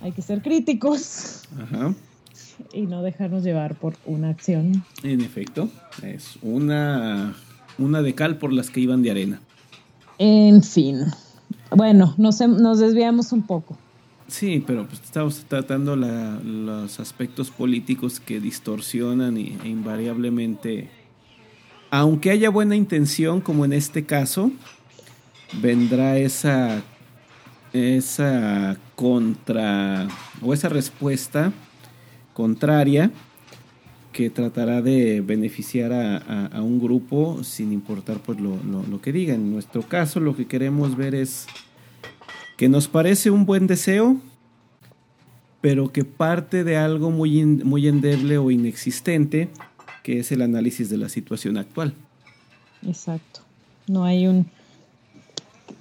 hay 0.00 0.12
que 0.12 0.22
ser 0.22 0.42
críticos. 0.42 1.42
Ajá 1.60 1.94
y 2.72 2.82
no 2.82 3.02
dejarnos 3.02 3.42
llevar 3.44 3.74
por 3.76 3.94
una 4.06 4.30
acción. 4.30 4.84
En 5.02 5.20
efecto, 5.20 5.68
es 6.02 6.38
una, 6.42 7.34
una 7.78 8.02
de 8.02 8.14
cal 8.14 8.38
por 8.38 8.52
las 8.52 8.70
que 8.70 8.80
iban 8.80 9.02
de 9.02 9.10
arena. 9.10 9.40
En 10.18 10.62
fin, 10.62 11.00
bueno, 11.70 12.14
nos, 12.18 12.40
nos 12.40 12.78
desviamos 12.78 13.32
un 13.32 13.42
poco. 13.42 13.76
Sí, 14.26 14.62
pero 14.66 14.86
pues 14.86 15.00
estamos 15.02 15.44
tratando 15.48 15.96
la, 15.96 16.38
los 16.44 17.00
aspectos 17.00 17.50
políticos 17.50 18.20
que 18.20 18.40
distorsionan 18.40 19.38
y, 19.38 19.56
e 19.64 19.68
invariablemente, 19.68 20.90
aunque 21.90 22.30
haya 22.30 22.50
buena 22.50 22.76
intención, 22.76 23.40
como 23.40 23.64
en 23.64 23.72
este 23.72 24.04
caso, 24.04 24.50
vendrá 25.60 26.18
esa, 26.18 26.82
esa 27.72 28.76
contra 28.94 30.08
o 30.42 30.52
esa 30.52 30.68
respuesta 30.68 31.52
contraria 32.34 33.10
que 34.12 34.30
tratará 34.30 34.82
de 34.82 35.20
beneficiar 35.20 35.92
a, 35.92 36.60
un 36.60 36.80
grupo 36.80 37.44
sin 37.44 37.72
importar 37.72 38.18
pues 38.18 38.40
lo, 38.40 38.56
lo, 38.64 39.00
que 39.00 39.12
diga. 39.12 39.34
En 39.34 39.52
nuestro 39.52 39.82
caso 39.82 40.18
lo 40.18 40.34
que 40.34 40.46
queremos 40.46 40.96
ver 40.96 41.14
es 41.14 41.46
que 42.56 42.68
nos 42.68 42.88
parece 42.88 43.30
un 43.30 43.46
buen 43.46 43.68
deseo, 43.68 44.16
pero 45.60 45.92
que 45.92 46.04
parte 46.04 46.64
de 46.64 46.76
algo 46.76 47.12
muy, 47.12 47.44
muy 47.44 47.86
endeble 47.86 48.38
o 48.38 48.50
inexistente, 48.50 49.50
que 50.02 50.20
es 50.20 50.32
el 50.32 50.42
análisis 50.42 50.88
de 50.88 50.98
la 50.98 51.08
situación 51.08 51.56
actual. 51.56 51.94
Exacto. 52.86 53.40
No 53.86 54.04
hay 54.04 54.26
un... 54.26 54.46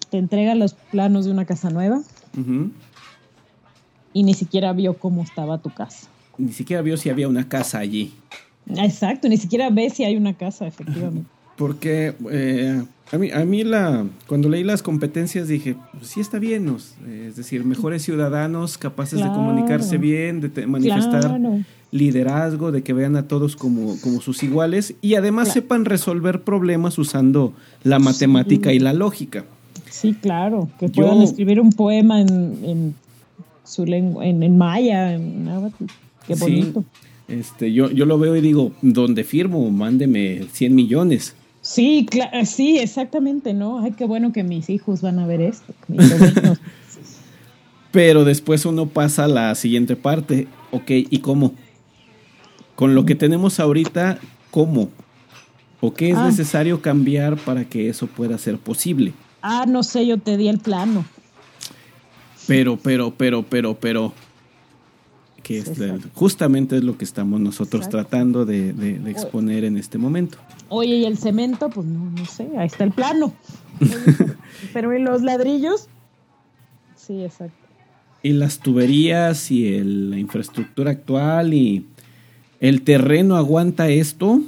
Te 0.10 0.18
entrega 0.18 0.56
los 0.56 0.74
planos 0.74 1.26
de 1.26 1.32
una 1.32 1.46
casa 1.46 1.70
nueva 1.70 2.02
y 4.14 4.24
ni 4.24 4.34
siquiera 4.34 4.72
vio 4.74 4.98
cómo 4.98 5.24
estaba 5.24 5.58
tu 5.58 5.70
casa 5.74 6.08
ni 6.38 6.52
siquiera 6.52 6.82
vio 6.82 6.98
si 6.98 7.10
había 7.10 7.28
una 7.28 7.48
casa 7.48 7.80
allí. 7.80 8.14
Exacto, 8.70 9.28
ni 9.30 9.38
siquiera 9.38 9.70
ve 9.70 9.90
si 9.90 10.04
hay 10.04 10.16
una 10.16 10.34
casa, 10.36 10.68
efectivamente. 10.68 11.30
Porque 11.58 12.14
eh, 12.32 12.84
a, 13.12 13.18
mí, 13.18 13.32
a 13.32 13.44
mí 13.46 13.64
la, 13.64 14.06
cuando 14.28 14.48
leí 14.48 14.64
las 14.64 14.84
competencias 14.84 15.48
dije, 15.48 15.76
pues 15.94 16.08
sí 16.08 16.20
está 16.20 16.40
bien, 16.40 16.76
es 17.10 17.36
decir, 17.36 17.66
mejores 17.66 18.04
ciudadanos 18.04 18.78
capaces 18.78 19.20
de 19.20 19.28
comunicarse 19.28 19.98
bien, 19.98 20.42
de 20.42 20.68
manifestar 20.68 21.40
liderazgo, 21.92 22.72
de 22.72 22.84
que 22.84 22.94
vean 22.94 23.16
a 23.16 23.28
todos 23.28 23.56
como, 23.56 24.00
como 24.02 24.22
sus 24.22 24.44
iguales 24.44 24.96
y 25.02 25.16
además 25.16 25.52
sepan 25.52 25.86
resolver 25.86 26.44
problemas 26.44 26.98
usando 26.98 27.54
la 27.84 28.00
matemática 28.00 28.74
y 28.74 28.80
la 28.80 28.94
lógica. 28.94 29.46
Sí, 29.90 30.14
claro, 30.14 30.70
que 30.80 30.90
puedan 30.90 31.22
escribir 31.22 31.60
un 31.62 31.72
poema 31.72 32.22
en, 32.22 32.60
en 32.64 32.96
su 33.64 33.86
lengua, 33.86 34.26
en, 34.26 34.44
en 34.44 34.58
maya, 34.58 35.14
en 35.14 35.46
náhuatl. 35.46 35.86
Qué 36.28 36.36
bonito. 36.36 36.84
este, 37.28 37.72
yo, 37.72 37.90
yo 37.90 38.06
lo 38.06 38.20
veo 38.20 38.36
y 38.36 38.42
digo, 38.42 38.74
donde 38.82 39.24
firmo, 39.24 39.72
mándeme 39.72 40.44
100 40.52 40.76
millones. 40.76 41.36
Sí, 41.68 42.08
sí, 42.46 42.80
exactamente, 42.80 43.54
¿no? 43.54 43.80
Ay, 43.80 43.92
qué 43.92 44.06
bueno 44.06 44.32
que 44.32 44.42
mis 44.42 44.70
hijos 44.70 45.02
van 45.02 45.20
a 45.20 45.28
ver 45.28 45.42
esto. 45.42 45.74
Pero 47.92 48.24
después 48.24 48.66
uno 48.66 48.86
pasa 48.86 49.26
a 49.26 49.28
la 49.28 49.54
siguiente 49.54 49.98
parte. 49.98 50.48
Ok, 50.72 50.86
¿y 50.88 51.20
cómo? 51.20 51.54
Con 52.76 52.96
lo 52.96 53.04
que 53.04 53.16
tenemos 53.16 53.60
ahorita, 53.60 54.18
¿cómo? 54.50 54.90
¿O 55.82 55.94
qué 55.94 56.12
es 56.12 56.18
ah. 56.18 56.26
necesario 56.26 56.82
cambiar 56.82 57.36
para 57.36 57.66
que 57.66 57.90
eso 57.90 58.08
pueda 58.08 58.38
ser 58.38 58.58
posible? 58.60 59.12
Ah, 59.42 59.66
no 59.68 59.84
sé, 59.84 60.08
yo 60.08 60.18
te 60.18 60.38
di 60.38 60.48
el 60.48 60.60
plano. 60.60 61.04
Pero, 62.48 62.78
pero, 62.78 63.14
pero, 63.14 63.44
pero, 63.44 63.74
pero 63.74 64.14
que 65.48 65.60
es 65.60 65.72
justamente 66.14 66.76
es 66.76 66.84
lo 66.84 66.98
que 66.98 67.06
estamos 67.06 67.40
nosotros 67.40 67.88
tratando 67.88 68.46
de, 68.46 69.00
exponer 69.08 69.64
en 69.64 69.78
este 69.78 69.98
momento. 69.98 70.38
Oye, 70.68 70.98
y 70.98 71.06
el 71.06 71.18
cemento, 71.18 71.70
pues 71.70 71.88
no, 71.88 72.12
no 72.12 72.26
sé, 72.26 72.50
ahí 72.58 72.68
está 72.68 72.84
el 72.84 72.92
plano. 72.92 73.34
Pero 74.74 74.92
en 74.92 75.06
los 75.06 75.22
ladrillos, 75.22 75.88
sí, 76.98 77.24
exacto. 77.24 77.56
Y 78.24 78.34
las 78.34 78.60
tuberías 78.60 79.50
y 79.50 79.80
la 79.82 80.20
infraestructura 80.20 80.92
actual 80.92 81.54
y 81.54 81.86
el 82.60 82.82
terreno 82.82 83.38
aguanta 83.38 83.88
esto. 83.88 84.42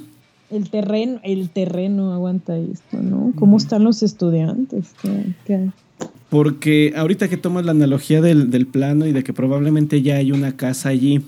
El 0.50 0.70
terreno, 0.70 1.22
el 1.24 1.50
terreno 1.50 2.12
aguanta 2.12 2.58
esto, 2.58 2.98
¿no? 2.98 3.32
¿Cómo 3.38 3.56
están 3.56 3.86
los 3.86 4.04
estudiantes? 4.04 4.94
¿Qué, 5.02 5.34
qué? 5.46 5.70
Porque 6.30 6.94
ahorita 6.96 7.28
que 7.28 7.38
tomas 7.38 7.66
la 7.66 7.72
analogía 7.72 8.22
del, 8.22 8.68
plano 8.68 9.08
y 9.08 9.12
de 9.12 9.24
que 9.24 9.34
probablemente 9.34 10.02
ya 10.02 10.18
hay 10.18 10.32
una 10.32 10.56
casa 10.56 10.90
allí, 10.90 11.22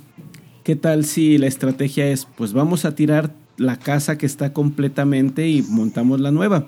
¿qué 0.63 0.75
tal 0.75 1.05
si 1.05 1.37
la 1.37 1.47
estrategia 1.47 2.07
es, 2.07 2.27
pues 2.37 2.53
vamos 2.53 2.85
a 2.85 2.93
tirar 2.93 3.33
la 3.57 3.77
casa 3.77 4.17
que 4.17 4.27
está 4.27 4.53
completamente 4.53 5.47
y 5.49 5.63
montamos 5.63 6.21
la 6.21 6.31
nueva? 6.31 6.67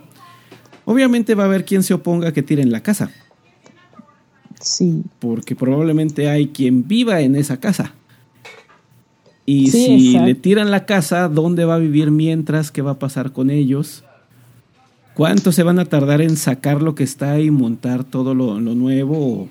Obviamente 0.86 1.36
va 1.36 1.44
a 1.44 1.46
haber 1.46 1.64
quien 1.64 1.84
se 1.84 1.94
oponga 1.94 2.30
a 2.30 2.34
que 2.34 2.42
tiren 2.42 2.72
la 2.72 2.82
casa. 2.82 3.12
Sí. 4.60 5.04
Porque 5.20 5.56
probablemente 5.56 6.30
hay 6.30 6.48
quien 6.48 6.88
viva 6.88 7.22
en 7.22 7.36
esa 7.36 7.60
casa. 7.60 7.94
Y 9.46 9.68
si 9.68 10.18
le 10.18 10.36
tiran 10.36 10.72
la 10.72 10.86
casa, 10.86 11.28
¿dónde 11.28 11.66
va 11.66 11.76
a 11.76 11.80
vivir 11.80 12.12
mientras? 12.12 12.72
¿Qué 12.72 12.82
va 12.82 12.92
a 12.92 13.00
pasar 13.00 13.34
con 13.34 13.50
ellos? 13.50 14.04
¿Cuánto 15.14 15.52
se 15.52 15.62
van 15.62 15.78
a 15.78 15.86
tardar 15.86 16.22
en 16.22 16.38
sacar 16.38 16.82
lo 16.82 16.96
que 16.96 17.04
está 17.04 17.40
y 17.40 17.52
montar 17.52 18.04
todo 18.04 18.34
lo, 18.34 18.60
lo 18.60 18.74
nuevo? 18.74 19.48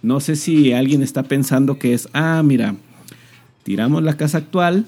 No 0.00 0.20
sé 0.20 0.36
si 0.36 0.72
alguien 0.72 1.02
está 1.02 1.24
pensando 1.24 1.78
que 1.78 1.92
es, 1.92 2.08
ah, 2.12 2.42
mira, 2.44 2.76
tiramos 3.64 4.02
la 4.02 4.16
casa 4.16 4.38
actual, 4.38 4.86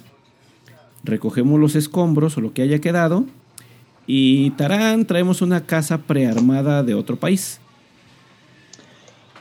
recogemos 1.02 1.58
los 1.58 1.74
escombros 1.74 2.36
o 2.36 2.40
lo 2.40 2.52
que 2.52 2.62
haya 2.62 2.80
quedado 2.80 3.24
y 4.06 4.50
tarán, 4.50 5.04
traemos 5.04 5.42
una 5.42 5.66
casa 5.66 5.98
prearmada 5.98 6.82
de 6.82 6.94
otro 6.94 7.16
país. 7.16 7.58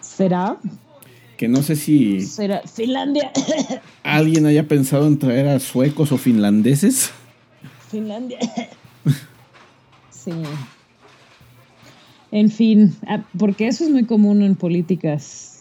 ¿Será? 0.02 0.58
Que 1.38 1.48
no 1.48 1.62
sé 1.62 1.76
si... 1.76 2.22
¿Será 2.22 2.62
Finlandia? 2.62 3.32
¿Alguien 4.04 4.46
haya 4.46 4.68
pensado 4.68 5.08
en 5.08 5.20
traer 5.20 5.48
a 5.48 5.60
suecos 5.60 6.12
o 6.12 6.18
finlandeses? 6.18 7.12
Finlandia. 7.92 8.40
sí. 10.24 10.32
En 12.32 12.50
fin, 12.50 12.96
ah, 13.08 13.24
porque 13.38 13.68
eso 13.68 13.84
es 13.84 13.92
muy 13.92 14.06
común 14.06 14.42
en 14.42 14.56
políticas 14.56 15.54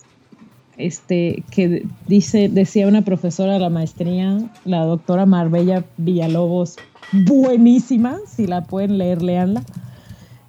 este, 0.79 1.45
que 1.51 1.87
dice, 2.07 2.49
decía 2.49 2.89
una 2.89 3.03
profesora 3.03 3.55
de 3.55 3.59
la 3.61 3.71
maestría, 3.71 4.39
la 4.65 4.85
doctora 4.85 5.27
Marbella 5.27 5.85
Villalobos, 5.99 6.77
buenísima, 7.13 8.19
si 8.27 8.47
la 8.47 8.65
pueden 8.65 8.99
leer, 8.99 9.23
leanla, 9.23 9.63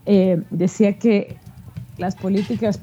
eh, 0.05 0.41
decía 0.49 0.97
que 0.97 1.35
las 1.97 2.15
políticas 2.15 2.79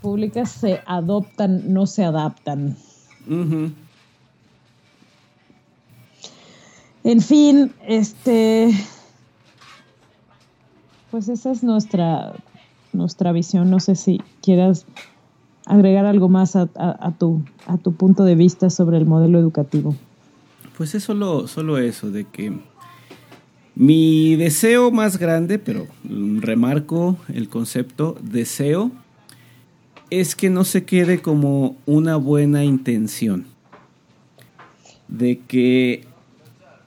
públicas 0.00 0.50
se 0.50 0.80
adoptan, 0.86 1.72
no 1.72 1.86
se 1.86 2.04
adaptan. 2.04 2.76
En 7.04 7.20
fin, 7.20 7.72
este, 7.86 8.72
pues 11.12 11.28
esa 11.28 11.52
es 11.52 11.62
nuestra, 11.62 12.32
nuestra 12.94 13.32
visión. 13.32 13.70
No 13.70 13.80
sé 13.80 13.96
si 13.96 14.18
quieras 14.40 14.86
agregar 15.66 16.06
algo 16.06 16.30
más 16.30 16.56
a, 16.56 16.66
tu, 17.18 17.42
a 17.66 17.76
tu 17.76 17.92
punto 17.92 18.24
de 18.24 18.34
vista 18.34 18.70
sobre 18.70 18.96
el 18.96 19.04
modelo 19.04 19.38
educativo. 19.38 19.94
Pues 20.76 20.94
es 20.94 21.04
solo, 21.04 21.46
solo 21.48 21.76
eso, 21.76 22.10
de 22.10 22.24
que 22.24 22.58
mi 23.74 24.36
deseo 24.36 24.90
más 24.90 25.18
grande, 25.18 25.58
pero 25.58 25.86
remarco 26.02 27.18
el 27.28 27.50
concepto 27.50 28.16
deseo, 28.22 28.90
es 30.08 30.34
que 30.34 30.48
no 30.48 30.64
se 30.64 30.84
quede 30.84 31.20
como 31.20 31.76
una 31.84 32.16
buena 32.16 32.64
intención. 32.64 33.44
De 35.08 35.40
que 35.40 36.06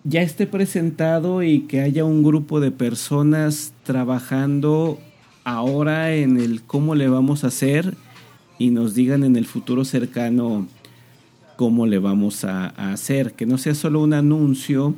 ya 0.05 0.21
esté 0.21 0.45
presentado 0.45 1.41
y 1.41 1.61
que 1.61 1.81
haya 1.81 2.05
un 2.05 2.21
grupo 2.21 2.59
de 2.59 2.69
personas 2.69 3.73
trabajando 3.83 4.99
ahora 5.43 6.13
en 6.13 6.39
el 6.39 6.61
cómo 6.61 6.93
le 6.93 7.09
vamos 7.09 7.43
a 7.43 7.47
hacer 7.47 7.95
y 8.59 8.69
nos 8.69 8.93
digan 8.93 9.23
en 9.23 9.35
el 9.35 9.47
futuro 9.47 9.83
cercano 9.83 10.67
cómo 11.55 11.87
le 11.87 11.97
vamos 11.97 12.45
a, 12.45 12.67
hacer, 12.67 13.33
que 13.33 13.47
no 13.47 13.57
sea 13.57 13.73
solo 13.73 14.01
un 14.01 14.13
anuncio 14.13 14.93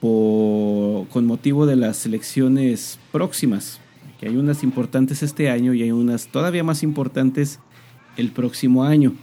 con 0.00 1.26
motivo 1.26 1.66
de 1.66 1.76
las 1.76 2.04
elecciones 2.04 2.98
próximas, 3.12 3.80
que 4.18 4.28
hay 4.28 4.36
unas 4.36 4.62
importantes 4.62 5.22
este 5.22 5.50
año 5.50 5.72
y 5.72 5.82
hay 5.82 5.92
unas 5.92 6.28
todavía 6.28 6.64
más 6.64 6.82
importantes 6.82 7.60
el 8.16 8.32
próximo 8.32 8.84
año, 8.84 9.14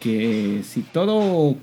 que 0.00 0.62
si 0.64 0.82
todo 0.82 1.56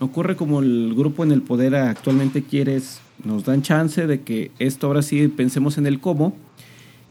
ocurre 0.00 0.36
como 0.36 0.60
el 0.60 0.94
grupo 0.96 1.24
en 1.24 1.32
el 1.32 1.42
poder 1.42 1.74
actualmente 1.74 2.42
quiere, 2.42 2.80
nos 3.24 3.44
dan 3.44 3.62
chance 3.62 4.06
de 4.06 4.22
que 4.22 4.50
esto 4.58 4.86
ahora 4.86 5.02
sí 5.02 5.28
pensemos 5.28 5.78
en 5.78 5.86
el 5.86 6.00
cómo, 6.00 6.34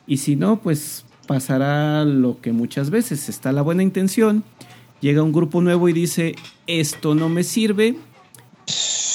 y 0.05 0.17
si 0.17 0.35
no, 0.35 0.61
pues 0.61 1.05
pasará 1.27 2.05
lo 2.05 2.39
que 2.39 2.53
muchas 2.53 2.89
veces 2.89 3.27
está 3.27 3.51
la 3.51 3.61
buena 3.61 3.83
intención, 3.83 4.43
llega 5.01 5.23
un 5.23 5.33
grupo 5.33 5.61
nuevo 5.61 5.89
y 5.89 5.93
dice, 5.93 6.35
esto 6.65 7.13
no 7.13 7.27
me 7.29 7.43
sirve, 7.43 7.97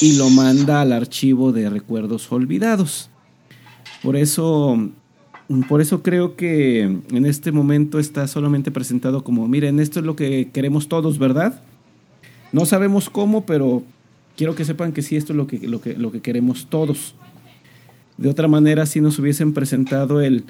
y 0.01 0.17
lo 0.17 0.31
manda 0.31 0.81
al 0.81 0.93
archivo 0.93 1.53
de 1.53 1.71
recuerdos 1.71 2.31
olvidados. 2.33 3.09
Por 4.03 4.17
eso, 4.17 4.91
por 5.69 5.81
eso 5.81 6.03
creo 6.03 6.35
que 6.35 6.83
en 6.83 7.27
este 7.27 7.53
momento 7.53 8.01
está 8.01 8.27
solamente 8.27 8.71
presentado 8.71 9.23
como, 9.23 9.47
miren, 9.47 9.79
esto 9.79 10.01
es 10.01 10.07
lo 10.07 10.17
que 10.17 10.51
queremos 10.53 10.89
todos, 10.89 11.19
¿verdad? 11.19 11.63
No 12.53 12.67
sabemos 12.67 13.11
cómo, 13.11 13.45
pero 13.47 13.83
quiero 14.37 14.55
que 14.55 14.65
sepan 14.65 14.93
que 14.93 15.03
sí, 15.03 15.17
esto 15.17 15.33
es 15.33 15.37
lo 15.37 15.47
que, 15.47 15.59
lo 15.67 15.81
que, 15.81 15.95
lo 15.95 16.13
que 16.13 16.21
queremos 16.21 16.67
todos. 16.67 17.15
De 18.17 18.29
otra 18.29 18.47
manera, 18.47 18.87
si 18.87 19.01
nos 19.01 19.19
hubiesen 19.19 19.55
presentado 19.55 20.21
el, 20.21 20.45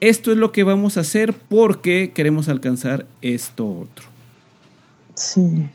esto 0.00 0.30
es 0.32 0.36
lo 0.36 0.52
que 0.52 0.62
vamos 0.62 0.96
a 0.96 1.00
hacer 1.00 1.32
porque 1.32 2.12
queremos 2.12 2.48
alcanzar 2.48 3.06
esto 3.22 3.66
otro. 3.66 4.06
Sí. 5.14 5.68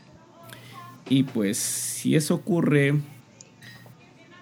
Y 1.08 1.22
pues 1.22 1.58
si 1.58 2.14
eso 2.14 2.34
ocurre, 2.34 3.00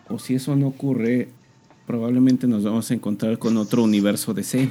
o 0.08 0.18
si 0.18 0.34
eso 0.34 0.56
no 0.56 0.68
ocurre, 0.68 1.28
probablemente 1.86 2.46
nos 2.46 2.64
vamos 2.64 2.90
a 2.90 2.94
encontrar 2.94 3.38
con 3.38 3.56
otro 3.56 3.84
universo 3.84 4.34
DC. 4.34 4.70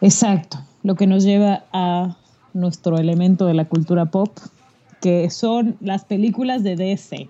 Exacto, 0.00 0.58
lo 0.82 0.94
que 0.94 1.06
nos 1.06 1.24
lleva 1.24 1.64
a 1.72 2.18
nuestro 2.52 2.98
elemento 2.98 3.46
de 3.46 3.54
la 3.54 3.64
cultura 3.64 4.06
pop, 4.06 4.36
que 5.00 5.30
son 5.30 5.76
las 5.80 6.04
películas 6.04 6.62
de 6.62 6.76
DC. 6.76 7.28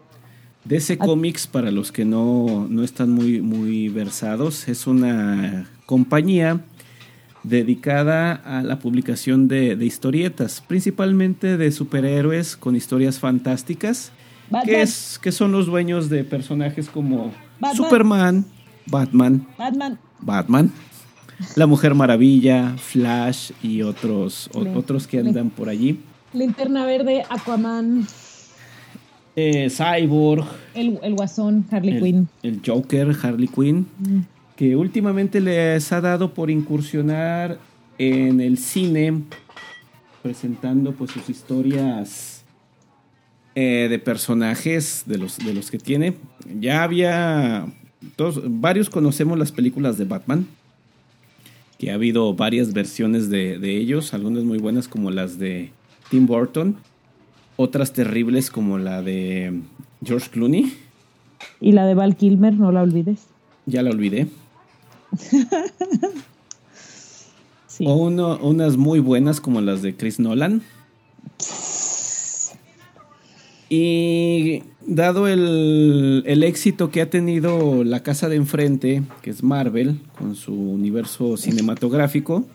DC 0.64 0.98
Comics, 0.98 1.46
para 1.46 1.70
los 1.70 1.92
que 1.92 2.04
no, 2.04 2.66
no 2.68 2.82
están 2.82 3.10
muy, 3.10 3.40
muy 3.40 3.88
versados, 3.88 4.68
es 4.68 4.86
una 4.86 5.70
compañía 5.86 6.60
dedicada 7.44 8.34
a 8.34 8.62
la 8.62 8.80
publicación 8.80 9.46
de, 9.46 9.76
historietas, 9.80 10.62
principalmente 10.66 11.56
de 11.56 11.70
superhéroes 11.70 12.56
con 12.56 12.74
historias 12.74 13.20
fantásticas, 13.20 14.10
que, 14.64 14.82
es, 14.82 15.20
que 15.22 15.30
son 15.30 15.52
los 15.52 15.66
dueños 15.66 16.08
de 16.08 16.24
personajes 16.24 16.88
como 16.88 17.32
Superman, 17.74 18.44
Batman, 18.86 19.46
Batman, 19.56 19.98
Batman, 20.20 20.72
La 21.54 21.66
Mujer 21.66 21.94
Maravilla, 21.94 22.74
Flash 22.76 23.52
y 23.62 23.82
otros, 23.82 24.50
otros 24.52 25.06
que 25.06 25.20
andan 25.20 25.50
por 25.50 25.68
allí. 25.68 26.00
Linterna 26.36 26.86
Verde, 26.86 27.24
Aquaman. 27.28 28.06
Eh, 29.34 29.68
Cyborg. 29.70 30.46
El, 30.74 31.14
Guasón, 31.14 31.66
Harley 31.70 32.00
Quinn. 32.00 32.28
El 32.42 32.60
Joker, 32.64 33.14
Harley 33.22 33.48
Quinn. 33.48 33.86
Mm 33.98 34.20
que 34.56 34.74
últimamente 34.74 35.40
les 35.40 35.92
ha 35.92 36.00
dado 36.00 36.32
por 36.32 36.50
incursionar 36.50 37.58
en 37.98 38.40
el 38.40 38.56
cine, 38.58 39.22
presentando 40.22 40.92
pues 40.92 41.10
sus 41.10 41.28
historias 41.28 42.42
eh, 43.54 43.86
de 43.88 43.98
personajes 43.98 45.04
de 45.06 45.18
los, 45.18 45.36
de 45.36 45.52
los 45.52 45.70
que 45.70 45.78
tiene. 45.78 46.14
Ya 46.58 46.82
había, 46.82 47.66
todos, 48.16 48.40
varios 48.44 48.88
conocemos 48.88 49.38
las 49.38 49.52
películas 49.52 49.98
de 49.98 50.06
Batman, 50.06 50.46
que 51.78 51.90
ha 51.90 51.94
habido 51.94 52.34
varias 52.34 52.72
versiones 52.72 53.28
de, 53.28 53.58
de 53.58 53.76
ellos, 53.76 54.14
algunas 54.14 54.44
muy 54.44 54.58
buenas 54.58 54.88
como 54.88 55.10
las 55.10 55.38
de 55.38 55.70
Tim 56.10 56.26
Burton, 56.26 56.76
otras 57.56 57.92
terribles 57.92 58.50
como 58.50 58.78
la 58.78 59.02
de 59.02 59.60
George 60.04 60.30
Clooney. 60.30 60.72
Y 61.60 61.72
la 61.72 61.86
de 61.86 61.94
Val 61.94 62.16
Kilmer, 62.16 62.54
no 62.54 62.72
la 62.72 62.82
olvides. 62.82 63.26
Ya 63.66 63.82
la 63.82 63.90
olvidé. 63.90 64.28
O 67.80 67.96
unas 67.96 68.76
muy 68.76 69.00
buenas 69.00 69.40
como 69.40 69.60
las 69.60 69.82
de 69.82 69.94
Chris 69.94 70.18
Nolan. 70.18 70.62
Y 73.68 74.62
dado 74.86 75.28
el, 75.28 76.22
el, 76.24 76.42
éxito 76.44 76.90
que 76.90 77.02
ha 77.02 77.10
tenido 77.10 77.84
la 77.84 78.02
casa 78.02 78.28
de 78.28 78.36
enfrente, 78.36 79.02
que 79.22 79.30
es 79.30 79.42
Marvel, 79.42 80.00
con 80.16 80.36
su 80.36 80.54
universo 80.54 81.36
cinematográfico, 81.36 82.46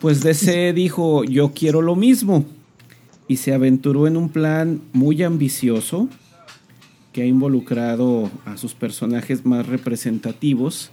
pues 0.00 0.22
DC 0.22 0.72
dijo, 0.74 1.24
yo 1.24 1.52
quiero 1.54 1.80
lo 1.80 1.96
mismo. 1.96 2.44
Y 3.28 3.36
se 3.36 3.54
aventuró 3.54 4.06
en 4.06 4.16
un 4.16 4.28
plan 4.28 4.80
muy 4.92 5.22
ambicioso 5.22 6.08
que 7.12 7.22
ha 7.22 7.26
involucrado 7.26 8.30
a 8.44 8.56
sus 8.56 8.74
personajes 8.74 9.46
más 9.46 9.66
representativos 9.66 10.90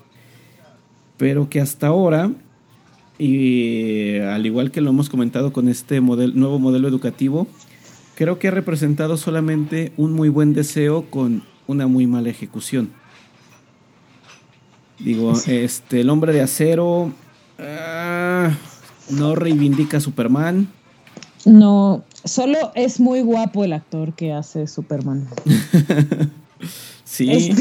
pero 1.21 1.49
que 1.49 1.61
hasta 1.61 1.85
ahora, 1.85 2.31
y 3.19 4.17
al 4.17 4.43
igual 4.47 4.71
que 4.71 4.81
lo 4.81 4.89
hemos 4.89 5.07
comentado 5.07 5.53
con 5.53 5.69
este 5.69 6.01
nuevo 6.01 6.57
modelo 6.57 6.87
educativo, 6.87 7.45
creo 8.15 8.39
que 8.39 8.47
ha 8.47 8.51
representado 8.51 9.17
solamente 9.17 9.93
un 9.97 10.13
muy 10.13 10.29
buen 10.29 10.55
deseo 10.55 11.11
con 11.11 11.43
una 11.67 11.85
muy 11.85 12.07
mala 12.07 12.29
ejecución. 12.29 12.89
Digo, 14.97 15.33
este, 15.45 16.01
el 16.01 16.09
hombre 16.09 16.33
de 16.33 16.41
acero 16.41 17.13
ah, 17.59 18.49
no 19.11 19.35
reivindica 19.35 19.97
a 19.97 20.01
Superman. 20.01 20.69
No, 21.45 22.03
solo 22.23 22.71
es 22.75 22.99
muy 22.99 23.21
guapo 23.21 23.63
el 23.63 23.73
actor 23.73 24.13
que 24.13 24.33
hace 24.33 24.67
Superman. 24.67 25.27
sí. 27.03 27.55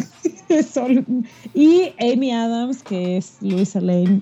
y 1.55 1.93
Amy 1.99 2.33
Adams, 2.33 2.83
que 2.83 3.17
es 3.17 3.37
Louisa 3.41 3.81
Lane, 3.81 4.21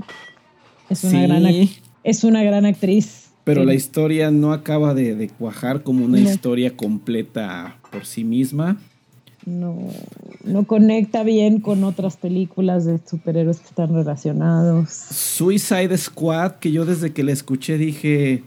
es 0.91 1.05
una, 1.05 1.27
gran, 1.27 1.69
es 2.05 2.25
una 2.25 2.43
gran 2.43 2.67
actriz. 2.67 3.31
Pero 3.45 3.65
la 3.65 3.75
historia 3.75 4.31
no 4.31 4.53
acaba 4.53 4.93
de, 4.95 5.31
cuajar 5.39 5.83
como 5.83 6.05
una 6.05 6.21
historia 6.21 6.77
completa 6.77 7.79
por 7.91 8.05
sí 8.05 8.23
misma. 8.23 8.79
No, 9.47 9.89
no 10.45 10.65
conecta 10.65 11.23
bien 11.23 11.61
con 11.61 11.83
otras 11.85 12.19
películas 12.19 12.85
de 12.85 13.01
superhéroes 13.09 13.61
que 13.61 13.69
están 13.69 13.95
relacionados. 13.95 14.91
Suicide 14.91 15.97
Squad, 15.97 16.57
que 16.57 16.73
yo 16.73 16.85
desde 16.85 17.15
que 17.15 17.23
la 17.23 17.33
escuché 17.33 17.79
dije, 17.79 18.43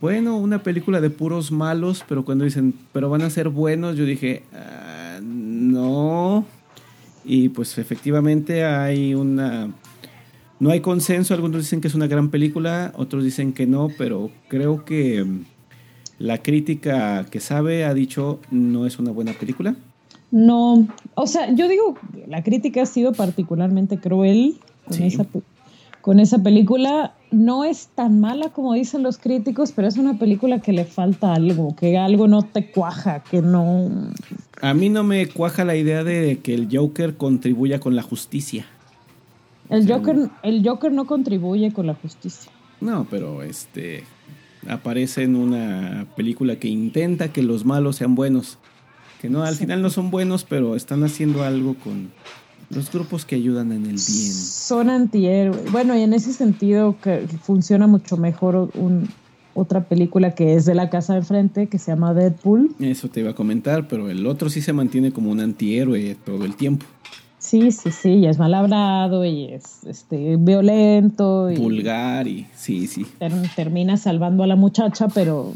bueno, 0.00 0.36
una 0.38 0.62
película 0.62 1.00
de 1.00 1.10
puros 1.10 1.52
malos, 1.52 2.04
pero 2.08 2.24
cuando 2.24 2.44
dicen, 2.44 2.74
pero 2.92 3.10
van 3.10 3.22
a 3.22 3.30
ser 3.30 3.50
buenos, 3.50 3.96
yo 3.96 4.04
dije, 4.04 4.44
ah, 4.54 5.18
no. 5.22 6.46
Y 7.24 7.50
pues 7.50 7.76
efectivamente 7.78 8.64
hay 8.64 9.14
una... 9.14 9.70
No 10.58 10.70
hay 10.70 10.80
consenso, 10.80 11.32
algunos 11.32 11.62
dicen 11.62 11.80
que 11.80 11.88
es 11.88 11.94
una 11.94 12.06
gran 12.06 12.28
película, 12.28 12.92
otros 12.96 13.24
dicen 13.24 13.52
que 13.52 13.66
no, 13.66 13.88
pero 13.96 14.30
creo 14.48 14.84
que 14.84 15.24
mm, 15.24 15.44
la 16.18 16.38
crítica 16.38 17.24
que 17.30 17.40
sabe 17.40 17.84
ha 17.84 17.94
dicho 17.94 18.40
no 18.50 18.86
es 18.86 18.98
una 18.98 19.10
buena 19.10 19.32
película. 19.32 19.74
No, 20.30 20.86
o 21.14 21.26
sea, 21.26 21.52
yo 21.54 21.66
digo, 21.66 21.96
la 22.28 22.42
crítica 22.42 22.82
ha 22.82 22.86
sido 22.86 23.12
particularmente 23.12 23.98
cruel 23.98 24.56
con 24.86 25.02
esa 25.02 25.24
con 26.00 26.20
esa 26.20 26.42
película. 26.42 27.14
No 27.30 27.64
es 27.64 27.88
tan 27.94 28.20
mala 28.20 28.48
como 28.48 28.74
dicen 28.74 29.02
los 29.02 29.18
críticos, 29.18 29.72
pero 29.72 29.86
es 29.86 29.96
una 29.96 30.18
película 30.18 30.60
que 30.60 30.72
le 30.72 30.84
falta 30.84 31.32
algo, 31.34 31.76
que 31.76 31.96
algo 31.96 32.26
no 32.26 32.42
te 32.42 32.70
cuaja, 32.70 33.22
que 33.22 33.40
no... 33.40 33.88
A 34.60 34.74
mí 34.74 34.88
no 34.88 35.04
me 35.04 35.28
cuaja 35.28 35.64
la 35.64 35.76
idea 35.76 36.02
de 36.02 36.40
que 36.42 36.54
el 36.54 36.68
Joker 36.70 37.16
contribuya 37.16 37.78
con 37.78 37.94
la 37.94 38.02
justicia. 38.02 38.66
El 39.68 39.90
Joker, 39.90 40.28
el 40.42 40.66
Joker 40.66 40.92
no 40.92 41.06
contribuye 41.06 41.72
con 41.72 41.86
la 41.86 41.94
justicia. 41.94 42.50
No, 42.80 43.06
pero 43.08 43.42
este 43.42 44.04
aparece 44.68 45.22
en 45.22 45.36
una 45.36 46.06
película 46.16 46.56
que 46.56 46.68
intenta 46.68 47.32
que 47.32 47.42
los 47.42 47.64
malos 47.64 47.96
sean 47.96 48.14
buenos. 48.14 48.58
Que 49.20 49.28
no, 49.28 49.44
al 49.44 49.54
final 49.54 49.82
no 49.82 49.90
son 49.90 50.10
buenos, 50.10 50.44
pero 50.44 50.74
están 50.74 51.04
haciendo 51.04 51.44
algo 51.44 51.74
con, 51.74 52.10
los 52.70 52.90
grupos 52.90 53.24
que 53.24 53.34
ayudan 53.34 53.72
en 53.72 53.82
el 53.82 53.96
bien. 53.96 53.98
Son 53.98 54.88
antihéroes. 54.88 55.70
Bueno, 55.72 55.96
y 55.96 56.02
en 56.02 56.14
ese 56.14 56.32
sentido 56.32 56.96
que 57.02 57.26
funciona 57.42 57.86
mucho 57.86 58.16
mejor 58.16 58.70
un, 58.74 59.08
otra 59.54 59.84
película 59.84 60.34
que 60.34 60.54
es 60.54 60.64
de 60.64 60.74
la 60.74 60.88
casa 60.88 61.14
de 61.14 61.22
frente 61.22 61.66
que 61.66 61.78
se 61.78 61.90
llama 61.90 62.14
Deadpool. 62.14 62.74
Eso 62.78 63.08
te 63.08 63.20
iba 63.20 63.30
a 63.30 63.34
comentar, 63.34 63.88
pero 63.88 64.08
el 64.08 64.26
otro 64.26 64.48
sí 64.48 64.62
se 64.62 64.72
mantiene 64.72 65.12
como 65.12 65.30
un 65.30 65.40
antihéroe 65.40 66.16
todo 66.24 66.44
el 66.44 66.54
tiempo. 66.54 66.86
Sí, 67.38 67.72
sí, 67.72 67.90
sí, 67.90 68.10
y 68.10 68.26
es 68.26 68.38
mal 68.38 68.52
hablado 68.54 69.24
y 69.24 69.46
es 69.46 69.84
este, 69.84 70.36
violento. 70.36 71.50
Y 71.50 71.56
Vulgar 71.56 72.28
y 72.28 72.46
sí, 72.54 72.86
sí. 72.86 73.06
termina 73.56 73.96
salvando 73.96 74.44
a 74.44 74.46
la 74.46 74.56
muchacha, 74.56 75.08
pero... 75.08 75.52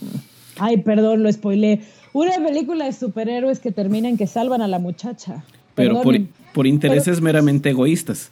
Ay, 0.58 0.78
perdón, 0.78 1.22
lo 1.22 1.32
spoilé. 1.32 1.80
Una 2.12 2.36
película 2.36 2.84
de 2.84 2.92
superhéroes 2.92 3.58
que 3.58 3.72
termina 3.72 4.08
en 4.08 4.16
que 4.16 4.26
salvan 4.26 4.62
a 4.62 4.68
la 4.68 4.78
muchacha. 4.78 5.44
Pero 5.74 6.00
por, 6.00 6.16
por 6.54 6.66
intereses 6.66 7.20
meramente 7.20 7.68
egoístas. 7.68 8.30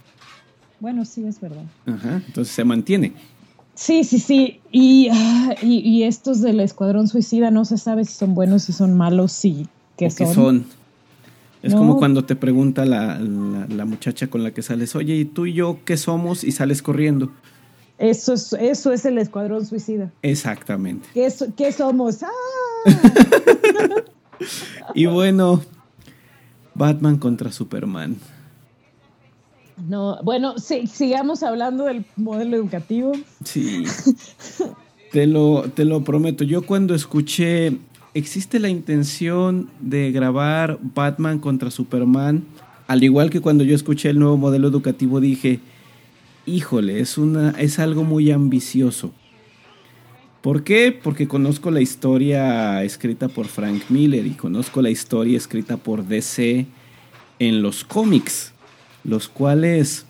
Bueno, 0.81 1.05
sí, 1.05 1.25
es 1.27 1.41
verdad. 1.41 1.64
Ajá, 1.87 2.23
entonces 2.27 2.55
se 2.55 2.64
mantiene. 2.64 3.12
Sí, 3.75 4.05
sí, 4.05 4.18
sí. 4.18 4.61
Y, 4.70 5.09
ah, 5.12 5.55
y, 5.62 6.03
estos 6.05 6.41
del 6.41 6.61
Escuadrón 6.61 7.09
Suicida 7.09 7.51
no 7.51 7.64
se 7.64 7.79
sabe 7.79 8.05
si 8.05 8.14
son 8.14 8.35
buenos, 8.35 8.64
si 8.64 8.73
son 8.73 8.97
malos, 8.97 9.33
si 9.33 9.66
qué 9.97 10.11
son. 10.11 10.35
son. 10.35 10.64
Es 11.62 11.75
como 11.75 11.97
cuando 11.97 12.25
te 12.25 12.35
pregunta 12.35 12.85
la, 12.85 13.20
la, 13.20 13.85
muchacha 13.85 14.27
con 14.27 14.43
la 14.43 14.53
que 14.53 14.62
sales, 14.62 14.97
oye, 14.97 15.14
¿y 15.14 15.25
tú 15.25 15.47
y 15.47 15.53
yo 15.53 15.79
qué 15.85 15.97
somos? 15.97 16.43
Y 16.43 16.51
sales 16.51 16.83
corriendo. 16.83 17.31
Eso 17.99 18.33
es, 18.33 18.53
eso 18.55 18.93
es 18.93 19.05
el 19.05 19.18
Escuadrón 19.18 19.64
Suicida. 19.64 20.11
Exactamente. 20.23 21.09
¿Qué, 21.14 21.33
qué 21.57 21.70
somos? 21.70 22.25
¡Ah! 22.25 22.29
y 24.95 25.07
bueno, 25.07 25.62
Batman 26.83 27.16
contra 27.16 27.53
Superman. 27.53 28.16
No, 29.89 30.18
bueno, 30.24 30.59
sí, 30.59 30.89
sigamos 30.89 31.45
hablando 31.45 31.85
del 31.85 32.05
modelo 32.16 32.57
educativo. 32.57 33.12
Sí. 33.45 33.85
te, 35.12 35.28
lo, 35.28 35.70
te 35.72 35.85
lo 35.85 36.03
prometo. 36.03 36.43
Yo 36.43 36.62
cuando 36.62 36.97
escuché, 36.97 37.78
existe 38.14 38.59
la 38.59 38.68
intención 38.68 39.70
de 39.78 40.11
grabar 40.11 40.80
Batman 40.83 41.39
contra 41.39 41.70
Superman, 41.70 42.43
al 42.89 43.05
igual 43.05 43.30
que 43.30 43.41
cuando 43.41 43.62
yo 43.62 43.76
escuché 43.76 44.11
el 44.11 44.18
nuevo 44.18 44.37
modelo 44.37 44.66
educativo 44.66 45.20
dije, 45.20 45.61
híjole, 46.47 46.99
es, 46.99 47.16
una, 47.16 47.51
es 47.51 47.78
algo 47.78 48.03
muy 48.03 48.33
ambicioso. 48.33 49.12
¿Por 50.43 50.64
qué? 50.64 50.90
Porque 50.90 51.28
conozco 51.28 51.70
la 51.70 51.80
historia 51.80 52.82
escrita 52.82 53.28
por 53.28 53.47
Frank 53.47 53.84
Miller 53.90 54.26
y 54.26 54.32
conozco 54.32 54.82
la 54.82 54.90
historia 54.90 55.36
escrita 55.36 55.76
por 55.76 56.05
DC 56.05 56.66
en 57.38 57.62
los 57.62 57.84
cómics, 57.84 58.53
los 59.05 59.28
cuales 59.28 60.05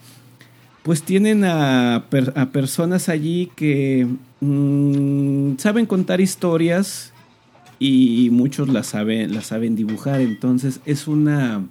pues 0.81 1.03
tienen 1.03 1.45
a, 1.45 2.07
personas 2.51 3.09
allí 3.09 3.51
que 3.55 4.07
mm, 4.41 5.57
saben 5.57 5.85
contar 5.85 6.19
historias 6.19 7.13
y 7.77 8.29
muchos 8.31 8.69
las 8.69 8.87
saben, 8.87 9.35
las 9.35 9.47
saben 9.47 9.75
dibujar. 9.75 10.19
Entonces 10.19 10.79
es 10.85 11.07
una... 11.07 11.63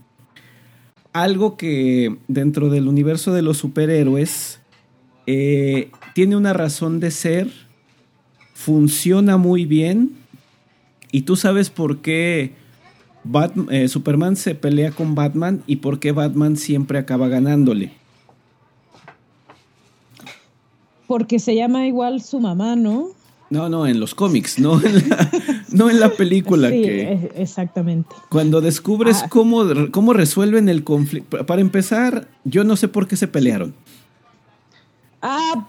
algo 1.12 1.56
que 1.56 2.16
dentro 2.28 2.70
del 2.70 2.86
universo 2.86 3.32
de 3.32 3.42
los 3.42 3.56
superhéroes 3.56 4.60
eh, 5.26 5.90
tiene 6.14 6.36
una 6.36 6.52
razón 6.52 7.00
de 7.00 7.10
ser 7.10 7.71
funciona 8.62 9.36
muy 9.36 9.64
bien. 9.66 10.12
Y 11.10 11.22
tú 11.22 11.36
sabes 11.36 11.68
por 11.68 11.98
qué 11.98 12.52
eh, 13.70 13.88
Superman 13.88 14.36
se 14.36 14.54
pelea 14.54 14.92
con 14.92 15.14
Batman 15.14 15.62
y 15.66 15.76
por 15.76 15.98
qué 15.98 16.12
Batman 16.12 16.56
siempre 16.56 16.98
acaba 16.98 17.28
ganándole. 17.28 17.92
Porque 21.08 21.38
se 21.38 21.56
llama 21.56 21.86
igual 21.86 22.22
su 22.22 22.40
mamá, 22.40 22.76
¿no? 22.76 23.08
No, 23.50 23.68
no, 23.68 23.86
en 23.86 24.00
los 24.00 24.14
cómics, 24.14 24.58
no 24.58 24.80
en 24.80 25.08
la, 25.08 25.30
no 25.72 25.90
en 25.90 26.00
la 26.00 26.10
película. 26.10 26.70
Sí, 26.70 26.84
exactamente. 27.34 28.14
Cuando 28.30 28.60
descubres 28.60 29.22
ah. 29.24 29.28
cómo, 29.28 29.64
cómo 29.90 30.14
resuelven 30.14 30.68
el 30.68 30.84
conflicto. 30.84 31.44
Para 31.44 31.60
empezar, 31.60 32.28
yo 32.44 32.64
no 32.64 32.76
sé 32.76 32.88
por 32.88 33.08
qué 33.08 33.16
se 33.16 33.28
pelearon. 33.28 33.74
Ah, 35.20 35.68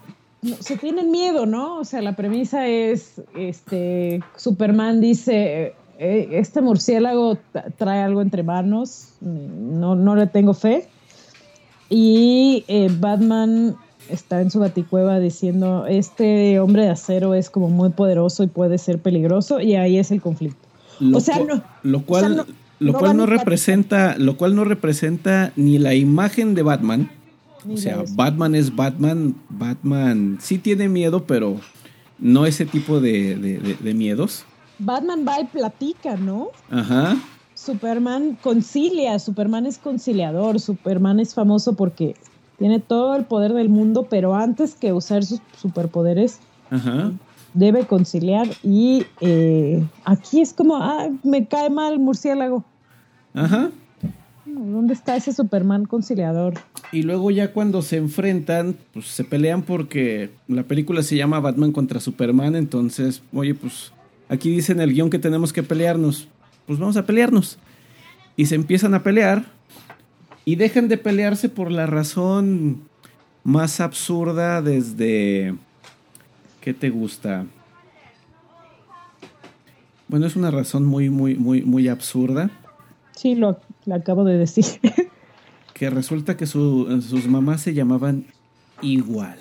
se 0.60 0.76
tienen 0.76 1.10
miedo, 1.10 1.46
¿no? 1.46 1.78
O 1.78 1.84
sea, 1.84 2.02
la 2.02 2.16
premisa 2.16 2.66
es, 2.66 3.22
este, 3.36 4.20
Superman 4.36 5.00
dice, 5.00 5.74
eh, 5.98 6.28
este 6.32 6.60
murciélago 6.60 7.38
trae 7.76 8.00
algo 8.00 8.20
entre 8.20 8.42
manos, 8.42 9.08
no, 9.20 9.94
no 9.94 10.16
le 10.16 10.26
tengo 10.26 10.54
fe. 10.54 10.88
Y 11.88 12.64
eh, 12.68 12.90
Batman 12.98 13.76
está 14.08 14.40
en 14.40 14.50
su 14.50 14.58
baticueva 14.58 15.18
diciendo, 15.20 15.86
este 15.86 16.60
hombre 16.60 16.82
de 16.82 16.90
acero 16.90 17.34
es 17.34 17.50
como 17.50 17.68
muy 17.68 17.90
poderoso 17.90 18.42
y 18.42 18.48
puede 18.48 18.78
ser 18.78 18.98
peligroso, 18.98 19.60
y 19.60 19.76
ahí 19.76 19.98
es 19.98 20.10
el 20.10 20.20
conflicto. 20.20 20.68
Lo, 21.00 21.18
o 21.18 21.20
sea, 21.20 21.38
no, 21.38 21.62
lo 21.82 22.02
cual, 22.04 22.46
lo 22.78 22.92
cual 22.92 23.16
no 23.16 23.26
representa, 23.26 24.16
lo 24.18 24.36
cual 24.36 24.54
no 24.54 24.64
representa 24.64 25.52
ni 25.56 25.78
la 25.78 25.94
imagen 25.94 26.54
de 26.54 26.62
Batman, 26.62 27.10
o 27.68 27.76
sea, 27.76 28.04
Batman 28.14 28.54
es 28.54 28.74
Batman. 28.74 29.34
Batman 29.48 30.38
sí 30.40 30.58
tiene 30.58 30.88
miedo, 30.88 31.24
pero 31.24 31.60
no 32.18 32.46
ese 32.46 32.66
tipo 32.66 33.00
de, 33.00 33.76
miedos. 33.94 34.44
Batman 34.78 35.24
va 35.26 35.40
y 35.40 35.44
platica, 35.44 36.16
¿no? 36.16 36.48
Ajá. 36.70 37.16
Superman 37.54 38.36
concilia, 38.42 39.18
Superman 39.18 39.66
es 39.66 39.78
conciliador, 39.78 40.60
Superman 40.60 41.20
es 41.20 41.34
famoso 41.34 41.74
porque 41.74 42.16
tiene 42.58 42.80
todo 42.80 43.14
el 43.16 43.24
poder 43.24 43.52
del 43.52 43.68
mundo, 43.68 44.06
pero 44.10 44.34
antes 44.34 44.74
que 44.74 44.92
usar 44.92 45.24
sus 45.24 45.40
superpoderes, 45.56 46.40
debe 47.54 47.86
conciliar. 47.86 48.48
Y 48.62 49.06
eh, 49.20 49.84
aquí 50.04 50.40
es 50.40 50.52
como, 50.52 50.76
ah, 50.76 51.08
me 51.22 51.46
cae 51.46 51.70
mal 51.70 51.98
murciélago. 51.98 52.64
Ajá. 53.32 53.70
¿Dónde 54.46 54.92
está 54.92 55.16
ese 55.16 55.32
Superman 55.32 55.86
conciliador? 55.86 56.54
Y 56.92 57.02
luego 57.02 57.30
ya 57.30 57.52
cuando 57.52 57.80
se 57.82 57.96
enfrentan, 57.96 58.76
pues 58.92 59.06
se 59.06 59.24
pelean 59.24 59.62
porque 59.62 60.30
la 60.48 60.64
película 60.64 61.02
se 61.02 61.16
llama 61.16 61.40
Batman 61.40 61.72
contra 61.72 61.98
Superman, 61.98 62.54
entonces, 62.54 63.22
oye, 63.32 63.54
pues 63.54 63.92
aquí 64.28 64.50
dicen 64.50 64.80
el 64.80 64.92
guion 64.92 65.10
que 65.10 65.18
tenemos 65.18 65.52
que 65.52 65.62
pelearnos, 65.62 66.28
pues 66.66 66.78
vamos 66.78 66.96
a 66.96 67.06
pelearnos. 67.06 67.58
Y 68.36 68.46
se 68.46 68.54
empiezan 68.54 68.94
a 68.94 69.02
pelear 69.02 69.46
y 70.44 70.56
dejan 70.56 70.88
de 70.88 70.98
pelearse 70.98 71.48
por 71.48 71.70
la 71.70 71.86
razón 71.86 72.82
más 73.44 73.80
absurda 73.80 74.60
desde... 74.62 75.54
¿Qué 76.60 76.72
te 76.72 76.88
gusta? 76.88 77.44
Bueno, 80.08 80.26
es 80.26 80.34
una 80.34 80.50
razón 80.50 80.86
muy, 80.86 81.10
muy, 81.10 81.34
muy, 81.34 81.62
muy 81.62 81.88
absurda. 81.88 82.50
Sí, 83.14 83.34
lo, 83.34 83.60
lo 83.86 83.94
acabo 83.94 84.24
de 84.24 84.38
decir. 84.38 84.64
que 85.74 85.90
resulta 85.90 86.36
que 86.36 86.46
su, 86.46 87.02
sus 87.02 87.26
mamás 87.26 87.60
se 87.60 87.74
llamaban 87.74 88.26
igual. 88.80 89.38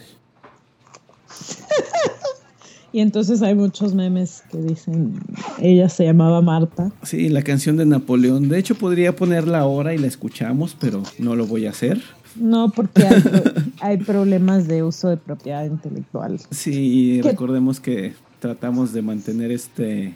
y 2.91 2.99
entonces 2.99 3.41
hay 3.41 3.55
muchos 3.55 3.93
memes 3.93 4.43
que 4.51 4.57
dicen, 4.57 5.19
ella 5.59 5.89
se 5.89 6.05
llamaba 6.05 6.41
Marta. 6.41 6.91
Sí, 7.03 7.29
la 7.29 7.43
canción 7.43 7.77
de 7.77 7.85
Napoleón. 7.85 8.49
De 8.49 8.59
hecho, 8.59 8.75
podría 8.75 9.15
ponerla 9.15 9.59
ahora 9.59 9.93
y 9.93 9.97
la 9.97 10.07
escuchamos, 10.07 10.75
pero 10.79 11.03
no 11.19 11.35
lo 11.35 11.45
voy 11.45 11.65
a 11.65 11.69
hacer. 11.69 12.01
No, 12.35 12.69
porque 12.69 13.05
hay, 13.79 13.97
problemas 14.05 14.67
de 14.67 14.83
uso 14.83 15.09
de 15.09 15.17
propiedad 15.17 15.65
intelectual. 15.65 16.39
Sí, 16.49 17.21
recordemos 17.21 17.79
que 17.79 18.13
tratamos 18.39 18.91
de 18.91 19.01
mantener 19.01 19.51
este 19.51 20.15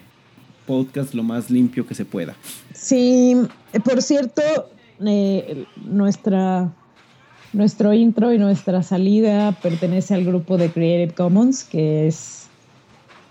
podcast 0.68 1.14
lo 1.14 1.22
más 1.22 1.50
limpio 1.50 1.86
que 1.86 1.94
se 1.94 2.04
pueda. 2.04 2.36
Sí, 2.74 3.34
por 3.82 4.02
cierto, 4.02 4.42
eh, 5.04 5.64
nuestra, 5.84 6.70
nuestro 7.54 7.94
intro 7.94 8.32
y 8.34 8.38
nuestra 8.38 8.82
salida 8.82 9.52
pertenece 9.62 10.14
al 10.14 10.24
grupo 10.24 10.58
de 10.58 10.70
Creative 10.70 11.14
Commons, 11.14 11.64
que 11.64 12.06
es 12.06 12.48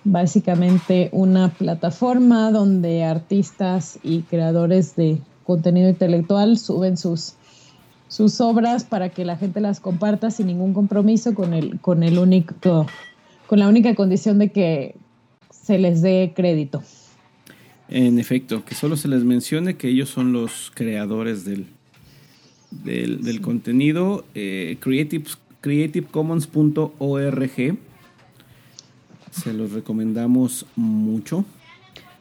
básicamente 0.03 1.09
una 1.11 1.49
plataforma 1.49 2.51
donde 2.51 3.03
artistas 3.03 3.99
y 4.03 4.21
creadores 4.21 4.95
de 4.95 5.19
contenido 5.43 5.89
intelectual 5.89 6.57
suben 6.57 6.97
sus, 6.97 7.35
sus 8.07 8.41
obras 8.41 8.83
para 8.83 9.09
que 9.09 9.25
la 9.25 9.37
gente 9.37 9.61
las 9.61 9.79
comparta 9.79 10.31
sin 10.31 10.47
ningún 10.47 10.73
compromiso 10.73 11.35
con 11.35 11.53
el, 11.53 11.79
con 11.81 12.03
el 12.03 12.17
único, 12.17 12.87
con 13.47 13.59
la 13.59 13.67
única 13.67 13.93
condición 13.95 14.39
de 14.39 14.51
que 14.51 14.95
se 15.51 15.77
les 15.77 16.01
dé 16.01 16.33
crédito. 16.35 16.81
En 17.89 18.19
efecto, 18.19 18.65
que 18.65 18.75
solo 18.75 18.97
se 18.97 19.07
les 19.07 19.23
mencione 19.23 19.77
que 19.77 19.87
ellos 19.87 20.09
son 20.09 20.33
los 20.33 20.73
creadores 20.75 21.45
del, 21.45 21.67
del, 22.71 23.41
contenido. 23.41 24.25
Eh, 24.35 24.77
creative, 24.79 25.25
creativecommons.org. 25.61 27.77
Se 29.31 29.53
los 29.53 29.71
recomendamos 29.71 30.67
mucho. 30.75 31.45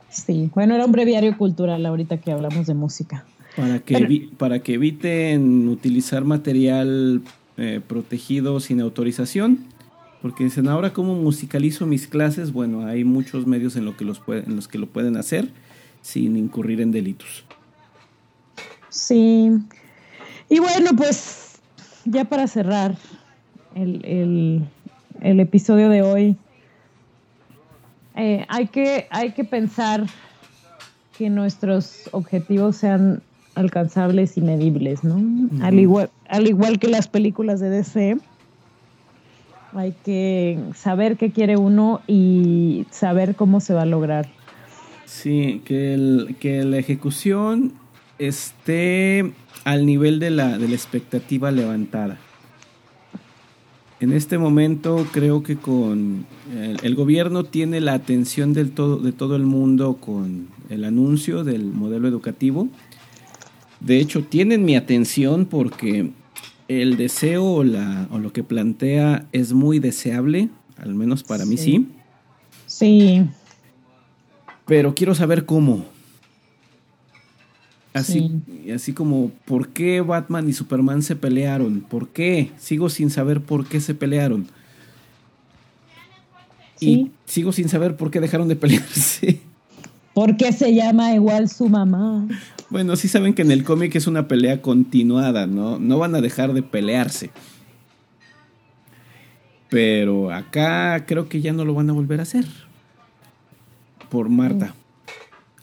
Sí, 0.08 0.50
bueno, 0.54 0.74
era 0.74 0.86
un 0.86 0.92
breviario 0.92 1.36
cultural 1.36 1.84
ahorita 1.84 2.16
que 2.18 2.32
hablamos 2.32 2.66
de 2.66 2.72
música. 2.74 3.26
Para 3.56 3.80
que, 3.80 4.28
para 4.36 4.60
que 4.60 4.74
eviten 4.74 5.68
utilizar 5.68 6.24
material 6.24 7.22
eh, 7.56 7.80
protegido 7.86 8.60
sin 8.60 8.80
autorización. 8.80 9.66
Porque 10.22 10.44
dicen, 10.44 10.68
ahora 10.68 10.92
cómo 10.92 11.14
musicalizo 11.14 11.86
mis 11.86 12.06
clases, 12.06 12.52
bueno, 12.52 12.86
hay 12.86 13.04
muchos 13.04 13.46
medios 13.46 13.76
en, 13.76 13.84
lo 13.84 13.96
que 13.96 14.04
los 14.04 14.20
en 14.28 14.56
los 14.56 14.66
que 14.66 14.78
lo 14.78 14.86
pueden 14.86 15.16
hacer 15.16 15.48
sin 16.02 16.36
incurrir 16.36 16.80
en 16.80 16.92
delitos. 16.92 17.44
Sí. 18.88 19.50
Y 20.48 20.58
bueno, 20.58 20.90
pues 20.96 21.58
ya 22.04 22.24
para 22.24 22.46
cerrar 22.46 22.96
el, 23.74 24.62
episodio 25.20 25.88
de 25.88 26.02
hoy, 26.02 26.36
eh, 28.14 28.46
hay, 28.48 28.68
que, 28.68 29.06
hay 29.10 29.32
que 29.32 29.44
pensar 29.44 30.06
que 31.18 31.28
nuestros 31.28 32.08
objetivos 32.12 32.76
sean 32.76 33.22
alcanzables 33.54 34.36
y 34.36 34.42
medibles, 34.42 35.02
¿no? 35.02 35.20
al, 35.62 35.78
igual, 35.78 36.10
al 36.28 36.46
igual 36.46 36.78
que 36.78 36.88
las 36.88 37.08
películas 37.08 37.58
de 37.58 37.70
DC, 37.70 38.18
hay 39.76 39.94
que 40.04 40.58
saber 40.74 41.16
qué 41.16 41.30
quiere 41.30 41.56
uno 41.56 42.00
y 42.06 42.86
saber 42.90 43.36
cómo 43.36 43.60
se 43.60 43.74
va 43.74 43.82
a 43.82 43.86
lograr. 43.86 44.28
Sí, 45.04 45.62
que, 45.64 45.94
el, 45.94 46.36
la 46.70 46.78
ejecución 46.78 47.72
esté 48.18 49.32
al 49.64 49.86
nivel 49.86 50.18
de 50.18 50.30
la, 50.30 50.58
de 50.58 50.68
la 50.68 50.74
expectativa 50.74 51.50
levantada. 51.50 52.18
En 53.98 54.12
este 54.12 54.36
momento 54.36 55.06
creo 55.10 55.42
que 55.42 55.56
con 55.56 56.26
el, 56.82 56.94
gobierno 56.94 57.44
tiene 57.44 57.80
la 57.80 57.94
atención 57.94 58.52
del 58.52 58.72
todo, 58.72 58.98
de 58.98 59.12
todo 59.12 59.36
el 59.36 59.44
mundo 59.44 59.96
con 59.96 60.48
el 60.68 60.84
anuncio 60.84 61.44
del 61.44 61.64
modelo 61.64 62.06
educativo. 62.06 62.68
De 63.80 63.98
hecho, 63.98 64.22
tienen 64.22 64.66
mi 64.66 64.76
atención 64.76 65.46
porque 65.46 66.10
el 66.68 66.96
deseo 66.96 67.44
o, 67.44 67.64
la, 67.64 68.08
o 68.10 68.18
lo 68.18 68.32
que 68.32 68.42
plantea 68.42 69.26
es 69.32 69.52
muy 69.52 69.78
deseable, 69.78 70.48
al 70.76 70.94
menos 70.94 71.22
para 71.22 71.44
mí 71.44 71.56
sí. 71.56 71.88
Sí. 72.66 73.24
Pero 74.66 74.94
quiero 74.94 75.14
saber 75.14 75.46
cómo. 75.46 75.84
Así, 77.94 78.30
así 78.74 78.92
como, 78.92 79.30
¿por 79.46 79.68
qué 79.68 80.02
Batman 80.02 80.46
y 80.48 80.52
Superman 80.52 81.02
se 81.02 81.16
pelearon? 81.16 81.80
¿Por 81.80 82.08
qué? 82.08 82.50
Sigo 82.58 82.90
sin 82.90 83.08
saber 83.08 83.40
por 83.40 83.66
qué 83.66 83.80
se 83.80 83.94
pelearon. 83.94 84.46
Y 86.78 87.10
sigo 87.24 87.52
sin 87.52 87.70
saber 87.70 87.96
por 87.96 88.10
qué 88.10 88.20
dejaron 88.20 88.48
de 88.48 88.56
pelearse. 88.56 89.40
¿Por 90.12 90.36
qué 90.36 90.52
se 90.52 90.74
llama 90.74 91.14
igual 91.14 91.48
su 91.48 91.68
mamá? 91.68 92.26
Bueno, 92.68 92.96
sí 92.96 93.08
saben 93.08 93.34
que 93.34 93.42
en 93.42 93.52
el 93.52 93.64
cómic 93.64 93.94
es 93.94 94.06
una 94.06 94.26
pelea 94.26 94.60
continuada, 94.60 95.46
¿no? 95.46 95.78
No 95.78 95.98
van 95.98 96.14
a 96.14 96.20
dejar 96.20 96.52
de 96.52 96.62
pelearse. 96.62 97.30
Pero 99.68 100.32
acá 100.32 101.04
creo 101.06 101.28
que 101.28 101.40
ya 101.40 101.52
no 101.52 101.64
lo 101.64 101.74
van 101.74 101.90
a 101.90 101.92
volver 101.92 102.20
a 102.20 102.24
hacer. 102.24 102.46
Por 104.08 104.28
Marta. 104.28 104.74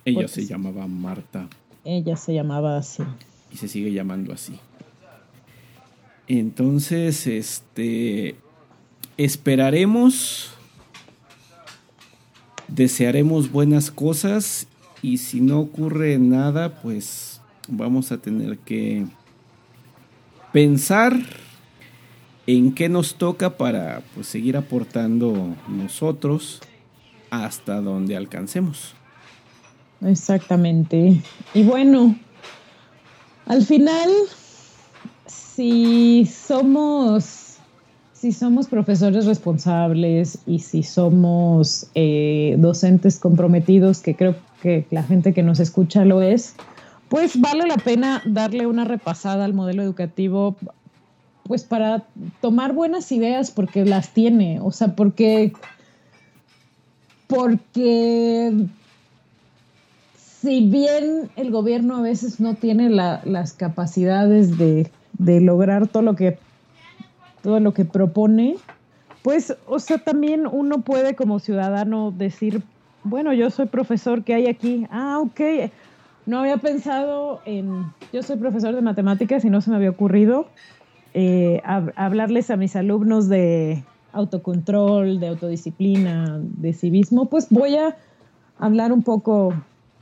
Ella 0.06 0.28
se 0.28 0.46
llamaba 0.46 0.88
Marta. 0.88 1.48
Ella 1.86 2.16
se 2.16 2.34
llamaba 2.34 2.78
así. 2.78 3.04
Y 3.52 3.58
se 3.58 3.68
sigue 3.68 3.92
llamando 3.92 4.34
así. 4.34 4.60
Entonces, 6.28 7.28
este. 7.28 8.36
Esperaremos. 9.18 10.52
Desearemos 12.68 13.52
buenas 13.52 13.92
cosas. 13.92 14.68
Y 15.04 15.18
si 15.18 15.42
no 15.42 15.60
ocurre 15.60 16.18
nada, 16.18 16.82
pues 16.82 17.42
vamos 17.68 18.14
a 18.14 18.20
tener 18.20 18.58
que 18.60 19.06
pensar 20.54 21.14
en 22.48 22.74
qué 22.74 22.88
nos 22.88 23.16
toca 23.16 23.58
para 23.58 24.02
pues, 24.16 24.28
seguir 24.28 24.56
aportando 24.56 25.56
nosotros 25.68 26.62
hasta 27.30 27.82
donde 27.82 28.16
alcancemos. 28.16 28.94
Exactamente. 30.00 31.22
Y 31.54 31.64
bueno, 31.64 32.16
al 33.46 33.64
final, 33.64 34.10
si 35.26 36.26
somos, 36.26 37.58
si 38.14 38.32
somos 38.32 38.68
profesores 38.68 39.26
responsables 39.26 40.40
y 40.48 40.60
si 40.60 40.82
somos 40.82 41.88
eh, 41.94 42.56
docentes 42.58 43.20
comprometidos, 43.20 44.00
que 44.00 44.16
creo 44.16 44.36
que 44.64 44.88
la 44.92 45.04
gente 45.04 45.34
que 45.34 45.44
nos 45.44 45.60
escucha 45.60 46.06
lo 46.06 46.22
es, 46.22 46.56
pues 47.10 47.40
vale 47.40 47.68
la 47.68 47.76
pena 47.76 48.24
darle 48.26 48.66
una 48.66 48.86
repasada 48.86 49.44
al 49.44 49.54
modelo 49.54 49.84
educativo, 49.84 50.56
pues 51.44 51.66
para 51.66 52.06
tomar 52.40 52.72
buenas 52.72 53.12
ideas, 53.12 53.52
porque 53.52 53.84
las 53.84 54.14
tiene, 54.14 54.62
o 54.62 54.72
sea, 54.72 54.96
porque 54.96 55.52
porque 57.28 58.68
si 60.16 60.62
bien 60.70 61.30
el 61.36 61.52
gobierno 61.52 61.98
a 61.98 62.02
veces 62.02 62.40
no 62.40 62.56
tiene 62.56 62.90
las 62.90 63.54
capacidades 63.54 64.58
de, 64.58 64.90
lograr 65.20 65.88
todo 65.88 66.04
lo 66.04 66.16
que 66.16 66.38
todo 67.42 67.60
lo 67.60 67.74
que 67.74 67.84
propone, 67.84 68.56
pues, 69.24 69.58
o 69.68 69.80
sea, 69.80 69.98
también 69.98 70.48
uno 70.50 70.80
puede 70.80 71.16
como 71.16 71.40
ciudadano 71.40 72.12
decir, 72.12 72.64
bueno, 73.04 73.34
yo 73.34 73.50
soy 73.50 73.68
profesor, 73.68 74.24
¿qué 74.24 74.34
hay 74.34 74.48
aquí? 74.48 74.86
Ah, 74.90 75.20
ok. 75.20 75.42
No 76.26 76.40
había 76.40 76.58
pensado 76.58 77.42
en, 77.46 77.94
yo 78.12 78.24
soy 78.24 78.38
profesor 78.38 78.74
de 78.74 78.82
matemáticas 78.82 79.44
y 79.44 79.50
no 79.50 79.62
se 79.62 79.70
me 79.70 79.76
había 79.76 79.90
ocurrido 79.90 80.48
eh, 81.14 81.62
hablarles 81.96 82.50
a 82.50 82.58
mis 82.58 82.76
alumnos 82.76 83.30
de 83.30 83.84
autocontrol, 84.14 85.20
de 85.20 85.28
autodisciplina, 85.28 86.40
de 86.42 86.74
civismo, 86.74 87.30
pues 87.30 87.50
voy 87.50 87.76
a 87.76 87.98
hablar 88.58 88.92
un 88.92 89.04
poco, 89.04 89.54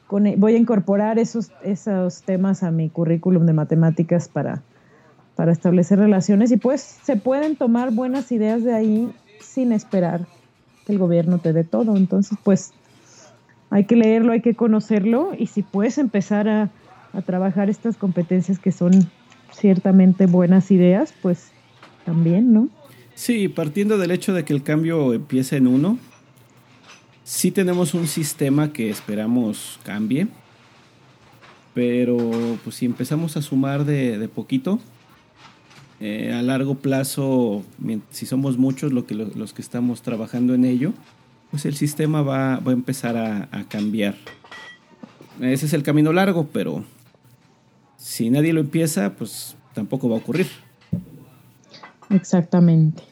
con, 0.08 0.28
e, 0.28 0.36
voy 0.38 0.56
a 0.56 0.58
incorporar 0.58 1.20
esos, 1.20 1.52
esos 1.64 2.24
temas 2.24 2.64
a 2.64 2.72
mi 2.72 2.90
currículum 2.90 3.46
de 3.46 3.54
matemáticas 3.54 4.30
para, 4.30 4.64
para 5.36 5.52
establecer 5.52 6.00
relaciones 6.00 6.52
y 6.52 6.58
pues 6.58 6.82
se 6.82 7.18
pueden 7.18 7.56
tomar 7.56 7.92
buenas 7.92 8.32
ideas 8.32 8.64
de 8.64 8.74
ahí 8.74 9.12
sin 9.40 9.72
esperar 9.72 10.28
que 10.86 10.94
el 10.94 11.00
gobierno 11.00 11.40
te 11.40 11.54
dé 11.54 11.64
todo. 11.64 11.98
Entonces, 11.98 12.38
pues 12.44 12.74
hay 13.72 13.86
que 13.86 13.96
leerlo, 13.96 14.32
hay 14.32 14.42
que 14.42 14.54
conocerlo 14.54 15.32
y 15.36 15.48
si 15.48 15.64
puedes 15.64 15.98
empezar 15.98 16.48
a, 16.48 16.70
a 17.14 17.22
trabajar 17.24 17.72
estas 17.72 17.98
competencias 17.98 18.60
que 18.60 18.72
son 18.72 19.10
ciertamente 19.52 20.28
buenas 20.28 20.70
ideas, 20.70 21.14
pues 21.24 21.52
también, 22.06 22.54
¿no? 22.54 22.70
Sí, 23.16 23.48
partiendo 23.48 23.98
del 23.98 24.12
hecho 24.12 24.34
de 24.34 24.46
que 24.46 24.54
el 24.54 24.62
cambio 24.62 25.14
empieza 25.14 25.56
en 25.56 25.66
uno, 25.66 25.98
Sí 27.32 27.50
tenemos 27.50 27.94
un 27.94 28.08
sistema 28.08 28.74
que 28.74 28.90
esperamos 28.90 29.80
cambie, 29.84 30.28
pero 31.74 32.18
pues 32.64 32.76
si 32.76 32.86
empezamos 32.86 33.38
a 33.38 33.42
sumar 33.42 33.86
de, 33.86 34.28
poquito, 34.28 34.80
eh, 36.02 36.34
a 36.34 36.42
largo 36.42 36.76
plazo, 36.76 37.64
si 38.10 38.26
somos 38.26 38.58
muchos 38.58 38.92
lo 38.92 39.06
que, 39.06 39.14
los 39.14 39.54
que 39.54 39.62
estamos 39.62 40.02
trabajando 40.02 40.56
en 40.56 40.66
ello, 40.66 40.94
pues 41.52 41.66
el 41.66 41.76
sistema 41.76 42.24
va, 42.24 42.56
a 42.56 42.72
empezar 42.72 43.18
a, 43.18 43.50
a 43.52 43.64
cambiar. 43.68 44.16
Ese 45.40 45.66
es 45.68 45.74
el 45.74 45.84
camino 45.84 46.12
largo, 46.14 46.48
pero 46.52 46.84
si 47.98 48.30
nadie 48.30 48.54
lo 48.54 48.62
empieza, 48.62 49.14
pues 49.14 49.56
tampoco 49.74 50.10
va 50.10 50.16
a 50.16 50.20
ocurrir. 50.20 50.48
Exactamente. 52.10 53.04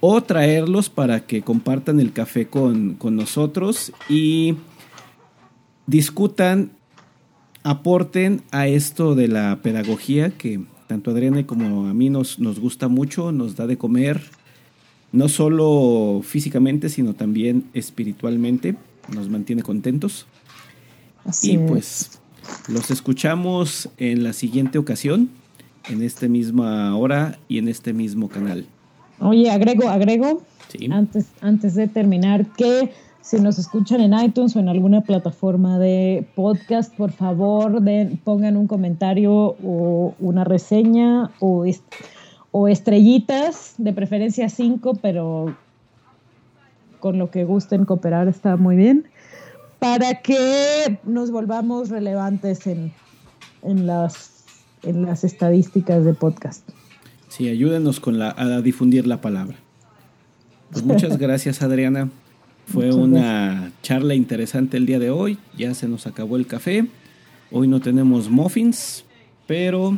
o 0.00 0.22
traerlos 0.22 0.88
para 0.88 1.26
que 1.26 1.42
compartan 1.42 2.00
el 2.00 2.12
café 2.12 2.46
con, 2.46 2.94
con 2.94 3.16
nosotros 3.16 3.92
y 4.08 4.56
discutan 5.86 6.72
aporten 7.62 8.42
a 8.50 8.68
esto 8.68 9.14
de 9.14 9.28
la 9.28 9.60
pedagogía 9.62 10.30
que 10.30 10.60
tanto 10.86 11.10
a 11.10 11.14
Adriana 11.14 11.46
como 11.46 11.86
a 11.86 11.94
mí 11.94 12.10
nos, 12.10 12.38
nos 12.38 12.58
gusta 12.58 12.88
mucho, 12.88 13.30
nos 13.30 13.54
da 13.54 13.66
de 13.66 13.78
comer, 13.78 14.22
no 15.12 15.28
solo 15.28 16.20
físicamente, 16.24 16.88
sino 16.88 17.14
también 17.14 17.64
espiritualmente, 17.74 18.74
nos 19.14 19.28
mantiene 19.28 19.62
contentos. 19.62 20.26
y 21.42 21.58
pues 21.58 22.20
los 22.68 22.90
escuchamos 22.90 23.88
en 23.98 24.24
la 24.24 24.32
siguiente 24.32 24.78
ocasión, 24.78 25.30
en 25.88 26.02
esta 26.02 26.26
misma 26.26 26.96
hora 26.96 27.38
y 27.46 27.58
en 27.58 27.68
este 27.68 27.92
mismo 27.92 28.28
canal. 28.28 28.66
Oye, 29.20 29.50
agrego, 29.50 29.88
agrego, 29.88 30.42
antes, 30.90 31.30
antes 31.42 31.74
de 31.74 31.88
terminar, 31.88 32.46
que 32.56 32.90
si 33.20 33.38
nos 33.38 33.58
escuchan 33.58 34.00
en 34.00 34.14
iTunes 34.14 34.56
o 34.56 34.60
en 34.60 34.68
alguna 34.68 35.02
plataforma 35.02 35.78
de 35.78 36.26
podcast, 36.34 36.94
por 36.94 37.12
favor 37.12 37.82
pongan 38.24 38.56
un 38.56 38.66
comentario 38.66 39.56
o 39.62 40.14
una 40.20 40.44
reseña 40.44 41.30
o, 41.38 41.64
o 42.50 42.68
estrellitas, 42.68 43.74
de 43.76 43.92
preferencia 43.92 44.48
cinco, 44.48 44.94
pero 44.94 45.54
con 46.98 47.18
lo 47.18 47.30
que 47.30 47.44
gusten 47.44 47.84
cooperar 47.84 48.28
está 48.28 48.56
muy 48.56 48.76
bien, 48.76 49.06
para 49.78 50.22
que 50.22 50.98
nos 51.04 51.30
volvamos 51.30 51.90
relevantes 51.90 52.66
en, 52.66 52.92
en, 53.62 53.86
las, 53.86 54.44
en 54.82 55.02
las 55.02 55.24
estadísticas 55.24 56.04
de 56.04 56.14
podcast. 56.14 56.68
Sí, 57.30 57.48
ayúdenos 57.48 58.00
con 58.00 58.18
la, 58.18 58.34
a 58.36 58.60
difundir 58.60 59.06
la 59.06 59.20
palabra. 59.20 59.56
Pues 60.72 60.84
muchas 60.84 61.16
gracias, 61.18 61.62
Adriana. 61.62 62.10
Fue 62.66 62.92
una 62.92 63.70
charla 63.82 64.16
interesante 64.16 64.76
el 64.76 64.84
día 64.84 64.98
de 64.98 65.10
hoy. 65.10 65.38
Ya 65.56 65.72
se 65.74 65.86
nos 65.86 66.08
acabó 66.08 66.36
el 66.36 66.48
café. 66.48 66.86
Hoy 67.52 67.68
no 67.68 67.80
tenemos 67.80 68.28
muffins, 68.30 69.04
pero 69.46 69.96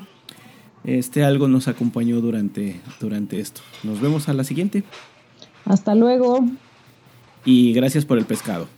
este 0.85 1.25
algo 1.25 1.49
nos 1.49 1.69
acompañó 1.69 2.21
durante, 2.21 2.81
durante 3.01 3.41
esto. 3.41 3.63
Nos 3.83 4.03
vemos 4.03 4.29
a 4.29 4.35
la 4.35 4.45
siguiente. 4.45 4.85
Hasta 5.65 5.95
luego. 5.95 6.45
Y 7.47 7.73
gracias 7.73 8.05
por 8.05 8.19
el 8.19 8.27
pescado. 8.27 8.69